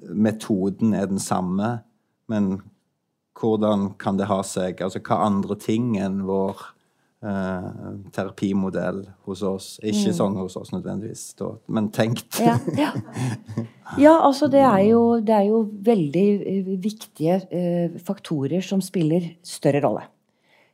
Metoden 0.07 0.93
er 0.93 1.09
den 1.11 1.19
samme, 1.19 1.81
men 2.31 2.61
hvordan 3.35 3.89
kan 3.99 4.15
det 4.15 4.29
ha 4.29 4.37
seg 4.47 4.79
Altså 4.79 5.01
hva 5.03 5.17
andre 5.25 5.57
ting 5.59 5.97
enn 5.99 6.21
vår 6.23 6.61
eh, 7.21 7.69
terapimodell 8.13 9.03
hos 9.27 9.43
oss. 9.45 9.67
Ikke 9.85 10.13
sånn 10.15 10.37
hos 10.39 10.57
oss 10.59 10.73
nødvendigvis, 10.73 11.25
da, 11.39 11.53
men 11.71 11.89
tenkt. 11.93 12.39
Ja, 12.41 12.57
ja. 12.77 12.91
ja 14.05 14.15
altså 14.19 14.49
det 14.51 14.63
er, 14.65 14.83
jo, 14.89 15.03
det 15.23 15.35
er 15.37 15.49
jo 15.49 15.63
veldig 15.85 16.27
eh, 16.39 16.71
viktige 16.81 17.41
eh, 17.49 17.97
faktorer 18.01 18.65
som 18.65 18.83
spiller 18.83 19.33
større 19.45 19.83
rolle. 19.85 20.07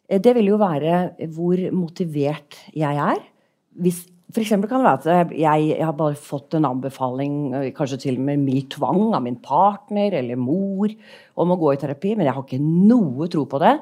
Det 0.07 0.31
vil 0.37 0.53
jo 0.53 0.59
være 0.61 1.27
hvor 1.35 1.59
motivert 1.75 2.55
jeg 2.71 3.01
er. 3.03 3.25
Hvis, 3.83 4.05
for 4.31 4.39
eksempel 4.39 4.69
kan 4.71 4.79
det 4.79 4.87
være 4.87 5.01
at 5.25 5.33
jeg, 5.35 5.65
jeg, 5.73 5.83
har 5.83 5.97
bare 5.99 6.15
fått 6.15 6.55
en 6.55 6.69
anbefaling, 6.69 7.33
kanskje 7.75 7.99
til 8.05 8.21
og 8.21 8.23
med 8.29 8.39
mild 8.45 8.69
tvang, 8.77 9.01
av 9.11 9.25
min 9.25 9.35
partner 9.43 10.15
eller 10.21 10.39
mor 10.39 10.95
om 11.35 11.51
å 11.51 11.59
gå 11.59 11.73
i 11.73 11.81
terapi, 11.81 12.15
men 12.15 12.29
jeg 12.29 12.37
har 12.37 12.47
ikke 12.47 12.63
noe 12.63 13.27
tro 13.33 13.43
på 13.51 13.59
det. 13.65 13.75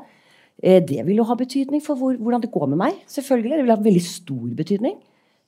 Eh, 0.66 0.82
det 0.82 1.04
vil 1.06 1.20
jo 1.22 1.28
ha 1.30 1.38
betydning 1.38 1.84
for 1.86 2.00
hvor, 2.00 2.16
hvordan 2.18 2.42
det 2.42 2.54
går 2.54 2.72
med 2.72 2.82
meg. 2.82 3.04
selvfølgelig. 3.08 3.58
Det 3.58 3.66
vil 3.66 3.76
ha 3.76 3.84
veldig 3.90 4.06
stor 4.06 4.48
betydning. 4.62 4.96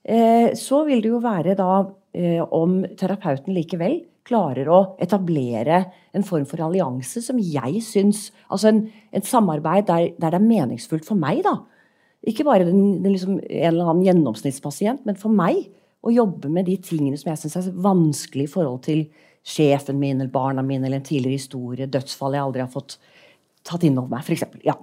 Eh, 0.06 0.54
så 0.56 0.84
vil 0.86 1.02
det 1.02 1.10
jo 1.10 1.24
være 1.24 1.56
da 1.58 1.72
eh, 2.14 2.44
om 2.54 2.84
terapeuten 3.00 3.56
likevel 3.56 4.04
klarer 4.28 4.68
å 4.70 4.80
etablere 5.00 5.82
en 6.16 6.26
form 6.28 6.46
for 6.48 6.62
allianse 6.64 7.22
som 7.24 7.38
jeg 7.40 7.80
syns 7.84 8.32
Altså 8.52 8.70
en, 8.70 8.82
en 9.16 9.24
samarbeid 9.24 9.88
der, 9.88 10.10
der, 10.20 10.36
det 10.36 10.40
er 10.40 10.44
meningsfullt 10.44 11.08
for 11.08 11.20
meg, 11.20 11.42
da. 11.48 11.58
Ikke 12.28 12.46
bare 12.48 12.68
den, 12.68 13.02
den 13.04 13.14
liksom, 13.16 13.40
en 13.40 13.70
eller 13.72 13.90
annen 13.90 14.06
gjennomsnittspasient, 14.08 15.06
men 15.08 15.20
for 15.20 15.34
meg. 15.34 15.66
Å 16.06 16.14
jobbe 16.14 16.52
med 16.54 16.68
de 16.70 16.78
tingene 16.80 17.18
som 17.20 17.32
jeg 17.32 17.42
syns 17.42 17.58
er 17.58 17.80
vanskelig 17.84 18.46
i 18.46 18.52
forhold 18.52 18.84
til 18.86 19.08
sjefen 19.48 19.98
min 20.00 20.20
eller 20.20 20.32
barna 20.32 20.64
mine 20.64 20.86
eller 20.86 21.02
en 21.02 21.08
tidligere 21.08 21.40
historie, 21.40 21.88
dødsfall 21.90 22.36
jeg 22.36 22.44
aldri 22.44 22.64
har 22.64 22.72
fått 22.72 23.00
tatt 23.68 23.84
inn 23.88 23.98
over 23.98 24.12
meg, 24.14 24.24
f.eks. 24.24 24.46
Ja. 24.68 24.78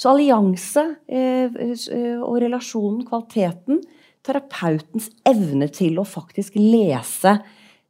Så 0.00 0.14
allianse 0.14 0.82
eh, 1.12 1.52
eh, 1.52 2.20
og 2.24 2.38
relasjonen, 2.40 3.02
kvaliteten, 3.08 3.82
terapeutens 4.24 5.10
evne 5.28 5.68
til 5.72 5.98
å 6.00 6.06
faktisk 6.08 6.56
lese 6.56 7.36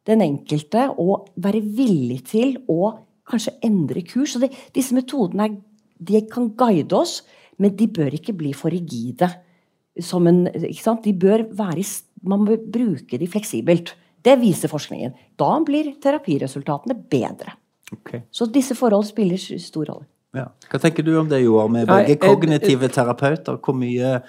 den 0.08 0.24
enkelte 0.24 0.88
og 0.98 1.30
være 1.38 1.62
villig 1.62 2.24
til 2.32 2.56
å 2.70 2.96
kanskje 3.30 3.54
endre 3.66 4.02
kurs. 4.02 4.34
Så 4.34 4.42
det, 4.42 4.50
disse 4.74 4.96
metodene 4.96 5.52
de 6.00 6.24
kan 6.26 6.50
guide 6.58 6.98
oss, 6.98 7.20
men 7.60 7.76
de 7.78 7.86
bør 7.86 8.18
ikke 8.18 8.34
bli 8.34 8.54
for 8.56 8.74
rigide. 8.74 9.30
En, 10.00 10.44
de 10.48 11.14
bør 11.14 11.44
være, 11.54 11.84
man 12.26 12.46
bør 12.48 12.62
bruke 12.74 13.20
de 13.20 13.28
fleksibelt. 13.30 13.94
Det 14.20 14.34
viser 14.40 14.72
forskningen. 14.72 15.14
Da 15.38 15.52
blir 15.64 15.94
terapiresultatene 16.02 16.96
bedre. 17.10 17.54
Okay. 17.94 18.24
Så 18.34 18.50
disse 18.50 18.74
forhold 18.78 19.06
spiller 19.06 19.38
stor 19.38 19.92
rolle. 19.92 20.08
Ja. 20.36 20.46
Hva 20.70 20.78
tenker 20.78 21.02
du 21.02 21.16
om 21.18 21.28
det, 21.28 21.40
Joar, 21.42 21.68
med 21.72 21.88
begge 21.90 22.14
kognitive 22.22 22.88
terapeuter? 22.92 23.56
Hvor 23.58 23.74
mye 23.74 24.20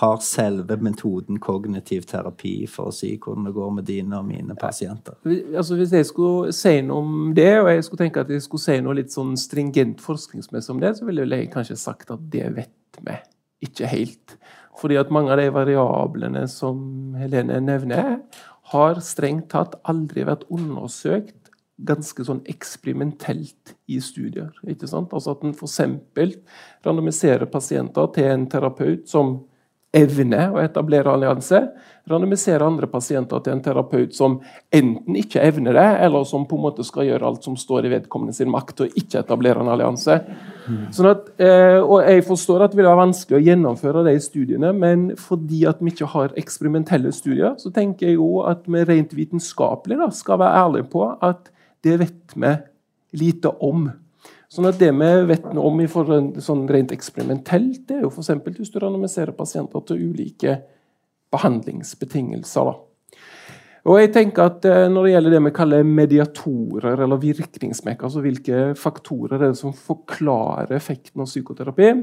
har 0.00 0.20
selve 0.24 0.76
metoden 0.80 1.40
kognitiv 1.42 2.06
terapi 2.08 2.54
for 2.70 2.88
å 2.88 2.94
si 2.94 3.10
hvordan 3.16 3.48
det 3.48 3.54
går 3.56 3.72
med 3.76 3.88
dine 3.88 4.20
og 4.20 4.28
mine 4.28 4.56
pasienter? 4.58 5.18
Altså, 5.26 5.76
hvis 5.76 5.92
jeg 5.98 6.08
skulle 6.08 6.54
si 6.56 6.76
noe 6.86 7.02
om 7.02 7.34
det, 7.36 7.52
og 7.58 7.72
jeg 7.72 7.84
skulle 7.84 8.04
tenke 8.04 8.24
at 8.24 8.30
jeg 8.32 8.44
skulle 8.46 8.64
si 8.64 8.78
noe 8.84 8.96
litt 9.00 9.12
sånn 9.12 9.34
stringent 9.40 10.00
forskningsmessig 10.04 10.72
om 10.76 10.80
det, 10.80 10.94
så 10.96 11.08
ville 11.08 11.26
jeg 11.28 11.50
kanskje 11.52 11.78
sagt 11.80 12.14
at 12.14 12.22
det 12.32 12.46
vet 12.56 13.02
vi 13.04 13.18
ikke 13.66 13.90
helt. 13.90 14.38
Fordi 14.80 14.96
at 14.96 15.10
mange 15.12 15.34
av 15.34 15.42
de 15.42 15.50
variablene 15.52 16.46
som 16.48 16.78
Helene 17.20 17.58
nevner, 17.60 18.20
har 18.70 19.00
strengt 19.02 19.48
tatt 19.50 19.74
aldri 19.90 20.22
vært 20.28 20.46
undersøkt 20.54 21.39
ganske 21.86 22.24
sånn 22.26 22.42
eksperimentelt 22.50 23.74
i 23.88 24.00
studier. 24.04 24.50
ikke 24.68 24.88
sant? 24.90 25.12
Altså 25.16 25.36
At 25.36 25.44
en 25.44 25.54
f.eks. 25.54 25.80
randomiserer 26.84 27.48
pasienter 27.50 28.10
til 28.14 28.32
en 28.32 28.48
terapeut 28.50 29.08
som 29.08 29.38
evner 29.90 30.52
å 30.54 30.60
etablere 30.62 31.10
allianse. 31.10 31.58
Randomiserer 32.10 32.62
andre 32.62 32.86
pasienter 32.90 33.42
til 33.42 33.56
en 33.56 33.62
terapeut 33.64 34.14
som 34.14 34.36
enten 34.74 35.16
ikke 35.18 35.42
evner 35.42 35.74
det, 35.74 35.88
eller 36.06 36.24
som 36.28 36.44
på 36.46 36.58
en 36.58 36.64
måte 36.68 36.86
skal 36.86 37.08
gjøre 37.08 37.26
alt 37.26 37.46
som 37.46 37.56
står 37.58 37.88
i 37.88 37.92
vedkommende 37.96 38.34
sin 38.36 38.50
makt 38.52 38.84
å 38.84 38.88
ikke 38.88 39.24
etablere 39.24 39.62
en 39.64 39.72
allianse. 39.74 40.20
Sånn 40.94 41.10
at, 41.10 41.32
eh, 41.42 41.80
og 41.82 42.06
Jeg 42.06 42.24
forstår 42.24 42.64
at 42.64 42.70
det 42.70 42.78
vil 42.78 42.86
være 42.86 43.02
vanskelig 43.02 43.38
å 43.38 43.44
gjennomføre 43.44 44.04
de 44.06 44.18
studiene, 44.20 44.72
men 44.72 45.16
fordi 45.16 45.66
at 45.66 45.80
vi 45.80 45.90
ikke 45.90 46.06
har 46.06 46.28
eksperimentelle 46.36 47.12
studier, 47.12 47.54
så 47.58 47.72
tenker 47.74 48.06
jeg 48.06 48.14
jo 48.16 48.42
at 48.46 48.62
vi 48.66 48.84
rent 48.84 49.10
vitenskapelig 49.10 49.98
da, 49.98 50.10
skal 50.10 50.38
være 50.38 50.54
ærlige 50.54 50.90
på 50.90 51.16
at 51.20 51.50
det 51.84 51.96
vet 52.00 52.36
vi 52.36 52.52
lite 53.20 53.52
om. 53.62 53.88
Sånn 54.50 54.66
at 54.66 54.78
Det 54.80 54.90
vi 54.90 55.10
vet 55.30 55.46
noe 55.54 55.70
om 55.70 55.80
i 55.80 55.88
forhold, 55.90 56.40
sånn 56.42 56.66
rent 56.68 56.92
eksperimentelt, 56.92 57.84
det 57.88 58.00
er 58.00 58.06
jo 58.06 58.10
f.eks. 58.10 58.32
hvis 58.58 58.72
du 58.72 58.80
randomiserer 58.82 59.32
pasienter 59.36 59.84
til 59.86 60.10
ulike 60.10 60.60
behandlingsbetingelser. 61.30 62.72
da. 62.72 63.20
Og 63.88 63.96
jeg 63.96 64.10
tenker 64.12 64.50
at 64.50 64.64
eh, 64.68 64.88
Når 64.92 65.06
det 65.06 65.12
gjelder 65.14 65.34
det 65.34 65.42
vi 65.44 65.52
kaller 65.56 65.86
mediatorer, 65.86 67.00
eller 67.00 67.22
virkningsmekker, 67.22 68.04
altså 68.04 68.24
hvilke 68.24 68.74
faktorer 68.76 69.38
det 69.40 69.52
er 69.52 69.54
som 69.56 69.72
forklarer 69.72 70.74
effekten 70.76 71.22
av 71.22 71.30
psykoterapi, 71.30 71.94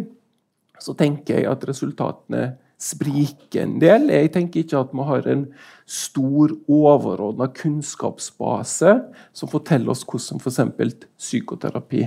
så 0.80 0.96
tenker 0.98 1.38
jeg 1.38 1.50
at 1.50 1.68
resultatene 1.68 2.56
spriker 2.78 3.64
en 3.64 3.78
del. 3.82 4.10
Jeg 4.14 4.32
tenker 4.36 4.64
ikke 4.64 4.80
at 4.80 4.94
vi 4.94 5.06
har 5.10 5.30
en 5.34 5.46
stor, 5.90 6.54
overordna 6.68 7.48
kunnskapsbase 7.58 8.98
som 9.34 9.52
forteller 9.52 9.94
oss 9.94 10.06
hvordan 10.06 10.42
f.eks. 10.44 11.08
psykoterapi 11.18 12.06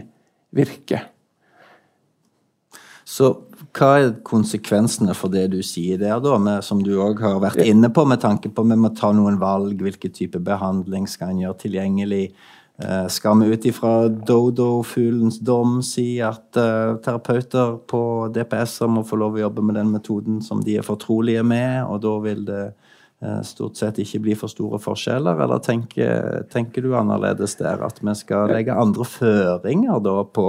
virker. 0.55 1.09
Så 3.11 3.33
hva 3.75 3.91
er 3.99 4.13
konsekvensene 4.27 5.15
for 5.19 5.33
det 5.33 5.49
du 5.53 5.59
sier 5.67 5.99
der, 5.99 6.21
da, 6.23 6.37
med, 6.43 6.63
som 6.67 6.83
du 6.85 6.93
òg 7.03 7.19
har 7.23 7.41
vært 7.43 7.63
inne 7.65 7.91
på, 7.93 8.05
med 8.07 8.23
tanke 8.23 8.51
på 8.51 8.63
at 8.63 8.71
vi 8.71 8.79
må 8.79 8.93
ta 8.95 9.11
noen 9.15 9.39
valg, 9.41 9.83
hvilken 9.83 10.15
type 10.15 10.39
behandling 10.47 11.09
skal 11.11 11.35
en 11.35 11.43
gjøre 11.43 11.59
tilgjengelig? 11.65 12.25
Eh, 12.81 13.07
skal 13.09 13.41
vi 13.41 13.47
ut 13.53 13.65
ifra 13.65 14.09
dodo-fuglens 14.09 15.41
dom 15.45 15.83
si 15.85 16.21
at 16.25 16.57
uh, 16.57 16.97
terapeuter 17.05 17.75
på 17.91 18.03
DPS-er 18.33 18.89
må 18.89 19.03
få 19.05 19.19
lov 19.21 19.37
å 19.37 19.43
jobbe 19.43 19.65
med 19.69 19.77
den 19.77 19.91
metoden 19.93 20.39
som 20.41 20.63
de 20.65 20.79
er 20.81 20.87
fortrolige 20.87 21.43
med, 21.45 21.83
og 21.85 22.01
da 22.07 22.15
vil 22.25 22.47
det 22.49 22.63
stort 23.45 23.77
sett 23.77 23.99
ikke 24.01 24.23
bli 24.25 24.35
for 24.39 24.49
store 24.49 24.79
forskjeller? 24.81 25.43
Eller 25.45 25.61
tenker, 25.65 26.45
tenker, 26.53 26.83
du 26.83 26.97
annerledes 26.97 27.57
der, 27.59 27.83
at 27.85 28.01
vi 28.01 28.15
skal 28.17 28.53
legge 28.55 28.77
andre 28.77 29.05
føringer 29.05 30.01
da 30.05 30.23
på 30.25 30.47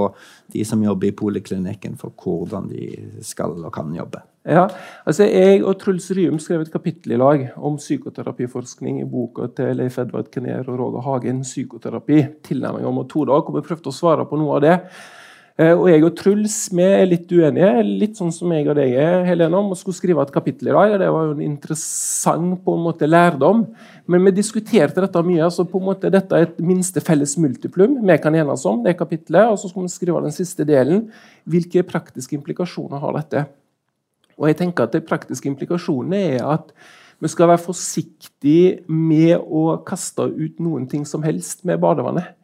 de 0.53 0.63
som 0.67 0.83
jobber 0.83 1.09
i 1.09 1.15
poliklinikken, 1.15 1.97
for 1.99 2.15
hvordan 2.15 2.69
de 2.71 3.23
skal 3.27 3.57
og 3.59 3.73
kan 3.75 3.91
jobbe? 3.95 4.23
Ja, 4.47 4.65
altså 5.05 5.27
Jeg 5.27 5.59
og 5.61 5.75
Truls 5.77 6.07
Ryum 6.17 6.39
skrev 6.41 6.63
et 6.63 6.71
kapittel 6.73 7.13
i 7.13 7.17
lag 7.19 7.43
om 7.61 7.75
psykoterapiforskning 7.77 9.03
i 9.03 9.05
boka 9.05 9.51
til 9.53 9.75
Leif 9.77 9.99
Edvard 10.01 10.31
Kenner 10.33 10.65
og 10.65 10.79
Roger 10.79 11.05
Hagen, 11.05 11.43
'Psykoterapi 11.43 12.23
tilnærming 12.43 12.85
og 12.85 12.95
metoder'. 13.03 13.43
hvor 13.45 13.59
vi 13.59 13.67
prøvde 13.67 13.91
å 13.91 13.93
svare 13.93 14.25
på 14.25 14.39
noe 14.39 14.55
av 14.55 14.61
det. 14.61 14.79
Eh, 15.61 15.75
og 15.75 15.89
jeg 15.91 16.01
og 16.07 16.13
Truls 16.17 16.55
vi 16.73 16.85
er 16.85 17.03
litt 17.05 17.29
uenige, 17.29 17.83
litt 17.85 18.17
sånn 18.17 18.31
som 18.33 18.49
jeg 18.55 18.65
og 18.71 18.77
deg 18.79 18.95
er, 18.97 19.25
Helene, 19.27 19.59
om 19.59 19.73
å 19.73 19.77
skulle 19.77 19.97
skrive 19.97 20.23
et 20.23 20.33
kapittel 20.33 20.71
i 20.71 20.73
dag. 20.73 20.93
og 20.95 21.01
Det 21.01 21.09
var 21.13 21.27
jo 21.27 21.35
en 21.35 21.43
interessant 21.45 22.55
på 22.65 22.77
en 22.77 22.85
måte 22.87 23.09
lærdom. 23.09 23.65
Men 24.09 24.25
vi 24.25 24.33
diskuterte 24.39 25.03
dette 25.03 25.23
mye. 25.27 25.43
altså 25.43 25.67
på 25.67 25.77
en 25.77 25.85
måte 25.91 26.09
Dette 26.09 26.33
er 26.33 26.47
et 26.47 26.59
minste 26.59 27.03
felles 27.03 27.37
multiplum 27.37 27.99
vi 28.01 28.17
kan 28.17 28.35
enes 28.35 28.65
om. 28.65 28.81
det 28.83 28.97
kapittelet, 28.97 29.51
og 29.51 29.59
Så 29.59 29.69
skal 29.69 29.83
vi 29.83 29.89
skrive 29.89 30.23
den 30.23 30.31
siste 30.31 30.65
delen. 30.65 31.11
Hvilke 31.45 31.83
praktiske 31.83 32.35
implikasjoner 32.35 32.97
har 32.97 33.13
dette? 33.13 33.45
Og 34.39 34.47
jeg 34.47 34.57
tenker 34.57 34.83
at 34.83 34.93
De 34.93 35.01
praktiske 35.01 35.47
implikasjonene 35.47 36.39
er 36.39 36.43
at 36.43 36.73
vi 37.21 37.27
skal 37.27 37.47
være 37.47 37.61
forsiktige 37.61 38.79
med 38.87 39.37
å 39.37 39.77
kaste 39.85 40.25
ut 40.25 40.59
noen 40.59 40.87
ting 40.87 41.05
som 41.05 41.21
helst 41.21 41.63
med 41.63 41.77
badevannet. 41.77 42.40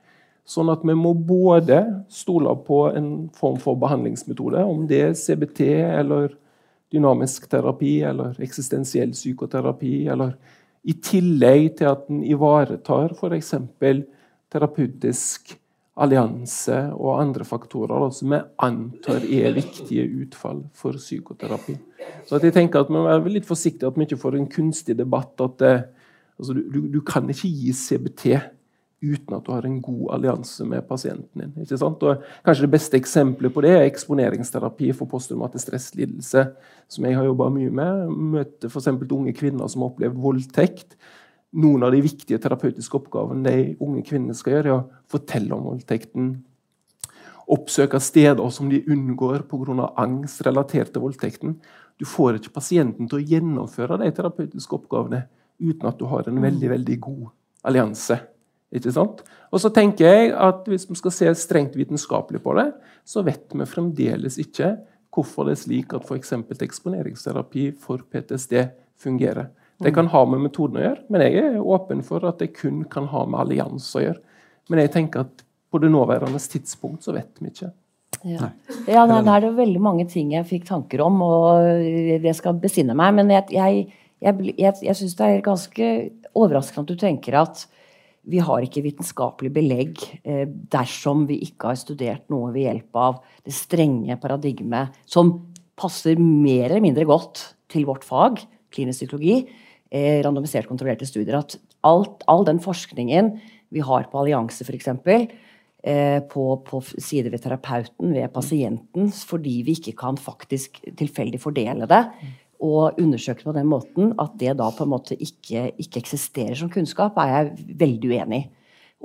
Sånn 0.47 0.71
at 0.71 0.83
vi 0.87 0.95
må 0.95 1.11
både 1.27 1.81
stole 2.13 2.53
på 2.63 2.85
en 2.95 3.09
form 3.35 3.57
for 3.59 3.79
behandlingsmetode, 3.79 4.63
om 4.63 4.85
det 4.87 5.01
er 5.09 5.17
CBT 5.19 5.63
eller 5.99 6.31
dynamisk 6.93 7.49
terapi 7.51 7.97
eller 8.07 8.37
eksistensiell 8.43 9.11
psykoterapi, 9.11 10.07
eller 10.07 10.37
i 10.87 10.95
tillegg 11.03 11.73
til 11.81 11.91
at 11.91 12.05
den 12.07 12.23
ivaretar 12.23 13.11
f.eks. 13.17 13.53
terapeutisk 14.47 15.57
allianse 15.97 16.77
og 16.93 17.17
andre 17.17 17.45
faktorer 17.47 18.11
som 18.13 18.31
vi 18.31 18.39
antar 18.63 19.25
er 19.25 19.55
viktige 19.55 20.05
utfall 20.23 20.61
for 20.77 20.99
psykoterapi. 21.01 21.75
Så 22.27 22.39
jeg 22.39 22.53
tenker 22.53 22.85
at 22.85 22.89
Vi 22.89 22.93
må 22.93 23.03
være 23.03 23.33
litt 23.33 23.47
forsiktige 23.49 23.89
at 23.89 23.97
vi 23.97 24.05
ikke 24.05 24.21
får 24.21 24.37
en 24.37 24.47
kunstig 24.47 24.97
debatt. 24.97 25.41
at 25.41 25.57
det, 25.59 25.75
altså 26.37 26.53
du, 26.53 26.87
du, 26.87 27.01
kan 27.01 27.27
ikke 27.29 27.49
gi 27.49 27.73
CBT 27.73 28.25
uten 29.01 29.35
at 29.37 29.45
du 29.45 29.51
har 29.53 29.65
en 29.67 29.77
god 29.81 30.15
allianse 30.15 30.65
med 30.65 30.87
pasienten 30.87 31.43
din. 31.43 31.53
ikke 31.61 31.77
sant? 31.77 32.03
Og 32.03 32.23
kanskje 32.45 32.65
Det 32.65 32.71
beste 32.71 32.97
eksempelet 32.97 33.53
på 33.53 33.61
det 33.61 33.71
er 33.75 33.85
eksponeringsterapi 33.85 34.91
for 34.93 35.05
posttraumatisk 35.05 35.67
stresslidelse, 35.67 36.47
som 36.87 37.05
jeg 37.05 37.15
har 37.15 37.25
jobba 37.25 37.49
mye 37.49 37.69
med. 37.69 38.09
Møter 38.09 38.67
f.eks. 38.69 38.87
unge 38.87 39.33
kvinner 39.33 39.67
som 39.67 39.81
har 39.81 39.91
opplevd 39.91 40.17
voldtekt 40.17 40.97
noen 41.55 41.85
av 41.85 41.93
de 41.93 42.03
viktige 42.03 42.39
terapeutiske 42.41 42.99
oppgavene 42.99 43.47
de 43.47 43.75
unge 43.83 44.03
kvinnene 44.07 44.35
skal 44.35 44.57
gjøre, 44.57 44.67
er 44.67 44.75
å 44.75 45.09
fortelle 45.11 45.55
om 45.55 45.65
voldtekten. 45.71 46.31
Oppsøke 47.47 47.99
steder 48.03 48.49
som 48.51 48.69
de 48.69 48.83
unngår 48.91 49.45
pga. 49.47 49.93
angst 49.95 50.41
relatert 50.41 50.91
til 50.93 51.01
voldtekten. 51.01 51.59
du 51.99 52.05
får 52.05 52.35
ikke 52.35 52.53
pasienten 52.53 53.07
til 53.07 53.17
å 53.17 53.25
gjennomføre 53.25 53.97
de 53.97 54.11
terapeutiske 54.11 54.75
oppgavene 54.75 55.27
uten 55.59 55.87
at 55.87 55.97
du 55.97 56.05
har 56.05 56.27
en 56.27 56.41
veldig 56.41 56.69
veldig 56.69 56.99
god 56.99 57.29
allianse. 57.63 58.36
Ikke 58.75 58.91
sant? 58.91 59.21
Og 59.51 59.61
så 59.63 59.71
tenker 59.71 60.09
jeg 60.09 60.33
at 60.35 60.65
Hvis 60.67 60.89
vi 60.89 60.97
skal 60.99 61.13
se 61.15 61.33
strengt 61.39 61.77
vitenskapelig 61.79 62.41
på 62.43 62.55
det, 62.59 62.71
så 63.07 63.23
vet 63.23 63.53
vi 63.55 63.67
fremdeles 63.69 64.39
ikke 64.43 64.75
hvorfor 65.17 65.47
det 65.47 65.55
er 65.55 65.61
slik 65.61 65.93
at 65.95 66.03
f.eks. 66.05 66.33
eksponeringsterapi 66.61 67.71
for 67.81 68.03
PTSD 68.11 68.67
fungerer. 69.01 69.47
Det 69.81 69.93
kan 69.93 70.09
ha 70.11 70.23
med 70.25 70.43
metoden 70.43 70.77
å 70.77 70.83
gjøre, 70.83 71.03
men 71.13 71.23
jeg 71.23 71.41
er 71.41 71.57
åpen 71.61 72.03
for 72.05 72.25
at 72.27 72.39
det 72.41 72.51
kun 72.57 72.83
kan 72.89 73.07
ha 73.09 73.23
med 73.29 73.39
allianse 73.43 73.97
å 73.97 74.03
gjøre. 74.03 74.21
Men 74.69 74.81
jeg 74.83 74.93
tenker 74.93 75.25
at 75.25 75.43
på 75.71 75.81
det 75.81 75.91
nåværende 75.93 76.41
tidspunkt 76.41 77.05
så 77.05 77.13
vet 77.15 77.41
vi 77.41 77.51
ikke. 77.51 77.71
Ja, 78.25 78.49
ja 78.89 79.05
da, 79.09 79.19
er 79.21 79.43
det 79.45 79.53
veldig 79.57 79.81
mange 79.83 80.07
ting 80.09 80.33
jeg 80.33 80.47
fikk 80.49 80.65
tanker 80.69 81.03
om, 81.05 81.21
og 81.21 82.21
det 82.23 82.33
skal 82.37 82.57
besinne 82.61 82.97
meg. 82.97 83.13
Men 83.19 83.33
jeg, 83.33 83.45
jeg, 83.53 83.83
jeg, 84.23 84.53
jeg, 84.57 84.77
jeg 84.89 84.97
syns 84.97 85.17
det 85.19 85.27
er 85.27 85.45
ganske 85.45 85.91
overraskende 86.33 86.85
at 86.85 86.93
du 86.93 87.01
tenker 87.01 87.37
at 87.43 87.67
vi 88.27 88.41
har 88.43 88.63
ikke 88.65 88.83
vitenskapelig 88.83 89.51
belegg 89.55 90.01
eh, 90.27 90.45
dersom 90.47 91.25
vi 91.29 91.39
ikke 91.47 91.71
har 91.71 91.79
studert 91.79 92.25
noe 92.31 92.51
ved 92.55 92.67
hjelp 92.67 92.99
av 92.99 93.21
det 93.47 93.55
strenge 93.55 94.17
paradigmet 94.21 94.95
som 95.07 95.31
passer 95.77 96.19
mer 96.19 96.67
eller 96.69 96.83
mindre 96.83 97.05
godt 97.07 97.43
til 97.71 97.85
vårt 97.87 98.05
fag, 98.07 98.41
klinisk 98.73 99.03
psykologi, 99.03 99.41
eh, 99.91 100.19
randomisert 100.25 100.67
kontrollerte 100.67 101.07
studier. 101.07 101.39
At 101.39 101.57
alt, 101.87 102.25
all 102.27 102.47
den 102.47 102.59
forskningen 102.63 103.37
vi 103.73 103.83
har 103.83 104.09
på 104.11 104.19
allianse, 104.19 104.65
f.eks., 104.65 104.89
eh, 104.97 106.19
på, 106.31 106.45
på 106.67 106.81
sider 106.97 107.31
ved 107.31 107.43
terapeuten, 107.45 108.15
ved 108.15 108.27
pasienten, 108.33 109.11
fordi 109.11 109.61
vi 109.67 109.77
ikke 109.77 109.95
kan 109.99 110.19
faktisk 110.19 110.81
tilfeldig 110.99 111.39
fordele 111.43 111.87
det, 111.87 112.03
og 112.63 112.97
undersøke 113.01 113.45
på 113.45 113.53
den 113.55 113.67
måten 113.69 114.13
at 114.21 114.33
det 114.41 114.55
da 114.57 114.69
på 114.73 114.85
en 114.85 114.93
måte 114.95 115.17
ikke, 115.17 115.69
ikke 115.77 116.01
eksisterer 116.01 116.57
som 116.57 116.71
kunnskap, 116.73 117.17
er 117.21 117.33
jeg 117.33 117.67
veldig 117.83 118.13
uenig 118.13 118.41
i. 118.41 118.47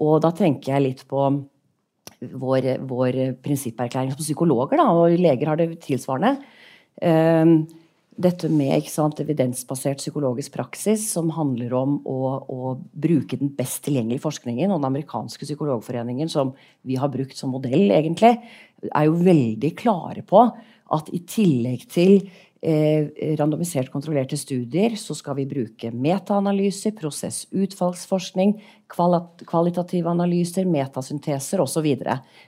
Og 0.03 0.23
da 0.25 0.31
tenker 0.33 0.73
jeg 0.73 0.85
litt 0.87 1.03
på 1.09 1.27
vår, 2.33 2.69
vår 2.89 3.19
prinsipperklæring 3.45 4.15
som 4.15 4.23
psykologer, 4.23 4.81
da, 4.81 4.89
og 4.97 5.21
leger 5.21 5.51
har 5.51 5.61
det 5.61 5.69
tilsvarende. 5.85 6.39
Um, 7.03 7.57
dette 8.23 8.49
med 8.53 8.85
sant, 8.93 9.21
evidensbasert 9.23 10.03
psykologisk 10.03 10.53
praksis 10.53 11.07
som 11.15 11.31
handler 11.33 11.73
om 11.77 11.95
å, 12.05 12.19
å, 12.45 12.75
bruke 12.93 13.39
den 13.41 13.55
best 13.57 13.81
tilgjengelige 13.87 14.25
forskningen. 14.25 14.71
Og 14.71 14.81
den 14.81 14.89
amerikanske 14.91 15.49
psykologforeningen, 15.49 16.29
som 16.31 16.53
vi 16.87 16.99
har 17.01 17.13
brukt 17.13 17.39
som 17.39 17.55
modell, 17.57 17.89
egentlig, 17.91 18.35
er 18.89 19.09
jo 19.09 19.17
veldig 19.17 19.73
klare 19.79 20.25
på 20.29 20.45
at 20.93 21.09
i 21.17 21.23
tillegg 21.25 21.87
til 21.93 22.19
randomisert 22.63 23.91
kontrollerte 23.91 24.37
studier, 24.39 24.95
så 24.95 25.17
skal 25.19 25.35
vi 25.41 25.49
bruke 25.51 25.89
metaanalyser, 25.91 26.95
prosessutfallsforskning, 26.95 28.55
kvalitative 28.87 30.11
analyser, 30.11 30.69
metasynteser 30.71 31.63
osv. 31.65 31.89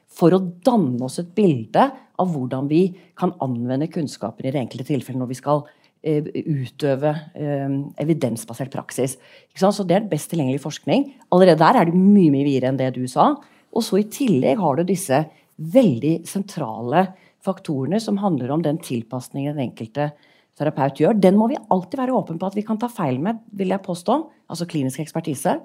For 0.06 0.36
å 0.36 0.42
danne 0.62 1.02
oss 1.02 1.18
et 1.18 1.32
bilde 1.34 1.88
av 1.90 2.30
hvordan 2.30 2.68
vi 2.70 2.84
kan 3.18 3.34
anvende 3.42 3.90
kunnskapen 3.90 4.46
i 4.46 4.52
det 4.54 4.62
enkelte 4.62 4.86
tilfellet 4.92 5.18
når 5.18 5.32
vi 5.32 5.38
skal 5.40 5.64
eh, 6.06 6.22
utøve 6.46 7.14
eh, 7.34 7.78
evidensbasert 8.04 8.70
praksis. 8.74 9.16
Så 9.50 9.82
Det 9.82 9.98
er 9.98 10.10
best 10.10 10.30
tilgjengelig 10.30 10.62
forskning. 10.62 11.08
Allerede 11.34 11.58
der 11.64 11.80
er 11.80 11.90
det 11.90 11.98
mye 11.98 12.30
mye 12.30 12.46
videre 12.46 12.70
enn 12.70 12.78
det 12.78 12.94
du 12.94 13.02
sa. 13.10 13.32
Og 13.74 13.82
så 13.82 13.98
I 13.98 14.06
tillegg 14.06 14.62
har 14.62 14.78
du 14.78 14.86
disse 14.86 15.24
veldig 15.58 16.20
sentrale 16.26 17.08
faktorene 17.44 18.00
som 18.00 18.18
handler 18.22 18.52
om 18.54 18.62
den 18.64 18.80
tilpasningen 18.82 19.56
den 19.56 19.68
enkelte 19.68 20.10
terapeut 20.58 21.00
gjør. 21.00 21.16
Den 21.18 21.38
må 21.38 21.48
vi 21.50 21.60
alltid 21.72 22.00
være 22.00 22.16
åpne 22.16 22.38
på 22.40 22.48
at 22.48 22.58
vi 22.58 22.64
kan 22.66 22.78
ta 22.80 22.88
feil 22.92 23.20
med, 23.22 23.42
vil 23.52 23.74
jeg 23.74 23.84
påstå. 23.84 24.18
Altså 24.50 24.68
klinisk 24.70 25.02
ekspertise. 25.02 25.58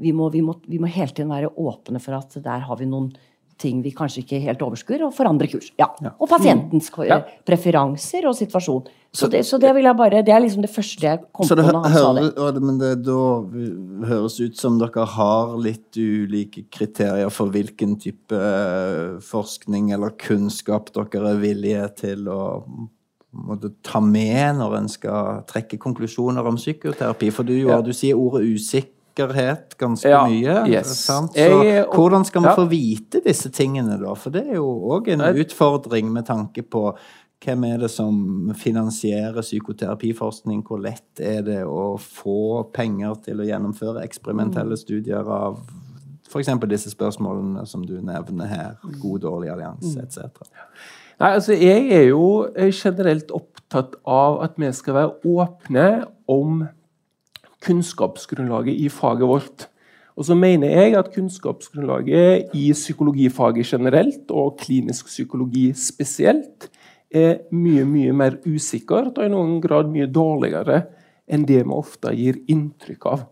Vi 0.00 0.12
må, 0.16 0.30
vi, 0.32 0.42
må, 0.44 0.56
vi 0.70 0.80
må, 0.80 0.88
hele 0.90 1.12
tiden 1.12 1.32
være 1.32 1.52
åpne 1.60 2.00
for 2.02 2.16
at 2.16 2.38
der 2.40 2.64
har 2.64 2.80
vi 2.80 2.88
noen 2.88 3.10
ting 3.60 3.82
vi 3.84 3.92
kanskje 3.96 4.24
ikke 4.24 4.40
helt 4.44 4.62
overskuer, 4.64 5.04
og 5.06 5.14
forandre 5.16 5.48
kurs. 5.50 5.70
Ja. 5.80 5.90
ja. 6.02 6.14
Og 6.18 6.30
pasientens 6.30 6.90
mm. 6.94 7.04
ja. 7.08 7.20
preferanser 7.46 8.28
og 8.30 8.36
situasjon. 8.38 8.88
Så 9.12 9.26
det, 9.26 9.42
så 9.46 9.58
det, 9.58 9.72
vil 9.74 9.88
jeg 9.88 9.98
bare, 9.98 10.20
det 10.22 10.30
er 10.30 10.42
liksom 10.44 10.62
det 10.62 10.70
første 10.70 11.02
jeg 11.02 11.18
kom 11.34 11.48
på 11.48 11.56
når 11.58 11.80
han 11.82 11.96
sa 11.96 12.12
det. 12.54 12.62
Men 12.62 12.78
det 12.78 12.92
da 13.02 13.22
høres 14.06 14.38
ut 14.38 14.60
som 14.60 14.78
dere 14.78 15.06
har 15.16 15.56
litt 15.58 15.98
ulike 15.98 16.68
kriterier 16.70 17.32
for 17.34 17.50
hvilken 17.50 17.96
type 18.00 18.38
eh, 18.38 19.18
forskning 19.26 19.90
eller 19.96 20.14
kunnskap 20.20 20.92
dere 20.94 21.34
er 21.34 21.42
villige 21.42 21.90
til 22.04 22.30
å 22.30 22.40
måtte 23.30 23.72
ta 23.86 24.00
med 24.02 24.58
når 24.58 24.78
en 24.78 24.88
skal 24.90 25.42
trekke 25.50 25.78
konklusjoner 25.82 26.46
om 26.46 26.58
psykoterapi. 26.58 27.32
For 27.34 27.46
du, 27.46 27.56
ja. 27.66 27.80
du 27.82 27.92
sier 27.96 28.18
ordet 28.18 28.46
usikker 28.46 28.94
usikkerhet 29.10 29.78
ganske 29.78 30.08
ja, 30.08 30.26
mye. 30.26 30.68
Yes. 30.68 31.06
Så 31.06 31.28
jeg, 31.34 31.84
hvordan 31.94 32.24
skal 32.24 32.42
vi 32.42 32.48
ja. 32.48 32.54
få 32.54 32.64
vite 32.68 33.20
disse 33.24 33.50
tingene, 33.50 33.98
da? 33.98 34.14
For 34.14 34.30
det 34.30 34.46
er 34.48 34.56
jo 34.56 34.68
òg 34.90 35.08
en 35.08 35.20
utfordring 35.20 36.10
med 36.12 36.26
tanke 36.26 36.62
på 36.62 36.96
hvem 37.40 37.64
er 37.64 37.78
det 37.80 37.88
som 37.90 38.52
finansierer 38.54 39.40
psykoterapiforskning? 39.40 40.62
Hvor 40.66 40.80
lett 40.80 41.20
er 41.20 41.42
det 41.42 41.64
å 41.64 41.96
få 41.98 42.64
penger 42.72 43.14
til 43.24 43.40
å 43.40 43.46
gjennomføre 43.48 44.04
eksperimentelle 44.04 44.76
mm. 44.76 44.80
studier 44.80 45.24
av 45.24 45.60
f.eks. 46.30 46.52
disse 46.68 46.92
spørsmålene 46.92 47.64
som 47.66 47.84
du 47.86 47.96
nevner 48.00 48.50
her? 48.50 48.74
God, 49.00 49.22
dårlig 49.24 49.50
allianse, 49.54 49.96
mm. 49.96 50.04
etc. 50.04 50.50
Nei, 51.20 51.32
altså 51.34 51.56
Jeg 51.56 51.88
er 51.92 52.06
jo 52.10 52.48
generelt 52.76 53.32
opptatt 53.32 53.96
av 54.08 54.42
at 54.44 54.60
vi 54.60 54.68
skal 54.76 54.96
være 55.00 55.32
åpne 55.40 55.88
om 56.30 56.62
kunnskapsgrunnlaget 57.64 58.80
i 58.80 58.88
faget 58.92 59.28
vårt. 59.28 59.66
Og 60.16 60.26
så 60.28 60.36
mener 60.36 60.68
jeg 60.68 60.96
at 60.98 61.12
kunnskapsgrunnlaget 61.14 62.54
i 62.56 62.70
psykologifaget 62.76 63.66
generelt, 63.66 64.30
og 64.30 64.58
klinisk 64.60 65.06
psykologi 65.06 65.70
spesielt, 65.76 66.70
er 67.10 67.40
mye 67.50 67.84
mye 67.84 68.12
mer 68.14 68.36
usikkert 68.46 69.16
og 69.18 69.26
i 69.26 69.32
noen 69.32 69.56
grad 69.62 69.88
mye 69.90 70.06
dårligere 70.06 70.84
enn 71.30 71.46
det 71.46 71.64
vi 71.64 71.74
ofte 71.74 72.12
gir 72.14 72.38
inntrykk 72.50 73.06
av. 73.10 73.24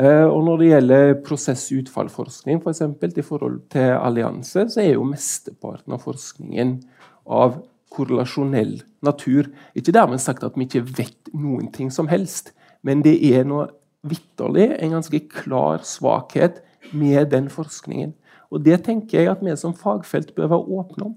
Eh, 0.00 0.26
og 0.26 0.44
Når 0.46 0.58
det 0.58 0.70
gjelder 0.70 1.18
prosess-utfallforskning, 1.26 2.62
for 2.62 2.72
eksempel, 2.72 3.12
i 3.14 3.22
forhold 3.26 3.60
til 3.70 3.94
allianse, 3.94 4.68
så 4.70 4.80
er 4.82 4.94
jo 4.94 5.06
mesteparten 5.06 5.94
av 5.94 6.02
forskningen 6.02 6.78
av 7.26 7.60
korrelasjonell 7.90 8.80
natur. 9.02 9.50
Ikke 9.74 9.94
dermed 9.94 10.22
sagt 10.22 10.46
at 10.46 10.56
vi 10.56 10.66
ikke 10.66 10.86
vet 10.86 11.32
noen 11.34 11.70
ting 11.74 11.90
som 11.92 12.08
helst, 12.10 12.54
men 12.86 13.04
det 13.04 13.16
er 13.30 13.46
noe 13.48 13.68
vitterlig 14.06 14.70
en 14.78 14.96
ganske 14.96 15.20
klar 15.32 15.84
svakhet 15.84 16.62
med 16.96 17.30
den 17.34 17.50
forskningen. 17.52 18.14
Og 18.50 18.64
det 18.64 18.80
tenker 18.86 19.20
jeg 19.20 19.30
at 19.30 19.42
vi 19.44 19.54
som 19.58 19.76
fagfelt 19.76 20.32
bør 20.34 20.54
være 20.54 20.78
åpne 20.80 21.10
om. 21.10 21.16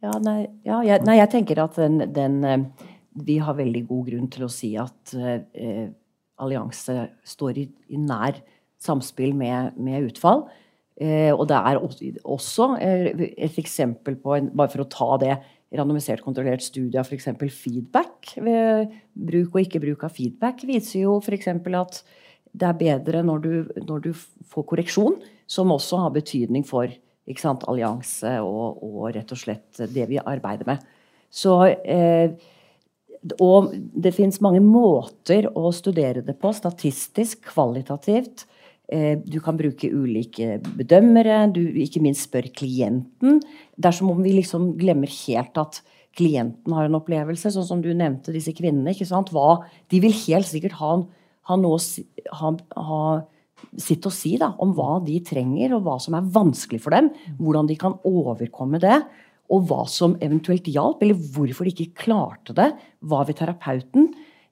Ja, 0.00 0.14
nei, 0.22 0.46
ja, 0.64 0.80
jeg, 0.86 1.02
nei, 1.04 1.18
jeg 1.18 1.32
tenker 1.32 1.60
at 1.64 1.76
den, 1.76 2.00
den, 2.14 2.38
eh, 2.44 2.88
Vi 3.26 3.40
har 3.42 3.58
veldig 3.58 3.82
god 3.88 4.06
grunn 4.06 4.28
til 4.30 4.46
å 4.46 4.52
si 4.52 4.70
at 4.78 5.12
eh, 5.18 5.90
allianse 6.40 6.94
står 7.26 7.58
i, 7.58 7.66
i, 7.90 7.98
nær 7.98 8.38
samspill 8.80 9.34
med, 9.36 9.76
med 9.76 10.06
utfall. 10.08 10.46
Eh, 11.00 11.32
og 11.34 11.48
det 11.50 11.58
er 11.58 11.80
også 12.24 12.70
eh, 12.80 13.10
et 13.36 13.58
eksempel 13.60 14.16
på 14.20 14.36
en, 14.36 14.50
Bare 14.56 14.72
for 14.72 14.84
å 14.84 14.90
ta 14.92 15.10
det 15.20 15.34
randomisert 15.76 16.24
kontrollert 16.24 16.64
studie 16.64 16.98
av 16.98 17.06
f.eks. 17.06 17.28
feedback 17.54 18.32
ved 18.42 18.90
bruk 19.14 19.54
og 19.54 19.62
ikke 19.62 19.82
bruk 19.82 20.04
av 20.06 20.14
feedback, 20.16 20.64
viser 20.66 21.04
jo 21.04 21.18
f.eks. 21.22 21.50
at 21.52 22.00
det 22.50 22.66
er 22.66 22.78
bedre 22.78 23.22
når 23.26 23.44
du, 23.44 23.52
når 23.86 24.06
du, 24.08 24.10
får 24.50 24.66
korreksjon, 24.66 25.20
som 25.46 25.70
også 25.70 26.00
har 26.02 26.14
betydning 26.14 26.64
for 26.66 26.90
sant, 27.38 27.62
allianse 27.70 28.32
og, 28.42 28.80
og, 28.82 29.04
rett 29.14 29.30
og 29.30 29.38
slett 29.38 29.82
det 29.94 30.08
vi 30.10 30.18
arbeider 30.18 30.66
med. 30.66 30.82
Så, 31.30 31.54
eh, 31.70 32.34
og 33.38 33.70
det 33.70 34.10
fins 34.16 34.40
mange 34.42 34.62
måter 34.64 35.46
å 35.54 35.70
studere 35.76 36.24
det 36.26 36.34
på, 36.42 36.50
statistisk, 36.56 37.44
kvalitativt. 37.52 38.48
Eh, 38.90 39.16
du 39.22 39.38
kan 39.42 39.58
bruke 39.58 39.86
ulike 39.86 40.58
bedømmere, 40.74 41.44
du 41.54 41.62
ikke 41.78 42.02
minst 42.02 42.26
spør 42.26 42.48
klienten. 42.58 43.38
Det 43.78 43.90
er 43.90 43.94
som 43.94 44.10
om 44.10 44.22
vi 44.24 44.34
liksom 44.34 44.72
glemmer 44.80 45.10
helt 45.10 45.60
at 45.62 45.80
klienten 46.18 46.74
har 46.74 46.88
en 46.88 46.98
opplevelse, 46.98 47.52
sånn 47.54 47.68
som 47.68 47.84
du 47.84 47.92
nevnte 47.94 48.34
disse 48.34 48.54
kvinnene. 48.56 48.90
ikke 48.90 49.06
sant? 49.06 49.30
Hva, 49.30 49.62
de 49.92 50.00
vil 50.02 50.16
helt 50.26 50.48
sikkert 50.48 50.74
ha, 50.80 50.96
ha 51.46 51.58
noe 51.60 51.78
ha, 52.40 52.50
ha 52.82 53.02
sitt 53.78 54.06
å 54.08 54.12
si 54.12 54.34
da, 54.40 54.50
om 54.58 54.72
hva 54.74 54.98
de 55.04 55.20
trenger, 55.22 55.76
og 55.76 55.84
hva 55.86 55.98
som 56.02 56.16
er 56.18 56.26
vanskelig 56.34 56.82
for 56.82 56.96
dem. 56.96 57.12
Hvordan 57.38 57.70
de 57.70 57.78
kan 57.78 57.94
overkomme 58.08 58.80
det, 58.82 58.98
og 59.50 59.66
hva 59.70 59.84
som 59.90 60.16
eventuelt 60.22 60.66
hjalp, 60.70 61.02
eller 61.02 61.18
hvorfor 61.34 61.66
de 61.66 61.74
ikke 61.74 62.06
klarte 62.06 62.54
det. 62.58 62.72
Hva 63.06 63.22
ved 63.28 63.38
terapeuten? 63.38 64.10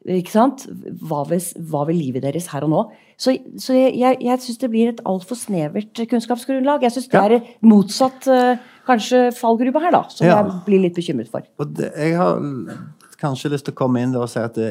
Ikke 0.08 0.32
sant? 0.32 0.64
Hva 1.04 1.22
vil, 1.28 1.42
hva 1.68 1.84
vil 1.88 1.98
livet 2.00 2.24
deres 2.24 2.48
her 2.52 2.64
og 2.66 2.72
nå? 2.72 2.82
Så, 3.20 3.34
så 3.60 3.74
jeg, 3.74 3.96
jeg, 3.98 4.18
jeg 4.24 4.42
syns 4.44 4.60
det 4.62 4.70
blir 4.72 4.92
et 4.92 5.02
altfor 5.08 5.38
snevert 5.38 6.00
kunnskapsgrunnlag. 6.10 6.86
Jeg 6.86 6.94
syns 6.94 7.08
det 7.12 7.18
ja. 7.18 7.38
er 7.38 7.50
motsatt 7.66 8.28
uh, 8.30 8.60
kanskje 8.88 9.26
fallgruppe 9.36 9.82
her, 9.82 9.94
da, 9.94 10.04
som 10.12 10.28
ja. 10.28 10.38
jeg 10.38 10.60
blir 10.68 10.84
litt 10.86 10.96
bekymret 10.96 11.30
for. 11.32 11.44
Det, 11.76 11.90
jeg 11.98 12.16
har 12.16 12.38
kanskje 13.20 13.52
lyst 13.52 13.68
til 13.68 13.76
å 13.76 13.80
komme 13.82 14.04
inn 14.04 14.16
og 14.16 14.28
si 14.30 14.40
at 14.40 14.56
det, 14.58 14.70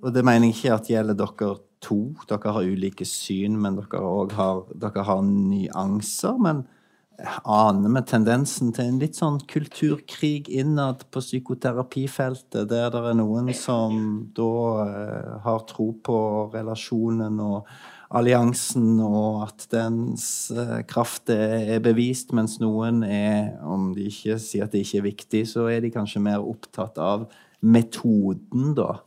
Og 0.00 0.14
det 0.14 0.24
mener 0.24 0.48
jeg 0.48 0.56
ikke 0.56 0.76
at 0.78 0.90
gjelder 0.90 1.18
dere 1.20 1.54
to. 1.84 2.00
Dere 2.28 2.54
har 2.56 2.66
ulike 2.66 3.04
syn, 3.08 3.58
men 3.60 3.76
dere, 3.76 4.00
også 4.00 4.38
har, 4.40 4.62
dere 4.86 5.04
har 5.04 5.22
nyanser. 5.26 6.40
Men 6.40 6.64
aner 7.44 7.92
vi 7.94 8.02
tendensen 8.08 8.72
til 8.74 8.88
en 8.88 8.98
litt 9.00 9.18
sånn 9.18 9.38
kulturkrig 9.50 10.48
innad 10.52 11.04
på 11.12 11.22
psykoterapifeltet, 11.22 12.68
der 12.70 12.90
det 12.92 13.02
er 13.12 13.16
noen 13.18 13.50
som 13.56 13.96
da 14.36 14.52
eh, 14.84 15.32
har 15.44 15.64
tro 15.68 15.90
på 16.04 16.18
relasjonen 16.54 17.40
og 17.44 17.70
alliansen, 18.16 18.98
og 19.04 19.44
at 19.46 19.68
dens 19.72 20.24
eh, 20.54 20.80
kraft 20.90 21.30
er 21.34 21.78
bevist, 21.84 22.34
mens 22.36 22.58
noen 22.62 23.04
er, 23.06 23.54
om 23.62 23.92
de 23.96 24.08
ikke 24.10 24.38
sier 24.42 24.66
at 24.66 24.74
det 24.74 24.82
ikke 24.86 25.02
er 25.02 25.08
viktig, 25.10 25.44
så 25.52 25.68
er 25.70 25.84
de 25.84 25.92
kanskje 25.94 26.24
mer 26.24 26.42
opptatt 26.42 26.98
av 27.00 27.28
metoden, 27.60 28.74
da. 28.78 28.98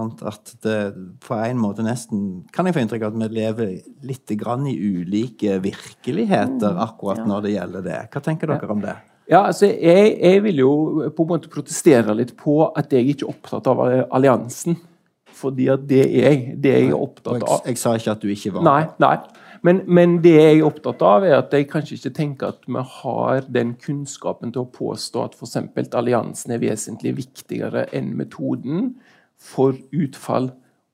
At 0.00 0.54
det 0.64 0.76
på 1.20 1.36
en 1.36 1.58
måte 1.60 1.84
nesten 1.84 2.44
kan 2.54 2.66
jeg 2.66 2.76
få 2.76 2.82
inntrykk 2.82 3.02
av 3.04 3.12
at 3.12 3.18
vi 3.20 3.40
lever 3.40 3.72
litt 4.08 4.32
grann 4.40 4.64
i 4.70 4.72
ulike 4.72 5.58
virkeligheter 5.60 6.72
mm, 6.72 6.80
akkurat 6.86 7.26
når 7.28 7.44
det 7.44 7.52
gjelder 7.56 7.84
det. 7.84 7.98
Hva 8.14 8.22
tenker 8.24 8.54
dere 8.54 8.70
om 8.72 8.80
det? 8.84 8.96
Ja, 9.30 9.44
altså, 9.46 9.68
jeg, 9.68 10.16
jeg, 10.16 10.40
vil 10.48 10.62
jo 10.64 10.72
på 11.14 11.26
en 11.26 11.30
måte 11.34 11.52
protestere 11.52 12.16
litt 12.16 12.32
på 12.40 12.56
at 12.68 12.92
jeg 12.92 13.12
ikke 13.12 13.28
er 13.28 13.34
opptatt 13.34 13.70
av 13.70 13.84
alliansen. 13.84 14.80
Fordi 15.32 15.68
at 15.72 15.86
det 15.88 16.02
er 16.06 16.18
jeg. 16.18 16.42
Det 16.62 16.74
er 16.78 16.96
opptatt 16.96 17.44
av. 17.44 17.62
Jeg, 17.62 17.72
jeg 17.72 17.80
sa 17.82 17.94
ikke 17.98 18.16
at 18.16 18.24
du 18.24 18.32
ikke 18.32 18.56
var 18.56 18.66
Nei. 18.66 18.82
nei. 19.02 19.16
Men, 19.62 19.78
men, 19.86 20.16
det 20.24 20.32
jeg 20.34 20.56
er 20.58 20.66
opptatt 20.66 21.02
av, 21.06 21.24
er 21.24 21.36
at 21.38 21.52
jeg 21.54 21.68
kanskje 21.70 21.94
ikke 22.00 22.14
tenker 22.16 22.50
at 22.50 22.64
vi 22.66 22.82
har 22.96 23.44
den 23.46 23.76
kunnskapen 23.78 24.50
til 24.54 24.64
å 24.64 24.70
påstå 24.74 25.22
at 25.22 25.36
f.eks. 25.38 25.92
alliansen 25.94 26.56
er 26.56 26.62
vesentlig 26.64 27.14
viktigere 27.20 27.86
enn 27.94 28.10
metoden 28.18 28.88
for 29.42 29.76
utfall 29.92 30.52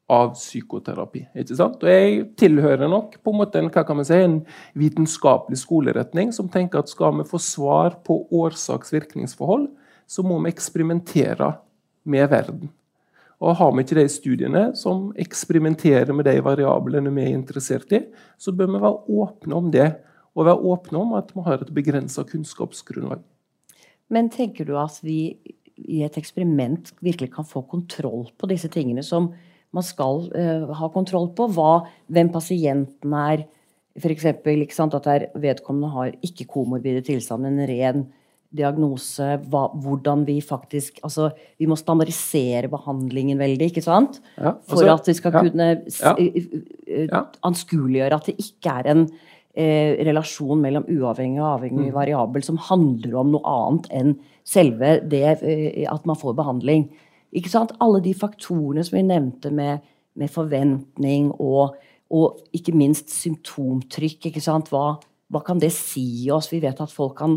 av 0.08 0.32
psykoterapi. 0.32 1.26
ikke 1.36 1.56
sant? 1.56 1.82
Og 1.84 1.88
Jeg 1.88 2.22
tilhører 2.40 2.88
nok 2.88 3.18
på 3.22 3.32
en 3.32 3.40
måte 3.42 3.60
hva 3.60 3.84
kan 3.84 3.98
man 3.98 4.08
si, 4.08 4.16
en 4.16 4.40
vitenskapelig 4.78 5.60
skoleretning 5.60 6.32
som 6.32 6.48
tenker 6.48 6.80
at 6.80 6.88
skal 6.88 7.18
vi 7.18 7.28
få 7.28 7.40
svar 7.42 8.00
på 8.06 8.22
årsaks-virkningsforhold, 8.32 9.68
så 10.08 10.24
må 10.24 10.40
vi 10.40 10.52
eksperimentere 10.54 11.52
med 12.08 12.28
verden. 12.30 12.70
Og 13.38 13.56
Har 13.56 13.72
vi 13.72 13.84
ikke 13.84 14.00
de 14.00 14.08
studiene 14.08 14.64
som 14.74 15.12
eksperimenterer 15.16 16.12
med 16.12 16.24
de 16.24 16.40
variablene 16.42 17.12
vi 17.14 17.22
er 17.22 17.36
interessert 17.36 17.92
i, 17.92 18.00
så 18.38 18.52
bør 18.52 18.72
vi 18.72 18.80
være 18.82 19.04
åpne 19.08 19.54
om 19.54 19.70
det, 19.70 19.92
og 20.34 20.46
være 20.46 20.64
åpne 20.72 20.98
om 20.98 21.12
at 21.18 21.30
vi 21.34 21.44
har 21.44 21.60
et 21.62 21.74
begrensa 21.74 22.24
kunnskapsgrunnlag. 22.24 23.20
Men 24.08 24.30
tenker 24.32 24.64
du 24.64 24.76
at 24.80 24.98
vi 25.04 25.36
i 25.86 26.02
et 26.06 26.18
eksperiment 26.18 26.92
virkelig 27.04 27.30
kan 27.34 27.46
få 27.46 27.62
kontroll 27.70 28.28
på 28.38 28.50
disse 28.50 28.70
tingene 28.72 29.04
som 29.06 29.30
man 29.74 29.84
skal 29.84 30.26
uh, 30.32 30.68
ha 30.78 30.90
kontroll 30.92 31.30
på. 31.36 31.48
Hva, 31.54 31.84
hvem 32.08 32.32
pasienten 32.34 33.16
er. 33.20 33.46
F.eks. 33.98 34.28
at 34.30 35.04
der 35.04 35.26
vedkommende 35.34 35.90
har 35.90 36.12
ikke 36.22 36.46
komorbide 36.46 37.02
tilstand, 37.02 37.48
en 37.48 37.64
ren 37.66 38.04
diagnose. 38.54 39.34
Hva, 39.50 39.64
hvordan 39.82 40.24
vi 40.28 40.38
faktisk 40.44 41.00
altså, 41.04 41.30
Vi 41.58 41.66
må 41.68 41.76
standardisere 41.76 42.70
behandlingen 42.72 43.40
veldig, 43.40 43.72
ikke 43.72 43.84
sant? 43.84 44.20
Ja, 44.36 44.54
altså, 44.54 44.76
For 44.76 44.92
at 44.94 45.10
vi 45.10 45.16
skal 45.18 45.34
ja, 45.34 45.42
kunne 45.42 45.68
ja, 47.10 47.24
anskueliggjøre 47.50 48.20
at 48.22 48.30
det 48.30 48.38
ikke 48.38 48.78
er 48.80 48.90
en 48.94 49.04
eh, 49.58 49.98
relasjon 50.08 50.62
mellom 50.62 50.88
uavhengig 50.88 51.42
og 51.42 51.52
avhengig 51.58 51.90
mm. 51.90 51.94
variabel 51.96 52.46
som 52.46 52.60
handler 52.70 53.18
om 53.20 53.34
noe 53.34 53.56
annet 53.58 53.92
enn 54.00 54.16
selve 54.48 54.98
det 55.08 55.38
eh, 55.42 55.84
at 55.90 56.08
man 56.08 56.18
får 56.18 56.36
behandling. 56.38 56.88
Ikke 57.36 57.52
sant? 57.52 57.74
Alle 57.84 58.00
de 58.04 58.14
faktorene 58.16 58.84
som 58.86 58.96
vi 58.96 59.04
nevnte 59.06 59.52
med, 59.54 59.84
med 60.18 60.32
forventning 60.32 61.30
og, 61.36 61.76
og, 62.08 62.40
ikke 62.56 62.76
minst 62.76 63.12
symptomtrykk. 63.12 64.30
Ikke 64.30 64.44
sant? 64.44 64.72
Hva, 64.72 64.96
hva 65.28 65.44
kan 65.44 65.60
det 65.60 65.74
si 65.76 66.28
oss? 66.32 66.50
Vi 66.52 66.62
vet 66.64 66.80
at 66.80 66.94
folk 66.94 67.18
kan 67.20 67.36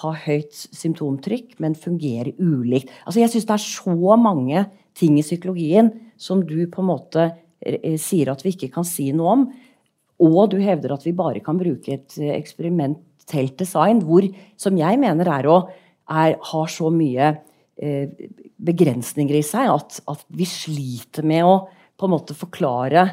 ha 0.00 0.12
høyt 0.26 0.54
symptomtrykk, 0.54 1.56
men 1.60 1.76
fungere 1.76 2.34
ulikt. 2.38 2.92
Altså 3.04 3.24
jeg 3.24 3.32
syns 3.32 3.48
det 3.48 3.56
er 3.56 3.64
så 3.64 4.16
mange 4.20 4.64
ting 4.96 5.18
i 5.18 5.24
psykologien 5.24 5.90
som 6.20 6.44
du 6.46 6.58
på 6.70 6.84
en 6.84 6.90
måte 6.92 7.26
eh, 7.64 7.96
sier 8.00 8.30
at 8.32 8.44
vi 8.44 8.54
ikke 8.54 8.72
kan 8.76 8.86
si 8.86 9.10
noe 9.16 9.34
om. 9.34 9.46
Og 10.20 10.50
du 10.52 10.58
hevder 10.60 10.94
at 10.94 11.06
vi 11.06 11.16
bare 11.16 11.40
kan 11.44 11.58
bruke 11.60 11.96
et 11.96 12.18
eh, 12.20 12.34
eksperimentelt 12.36 13.56
design, 13.60 14.04
hvor, 14.04 14.26
som 14.60 14.76
jeg 14.78 15.00
mener 15.00 15.32
er 15.32 15.48
å, 15.48 15.62
er, 16.10 16.36
har 16.50 16.70
så 16.70 16.90
mye 16.92 17.32
eh, 17.80 18.28
begrensninger 18.60 19.38
i 19.38 19.44
seg 19.46 19.70
at, 19.72 20.00
at, 20.10 20.24
vi 20.36 20.48
sliter 20.48 21.26
med 21.26 21.46
å 21.46 21.56
på 22.00 22.08
en 22.08 22.14
måte 22.14 22.36
forklare 22.36 23.04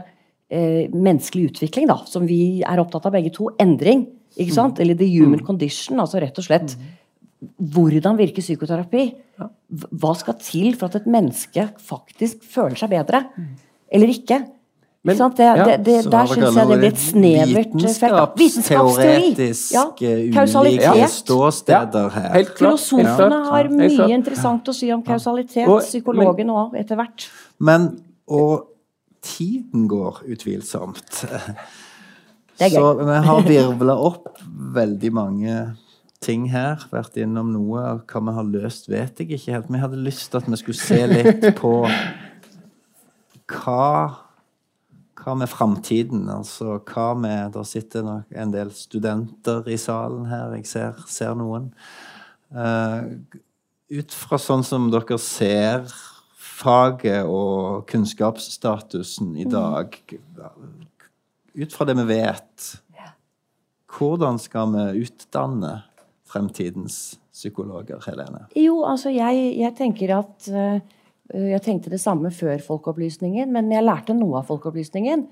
eh, 0.49 0.87
menneskelig 0.93 1.51
utvikling, 1.51 1.89
da, 1.89 1.99
som 2.09 2.27
vi 2.27 2.63
er 2.65 2.81
opptatt 2.81 3.09
av 3.09 3.15
begge 3.15 3.33
to. 3.35 3.51
Endring. 3.61 4.05
ikke 4.35 4.55
sant? 4.55 4.79
Mm. 4.79 4.83
Eller 4.83 4.99
the 4.99 5.09
human 5.11 5.41
mm. 5.41 5.47
condition. 5.47 5.99
altså 5.99 6.23
rett 6.23 6.39
og 6.39 6.47
slett 6.47 6.77
mm. 6.77 6.93
Hvordan 7.75 8.17
virker 8.17 8.41
psykoterapi? 8.41 9.03
Hva 9.69 10.11
skal 10.17 10.39
til 10.41 10.71
for 10.73 10.89
at 10.89 10.95
et 10.97 11.09
menneske 11.11 11.67
faktisk 11.85 12.41
føler 12.41 12.79
seg 12.79 12.89
bedre? 12.95 13.27
Eller 13.93 14.09
ikke? 14.09 14.39
Men, 15.07 15.19
det, 15.37 15.45
ja, 15.47 15.65
det, 15.65 15.75
det, 15.85 15.97
der 16.11 16.27
syns 16.27 16.57
jeg 16.57 16.67
det 16.67 16.77
blir 16.81 16.89
et 16.89 16.99
snevert 16.99 18.33
Vitenskapsteoretisk 18.37 19.75
ja, 19.77 19.85
ulike 20.59 21.07
ståsteder 21.13 22.09
her. 22.11 22.33
Ja, 22.35 22.55
Filosofene 22.59 23.37
har 23.47 23.69
mye 23.71 24.09
interessant 24.11 24.67
å 24.67 24.75
si 24.75 24.91
om 24.91 25.05
kausalitet. 25.07 25.69
Psykologen 25.87 26.51
òg, 26.51 26.75
etter 26.81 26.99
hvert. 26.99 27.29
Men 27.63 27.93
Og 28.27 28.67
tiden 29.23 29.87
går 29.87 30.19
utvilsomt. 30.27 31.23
Så 32.57 32.93
vi 32.99 33.17
har 33.29 33.41
virvla 33.47 33.95
opp 33.95 34.41
veldig 34.75 35.11
mange 35.13 35.57
ting 36.23 36.49
her. 36.51 36.83
Vært 36.91 37.19
innom 37.21 37.51
noe 37.53 37.83
hva 38.03 38.21
vi 38.27 38.35
har 38.41 38.47
løst, 38.51 38.89
vet 38.91 39.19
jeg 39.21 39.31
ikke 39.31 39.55
helt. 39.55 39.71
Vi 39.71 39.81
hadde 39.81 40.03
lyst 40.03 40.31
til 40.31 40.41
at 40.41 40.51
vi 40.51 40.59
skulle 40.59 40.79
se 40.81 41.01
litt 41.11 41.51
på 41.61 41.73
hva 43.47 44.26
hva 45.27 45.35
med 45.35 45.51
framtiden? 45.51 46.27
Altså, 46.31 46.77
hva 46.87 47.11
med 47.19 47.51
Der 47.57 47.67
sitter 47.67 48.05
nok 48.05 48.31
en 48.31 48.53
del 48.53 48.71
studenter 48.71 49.67
i 49.67 49.77
salen 49.77 50.25
her. 50.29 50.53
Jeg 50.55 50.69
ser, 50.69 51.01
ser 51.11 51.35
noen. 51.35 51.73
Uh, 52.47 53.19
ut 53.91 54.15
fra 54.15 54.39
sånn 54.39 54.63
som 54.63 54.87
dere 54.91 55.17
ser 55.19 55.83
faget 56.57 57.27
og 57.27 57.83
kunnskapsstatusen 57.91 59.35
i 59.37 59.45
dag, 59.51 59.93
ut 61.57 61.75
fra 61.75 61.85
det 61.85 61.97
vi 61.99 62.07
vet, 62.07 62.69
hvordan 63.97 64.39
skal 64.41 64.71
vi 64.73 65.03
utdanne 65.05 65.73
fremtidens 66.27 67.17
psykologer, 67.35 67.99
Helene? 68.07 68.47
Jo, 68.57 68.79
altså 68.87 69.11
jeg, 69.13 69.51
jeg 69.59 69.75
tenker 69.77 70.15
at 70.17 70.49
uh, 70.49 70.79
jeg 71.33 71.63
tenkte 71.65 71.91
det 71.91 71.99
samme 71.99 72.31
før 72.31 72.61
folkeopplysningen, 72.63 73.51
men 73.51 73.71
jeg 73.73 73.83
lærte 73.83 74.15
noe 74.15 74.39
av 74.39 74.47
folkeopplysningen. 74.47 75.25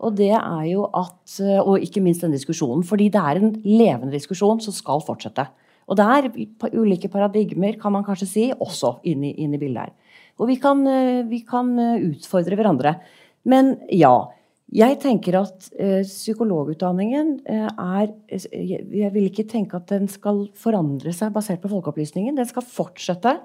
Og 0.00 0.16
det 0.16 0.32
er 0.32 0.66
jo 0.70 0.86
at, 0.96 1.36
eh, 1.44 1.60
og 1.60 1.82
ikke 1.84 2.02
minst 2.04 2.24
den 2.24 2.32
diskusjonen, 2.32 2.84
fordi 2.86 3.10
det 3.12 3.20
er 3.20 3.40
en 3.40 3.52
levende 3.64 4.14
diskusjon 4.14 4.60
som 4.64 4.72
skal 4.72 5.02
fortsette. 5.04 5.46
Og 5.90 5.98
det 5.98 6.06
er 6.06 6.30
ulike 6.78 7.10
paradigmer, 7.10 7.76
kan 7.80 7.92
man 7.92 8.04
kanskje 8.06 8.28
si, 8.28 8.44
også 8.52 9.00
inn 9.04 9.24
i, 9.26 9.34
inn 9.42 9.54
i 9.54 9.60
bildet 9.60 9.88
her. 9.88 10.20
Og 10.40 10.48
vi 10.48 10.56
kan, 10.56 10.86
eh, 10.86 11.22
vi 11.28 11.42
kan, 11.44 11.74
utfordre 12.10 12.56
hverandre. 12.56 13.00
Men 13.44 13.76
ja. 13.90 14.30
Jeg 14.70 15.00
tenker 15.02 15.34
at 15.34 15.64
eh, 15.82 16.04
psykologutdanningen 16.06 17.40
er 17.50 18.12
Jeg 18.30 19.10
vil 19.10 19.26
ikke 19.26 19.42
tenke 19.50 19.74
at 19.74 19.88
den 19.90 20.06
skal 20.06 20.44
forandre 20.54 21.10
seg 21.10 21.32
basert 21.34 21.58
på 21.58 21.72
folkeopplysningen. 21.72 22.36
Den 22.36 22.46
skal 22.46 22.62
fortsette 22.62 23.40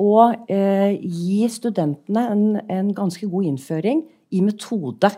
og 0.00 0.50
eh, 0.50 0.96
gi 0.98 1.46
studentene 1.52 2.26
en, 2.32 2.44
en, 2.66 2.90
ganske 2.96 3.28
god 3.30 3.46
innføring 3.52 4.02
i 4.34 4.42
metode. 4.42 5.10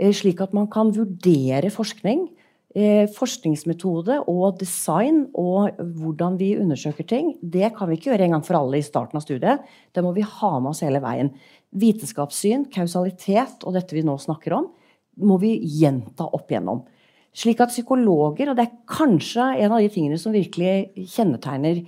Eh, 0.00 0.14
slik 0.16 0.40
at 0.40 0.54
man 0.56 0.68
kan 0.72 0.94
vurdere 0.96 1.68
forskning, 1.72 2.24
eh, 2.72 3.04
forskningsmetode 3.12 4.22
og 4.32 4.58
design 4.62 5.26
og 5.36 5.76
hvordan 5.76 6.38
vi 6.40 6.54
undersøker 6.56 7.04
ting. 7.04 7.34
Det 7.42 7.74
kan 7.76 7.90
vi 7.90 7.98
ikke 7.98 8.14
gjøre 8.14 8.30
en 8.30 8.38
gang 8.38 8.46
for 8.48 8.60
alle 8.60 8.80
i 8.80 8.86
starten 8.86 9.20
av 9.20 9.26
studiet. 9.26 9.64
Det 9.92 10.04
må 10.04 10.14
vi 10.16 10.24
ha 10.24 10.52
med 10.58 10.72
oss 10.72 10.84
hele 10.86 11.04
veien. 11.04 11.34
Vitenskapssyn, 11.76 12.70
kausalitet 12.72 13.66
og 13.68 13.76
dette 13.76 13.92
vi 13.92 14.06
nå 14.06 14.16
snakker 14.16 14.56
om, 14.56 14.70
må 15.20 15.36
vi 15.42 15.58
gjenta 15.60 16.30
opp 16.32 16.48
igjennom. 16.48 16.86
Slik 17.36 17.60
at 17.60 17.70
psykologer, 17.70 18.48
og 18.48 18.56
det 18.56 18.64
er 18.64 18.76
kanskje 18.88 19.44
en 19.60 19.74
av 19.74 19.82
de 19.82 19.90
tingene 19.92 20.16
som 20.18 20.32
virkelig 20.32 21.04
kjennetegner 21.12 21.82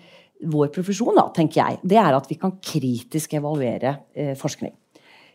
vår 0.49 0.70
profesjon, 0.72 1.16
da, 1.18 1.26
tenker 1.36 1.61
jeg, 1.61 1.80
det 1.84 1.99
er 2.01 2.16
at 2.16 2.28
vi 2.30 2.38
kan 2.41 2.55
kritisk 2.64 3.34
evaluere 3.36 3.97
eh, 4.14 4.32
forskning. 4.38 4.72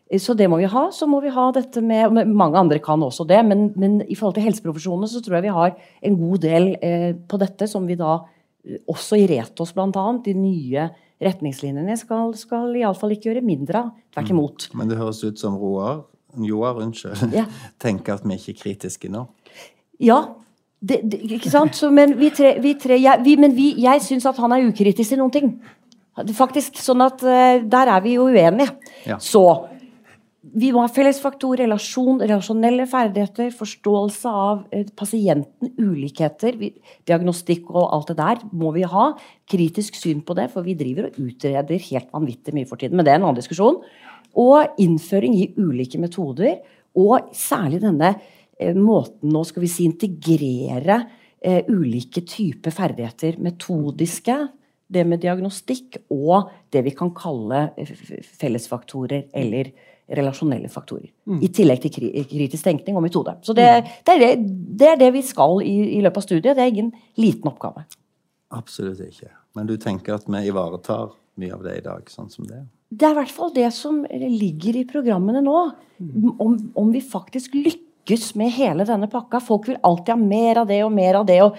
Eh, 0.09 0.19
så 0.21 0.33
det 0.37 0.47
må 0.49 0.57
vi 0.61 0.69
ha. 0.69 0.85
Så 0.93 1.07
må 1.09 1.21
vi 1.23 1.33
ha 1.33 1.47
dette 1.55 1.81
med 1.85 2.13
Mange 2.33 2.59
andre 2.61 2.79
kan 2.83 3.01
også 3.05 3.27
det, 3.29 3.41
men, 3.45 3.67
men 3.77 3.99
i 4.05 4.15
forhold 4.17 4.37
til 4.37 4.47
helseprofesjonene 4.47 5.09
så 5.11 5.21
tror 5.23 5.39
jeg 5.39 5.47
vi 5.47 5.57
har 5.57 5.75
en 6.09 6.17
god 6.19 6.45
del 6.45 6.71
eh, 6.81 7.11
på 7.15 7.41
dette 7.41 7.69
som 7.71 7.87
vi 7.89 7.97
da 7.99 8.17
eh, 8.65 8.81
også 8.91 9.19
i 9.21 9.27
Retos 9.31 9.73
bl.a. 9.75 10.05
De 10.25 10.33
nye 10.37 10.89
retningslinjene 11.23 11.95
skal, 11.97 12.33
skal 12.37 12.73
iallfall 12.75 13.13
ikke 13.15 13.31
gjøre 13.31 13.45
mindre 13.45 13.85
av. 13.85 13.93
Tvert 14.15 14.33
imot. 14.33 14.69
Men 14.75 14.91
det 14.91 14.99
høres 14.99 15.23
ut 15.23 15.39
som 15.39 15.55
Roar, 15.59 16.03
Joar 16.43 16.81
unnskyld, 16.83 17.31
Ja. 17.33 17.45
tenker 17.83 18.17
at 18.17 18.25
vi 18.27 18.35
ikke 18.35 18.51
er 18.51 18.61
kritiske 18.63 19.11
nå. 19.13 19.23
Ja, 20.03 20.17
det, 20.81 20.99
det, 21.03 21.21
ikke 21.37 21.51
sant? 21.53 21.75
Så, 21.77 21.89
men 21.93 22.17
vi 22.19 22.29
tre, 22.35 22.55
vi 22.61 22.75
tre 22.79 22.97
jeg, 22.99 23.23
vi, 23.25 23.37
men 23.41 23.55
vi, 23.55 23.71
jeg 23.81 24.03
syns 24.05 24.27
at 24.29 24.39
han 24.41 24.53
er 24.53 24.67
ukritisk 24.67 25.13
til 25.13 25.21
noen 25.21 25.33
ting. 25.33 25.55
Faktisk. 26.35 26.77
Sånn 26.79 27.03
at 27.03 27.23
eh, 27.27 27.63
der 27.67 27.91
er 27.91 28.03
vi 28.03 28.15
jo 28.15 28.27
uenige. 28.31 28.75
Ja. 29.07 29.17
Så 29.19 29.43
vi 30.55 30.69
må 30.71 30.83
ha 30.83 30.91
fellesfaktor, 30.91 31.57
relasjon, 31.59 32.21
relasjonelle 32.21 32.85
ferdigheter, 32.87 33.49
forståelse 33.55 34.31
av 34.31 34.61
eh, 34.75 34.85
pasienten, 34.95 35.73
ulikheter, 35.81 36.55
vi, 36.59 36.69
diagnostikk 37.09 37.71
og 37.73 37.89
alt 37.89 38.13
det 38.13 38.17
der 38.21 38.45
må 38.55 38.71
vi 38.75 38.85
ha. 38.87 39.09
Kritisk 39.51 39.97
syn 39.99 40.21
på 40.25 40.37
det, 40.37 40.47
for 40.53 40.67
vi 40.67 40.77
driver 40.79 41.09
og 41.09 41.19
utreder 41.19 41.89
helt 41.89 42.13
vanvittig 42.13 42.55
mye 42.55 42.69
for 42.69 42.79
tiden. 42.79 42.99
Men 42.99 43.07
det 43.07 43.15
er 43.15 43.19
en 43.19 43.27
annen 43.27 43.41
diskusjon. 43.41 43.81
Og 44.39 44.79
innføring 44.81 45.35
i 45.39 45.49
ulike 45.57 45.99
metoder, 45.99 46.61
og 46.95 47.33
særlig 47.35 47.81
denne 47.83 48.13
måten 48.77 49.35
å 49.35 49.43
skal 49.47 49.65
vi 49.65 49.71
si, 49.71 49.87
integrere 49.89 50.99
eh, 51.41 51.65
ulike 51.67 52.23
typer 52.27 52.73
ferdigheter, 52.73 53.39
metodiske, 53.43 54.37
det 54.87 55.01
med 55.07 55.23
diagnostikk, 55.23 55.97
og 56.13 56.51
det 56.73 56.85
vi 56.85 56.93
kan 56.95 57.11
kalle 57.17 57.69
eh, 57.77 57.91
fellesfaktorer 58.39 59.27
eller 59.35 59.73
relasjonelle 60.05 60.69
faktorer. 60.69 61.09
I 61.41 61.49
tillegg 61.49 61.81
til 61.81 61.93
kri 61.95 62.09
kritisk 62.29 62.67
tenkning 62.67 62.97
og 62.97 63.07
metode. 63.07 63.39
Så 63.41 63.55
det, 63.57 63.65
det, 64.05 64.13
er 64.13 64.19
det, 64.21 64.49
det 64.77 64.89
er 64.91 64.99
det 65.01 65.11
vi 65.15 65.23
skal 65.25 65.63
i, 65.65 65.97
i 65.97 66.01
løpet 66.05 66.21
av 66.21 66.25
studiet. 66.27 66.53
Det 66.53 66.61
er 66.61 66.73
ingen 66.73 66.91
liten 67.17 67.49
oppgave. 67.49 67.87
Absolutt 68.53 69.01
ikke. 69.01 69.31
Men 69.57 69.65
du 69.65 69.73
tenker 69.81 70.19
at 70.19 70.27
vi 70.29 70.43
ivaretar 70.45 71.15
mye 71.41 71.55
av 71.57 71.65
det 71.65 71.79
i 71.79 71.83
dag, 71.87 72.05
sånn 72.11 72.29
som 72.29 72.45
det 72.45 72.59
er? 72.59 72.67
Det 72.95 73.07
er 73.07 73.15
i 73.15 73.17
hvert 73.17 73.33
fall 73.33 73.51
det 73.55 73.71
som 73.73 74.03
ligger 74.05 74.77
i 74.77 74.85
programmene 74.87 75.41
nå. 75.43 75.57
Om, 76.37 76.53
om 76.77 76.93
vi 76.93 77.01
faktisk 77.01 77.55
lykkes 77.57 77.84
med 78.39 78.53
hele 78.55 78.85
denne 78.87 79.09
pakka. 79.11 79.41
Folk 79.43 79.67
vil 79.69 79.81
alltid 79.83 80.13
ha 80.13 80.19
mer 80.21 80.61
av 80.61 80.67
det 80.69 80.83
og 80.85 80.93
mer 80.93 81.21
av 81.21 81.25
det. 81.25 81.41
og 81.43 81.57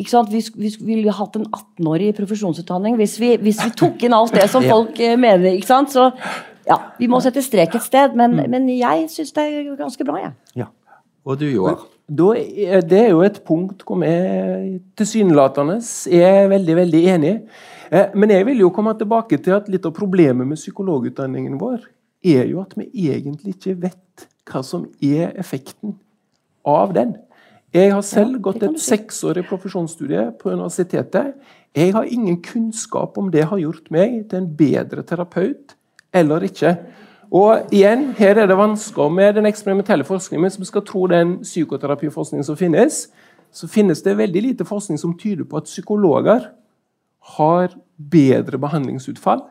ikke 0.00 0.12
sant? 0.12 0.30
Vi, 0.32 0.40
vi 0.56 0.70
ville 0.86 1.12
hatt 1.12 1.36
en 1.36 1.46
18-årig 1.46 2.14
profesjonsutdanning 2.16 2.96
hvis 2.96 3.18
vi, 3.20 3.34
hvis 3.42 3.60
vi 3.64 3.72
tok 3.76 4.02
inn 4.06 4.16
alt 4.16 4.32
det 4.36 4.46
som 4.52 4.64
folk 4.72 4.98
ja. 5.02 5.16
mener. 5.20 5.52
ikke 5.52 5.70
sant? 5.70 5.92
Så 5.92 6.08
ja, 6.68 6.78
vi 6.98 7.08
må 7.10 7.20
sette 7.24 7.42
strek 7.44 7.74
et 7.76 7.86
sted. 7.86 8.16
Men, 8.18 8.38
men 8.50 8.68
jeg 8.72 9.08
syns 9.12 9.34
det 9.36 9.46
er 9.46 9.72
ganske 9.78 10.06
bra, 10.06 10.20
jeg. 10.22 10.36
Ja. 10.62 10.70
Og 11.26 11.36
du, 11.40 11.48
Joar? 11.50 11.82
Det 12.10 12.96
er 12.98 13.12
jo 13.12 13.20
et 13.22 13.42
punkt 13.46 13.84
hvor 13.86 14.00
vi 14.00 14.78
tilsynelatende 14.98 15.76
er 16.16 16.48
veldig 16.50 16.76
veldig 16.80 17.02
enige. 17.12 17.36
Eh, 17.90 18.08
Men 18.14 18.30
jeg 18.30 18.46
vil 18.46 18.64
jo 18.64 18.70
komme 18.74 18.94
tilbake 18.98 19.38
til 19.38 19.54
at 19.58 19.68
litt 19.70 19.86
av 19.86 19.94
problemet 19.94 20.46
med 20.46 20.58
psykologutdanningen 20.58 21.58
vår 21.60 21.84
er 22.22 22.48
jo 22.50 22.60
at 22.62 22.74
vi 22.78 22.88
egentlig 23.10 23.56
ikke 23.56 23.76
vet 23.86 24.26
hva 24.48 24.62
som 24.66 24.86
er 25.02 25.34
effekten 25.40 25.96
av 26.66 26.94
den. 26.96 27.16
Jeg 27.74 27.92
har 27.94 28.02
selv 28.02 28.38
ja, 28.38 28.44
gått 28.48 28.64
et 28.66 28.78
si. 28.78 28.88
seksårig 28.90 29.44
profesjonsstudie 29.46 30.30
på 30.40 30.50
universitetet. 30.50 31.36
Jeg 31.76 31.92
har 31.94 32.08
ingen 32.10 32.40
kunnskap 32.42 33.18
om 33.18 33.30
det 33.30 33.46
har 33.46 33.60
gjort 33.62 33.92
meg 33.94 34.24
til 34.30 34.42
en 34.42 34.48
bedre 34.58 35.04
terapeut 35.06 35.76
eller 36.12 36.42
ikke. 36.48 36.74
Og 37.30 37.70
igjen, 37.70 38.08
her 38.18 38.40
er 38.42 38.48
det 38.50 38.58
vansker 38.58 39.12
med 39.14 39.36
den 39.38 39.46
eksperimentelle 39.46 40.04
forskningen. 40.04 40.48
Hvis 40.48 40.58
vi 40.58 40.66
skal 40.66 40.82
tro 40.86 41.04
den 41.06 41.36
psykoterapiforskningen 41.44 42.44
som 42.44 42.58
finnes, 42.58 43.04
så 43.54 43.68
finnes 43.70 44.02
det 44.02 44.16
veldig 44.18 44.42
lite 44.42 44.66
forskning 44.66 44.98
som 44.98 45.14
tyder 45.18 45.46
på 45.46 45.60
at 45.60 45.70
psykologer 45.70 46.48
har 47.36 47.76
bedre 48.10 48.58
behandlingsutfall 48.58 49.44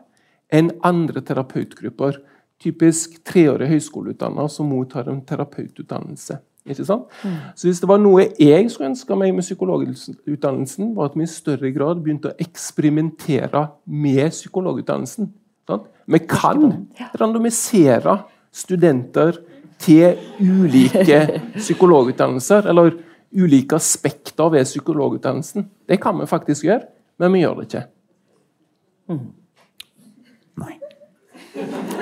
enn 0.52 0.72
andre 0.84 1.22
terapeutgrupper. 1.24 2.18
Typisk 2.60 3.16
treårig 3.24 3.70
høyskoleutdanna 3.70 4.44
som 4.52 4.68
mottar 4.68 5.08
en 5.08 5.22
terapeututdannelse. 5.24 6.36
Ikke 6.68 6.84
sant? 6.84 7.08
Så 7.56 7.68
hvis 7.68 7.80
det 7.80 7.88
var 7.88 8.00
noe 8.02 8.26
jeg 8.36 8.66
skulle 8.68 8.90
ønske 8.90 9.16
meg 9.16 9.32
med 9.32 9.46
psykologutdannelsen, 9.46 10.90
var 10.96 11.08
at 11.08 11.16
vi 11.16 11.24
i 11.24 11.30
større 11.30 11.70
grad 11.72 12.02
begynte 12.04 12.32
å 12.32 12.36
eksperimentere 12.42 13.64
med 13.88 14.28
psykologutdannelsen. 14.34 15.30
Sant? 15.70 15.86
Vi 16.10 16.20
kan 16.28 16.66
randomisere 17.20 18.18
studenter 18.52 19.40
til 19.80 20.20
ulike 20.40 21.22
psykologutdannelser, 21.62 22.68
eller 22.68 22.92
ulike 23.32 23.78
aspekter 23.78 24.52
ved 24.52 24.68
psykologutdannelsen. 24.68 25.64
Det 25.88 26.00
kan 26.02 26.20
vi 26.20 26.28
faktisk 26.28 26.68
gjøre, 26.68 26.84
men 27.22 27.32
vi 27.32 27.44
gjør 27.46 27.62
det 27.62 27.70
ikke. 27.70 27.86
Nei. 30.60 30.76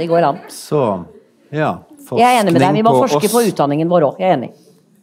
Det 0.00 0.08
går 0.08 0.26
an. 0.30 0.42
Så 0.48 0.80
ja. 1.52 1.74
Jeg 2.16 2.24
er 2.24 2.40
enig 2.40 2.54
med 2.54 2.62
deg. 2.62 2.74
Vi 2.78 2.84
må 2.86 2.92
forske 2.96 3.20
oss. 3.20 3.32
på 3.32 3.42
utdanningen 3.50 3.90
vår 3.90 4.06
òg. 4.08 4.20
Jeg 4.22 4.32
er 4.32 4.38
enig. 4.38 4.50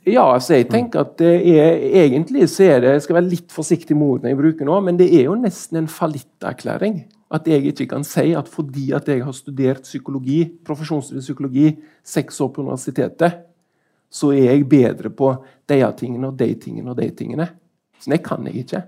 Ja, 0.07 0.23
altså 0.31 0.55
jeg 0.55 0.69
tenker 0.71 1.03
at 1.03 1.17
det 1.19 1.33
er, 1.51 1.81
Egentlig 2.05 2.45
så 2.47 2.63
er 2.63 2.79
det 2.79 2.93
Jeg 2.93 3.01
skal 3.03 3.17
være 3.17 3.27
litt 3.27 3.51
forsiktig 3.51 3.95
med 3.97 4.07
ordene 4.07 4.31
jeg 4.31 4.39
bruker 4.39 4.69
nå, 4.69 4.77
men 4.85 4.99
det 4.99 5.09
er 5.11 5.25
jo 5.27 5.35
nesten 5.35 5.81
en 5.81 5.89
fallitterklæring. 5.91 7.01
At 7.27 7.47
jeg 7.51 7.73
ikke 7.73 7.89
kan 7.91 8.07
si 8.07 8.31
at 8.39 8.47
fordi 8.47 8.93
at 8.95 9.09
jeg 9.11 9.25
har 9.25 9.35
studert 9.35 9.83
psykologi, 9.83 10.45
profesjonsstudiet 10.65 11.25
psykologi 11.25 11.73
seks 12.07 12.39
år 12.41 12.53
på 12.55 12.63
universitetet, 12.63 13.41
så 14.07 14.31
er 14.31 14.53
jeg 14.53 14.69
bedre 14.71 15.11
på 15.11 15.33
de 15.67 15.81
tingene 15.99 16.31
og 16.31 16.39
de 16.39 16.53
tingene 16.55 16.93
og 16.93 17.01
de 17.01 17.09
tingene. 17.11 17.49
Så 17.99 18.13
det 18.13 18.23
kan 18.23 18.47
jeg 18.47 18.63
ikke. 18.63 18.85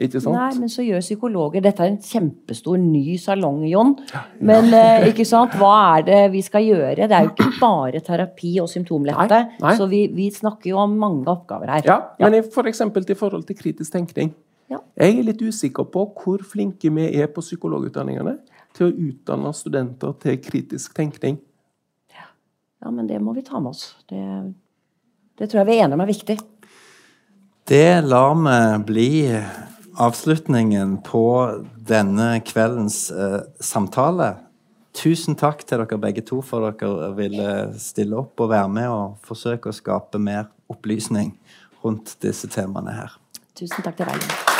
Ikke 0.00 0.22
sant? 0.24 0.32
Nei, 0.34 0.52
men 0.56 0.70
så 0.72 0.84
gjør 0.86 1.02
psykologer 1.04 1.60
Dette 1.64 1.84
er 1.84 1.90
en 1.92 1.98
kjempestor 2.00 2.78
ny 2.80 3.18
salong, 3.20 3.60
Jon. 3.68 3.92
Men 4.40 4.70
eh, 4.72 5.08
ikke 5.10 5.26
sant? 5.28 5.52
hva 5.60 5.72
er 5.98 6.06
det 6.06 6.20
vi 6.32 6.40
skal 6.44 6.64
gjøre? 6.64 7.08
Det 7.10 7.16
er 7.18 7.26
jo 7.26 7.34
ikke 7.34 7.50
bare 7.60 8.00
terapi 8.04 8.54
og 8.62 8.70
symptomlette. 8.72 9.42
Nei, 9.44 9.60
nei. 9.60 9.74
Så 9.76 9.88
vi, 9.90 10.06
vi 10.16 10.30
snakker 10.32 10.72
jo 10.72 10.80
om 10.80 10.96
mange 10.98 11.28
oppgaver 11.28 11.74
her. 11.76 11.90
Ja, 11.90 12.00
men 12.24 12.40
f.eks. 12.40 12.82
for 12.88 13.04
til 13.04 13.18
forhold 13.20 13.44
til 13.48 13.58
kritisk 13.58 13.92
tenkning. 13.92 14.32
Ja. 14.72 14.80
Jeg 14.96 15.18
er 15.20 15.28
litt 15.28 15.42
usikker 15.44 15.84
på 15.92 16.06
hvor 16.16 16.42
flinke 16.48 16.88
vi 16.96 17.10
er 17.20 17.28
på 17.28 17.44
psykologutdanningene 17.44 18.38
til 18.72 18.88
å 18.88 18.94
utdanne 19.10 19.52
studenter 19.52 20.16
til 20.22 20.38
kritisk 20.40 20.96
tenkning. 20.96 21.36
Ja, 22.82 22.90
men 22.90 23.06
det 23.06 23.20
må 23.22 23.34
vi 23.36 23.44
ta 23.46 23.60
med 23.60 23.76
oss. 23.76 23.92
Det, 24.10 24.22
det 25.38 25.50
tror 25.50 25.62
jeg 25.62 25.68
vi 25.68 25.76
er 25.76 25.84
enige 25.84 25.98
om 26.00 26.02
er 26.02 26.10
viktig. 26.10 26.38
Det 27.68 28.00
lar 28.02 28.32
vi 28.34 28.56
bli 28.88 29.10
avslutningen 30.00 30.98
på 31.06 31.24
denne 31.76 32.40
kveldens 32.46 33.10
eh, 33.10 33.40
samtale. 33.60 34.34
Tusen 34.96 35.36
takk 35.40 35.64
til 35.64 35.80
dere 35.80 36.00
begge 36.00 36.24
to 36.28 36.42
for 36.44 36.68
at 36.68 36.80
dere 36.82 37.12
ville 37.16 37.50
stille 37.80 38.18
opp 38.24 38.44
og 38.44 38.52
være 38.52 38.72
med 38.72 38.88
og 38.92 39.18
forsøke 39.24 39.72
å 39.72 39.76
skape 39.76 40.20
mer 40.20 40.50
opplysning 40.72 41.34
rundt 41.84 42.16
disse 42.24 42.50
temaene 42.52 42.96
her. 43.02 43.20
Tusen 43.56 43.84
takk 43.84 44.00
til 44.00 44.12
deg. 44.12 44.51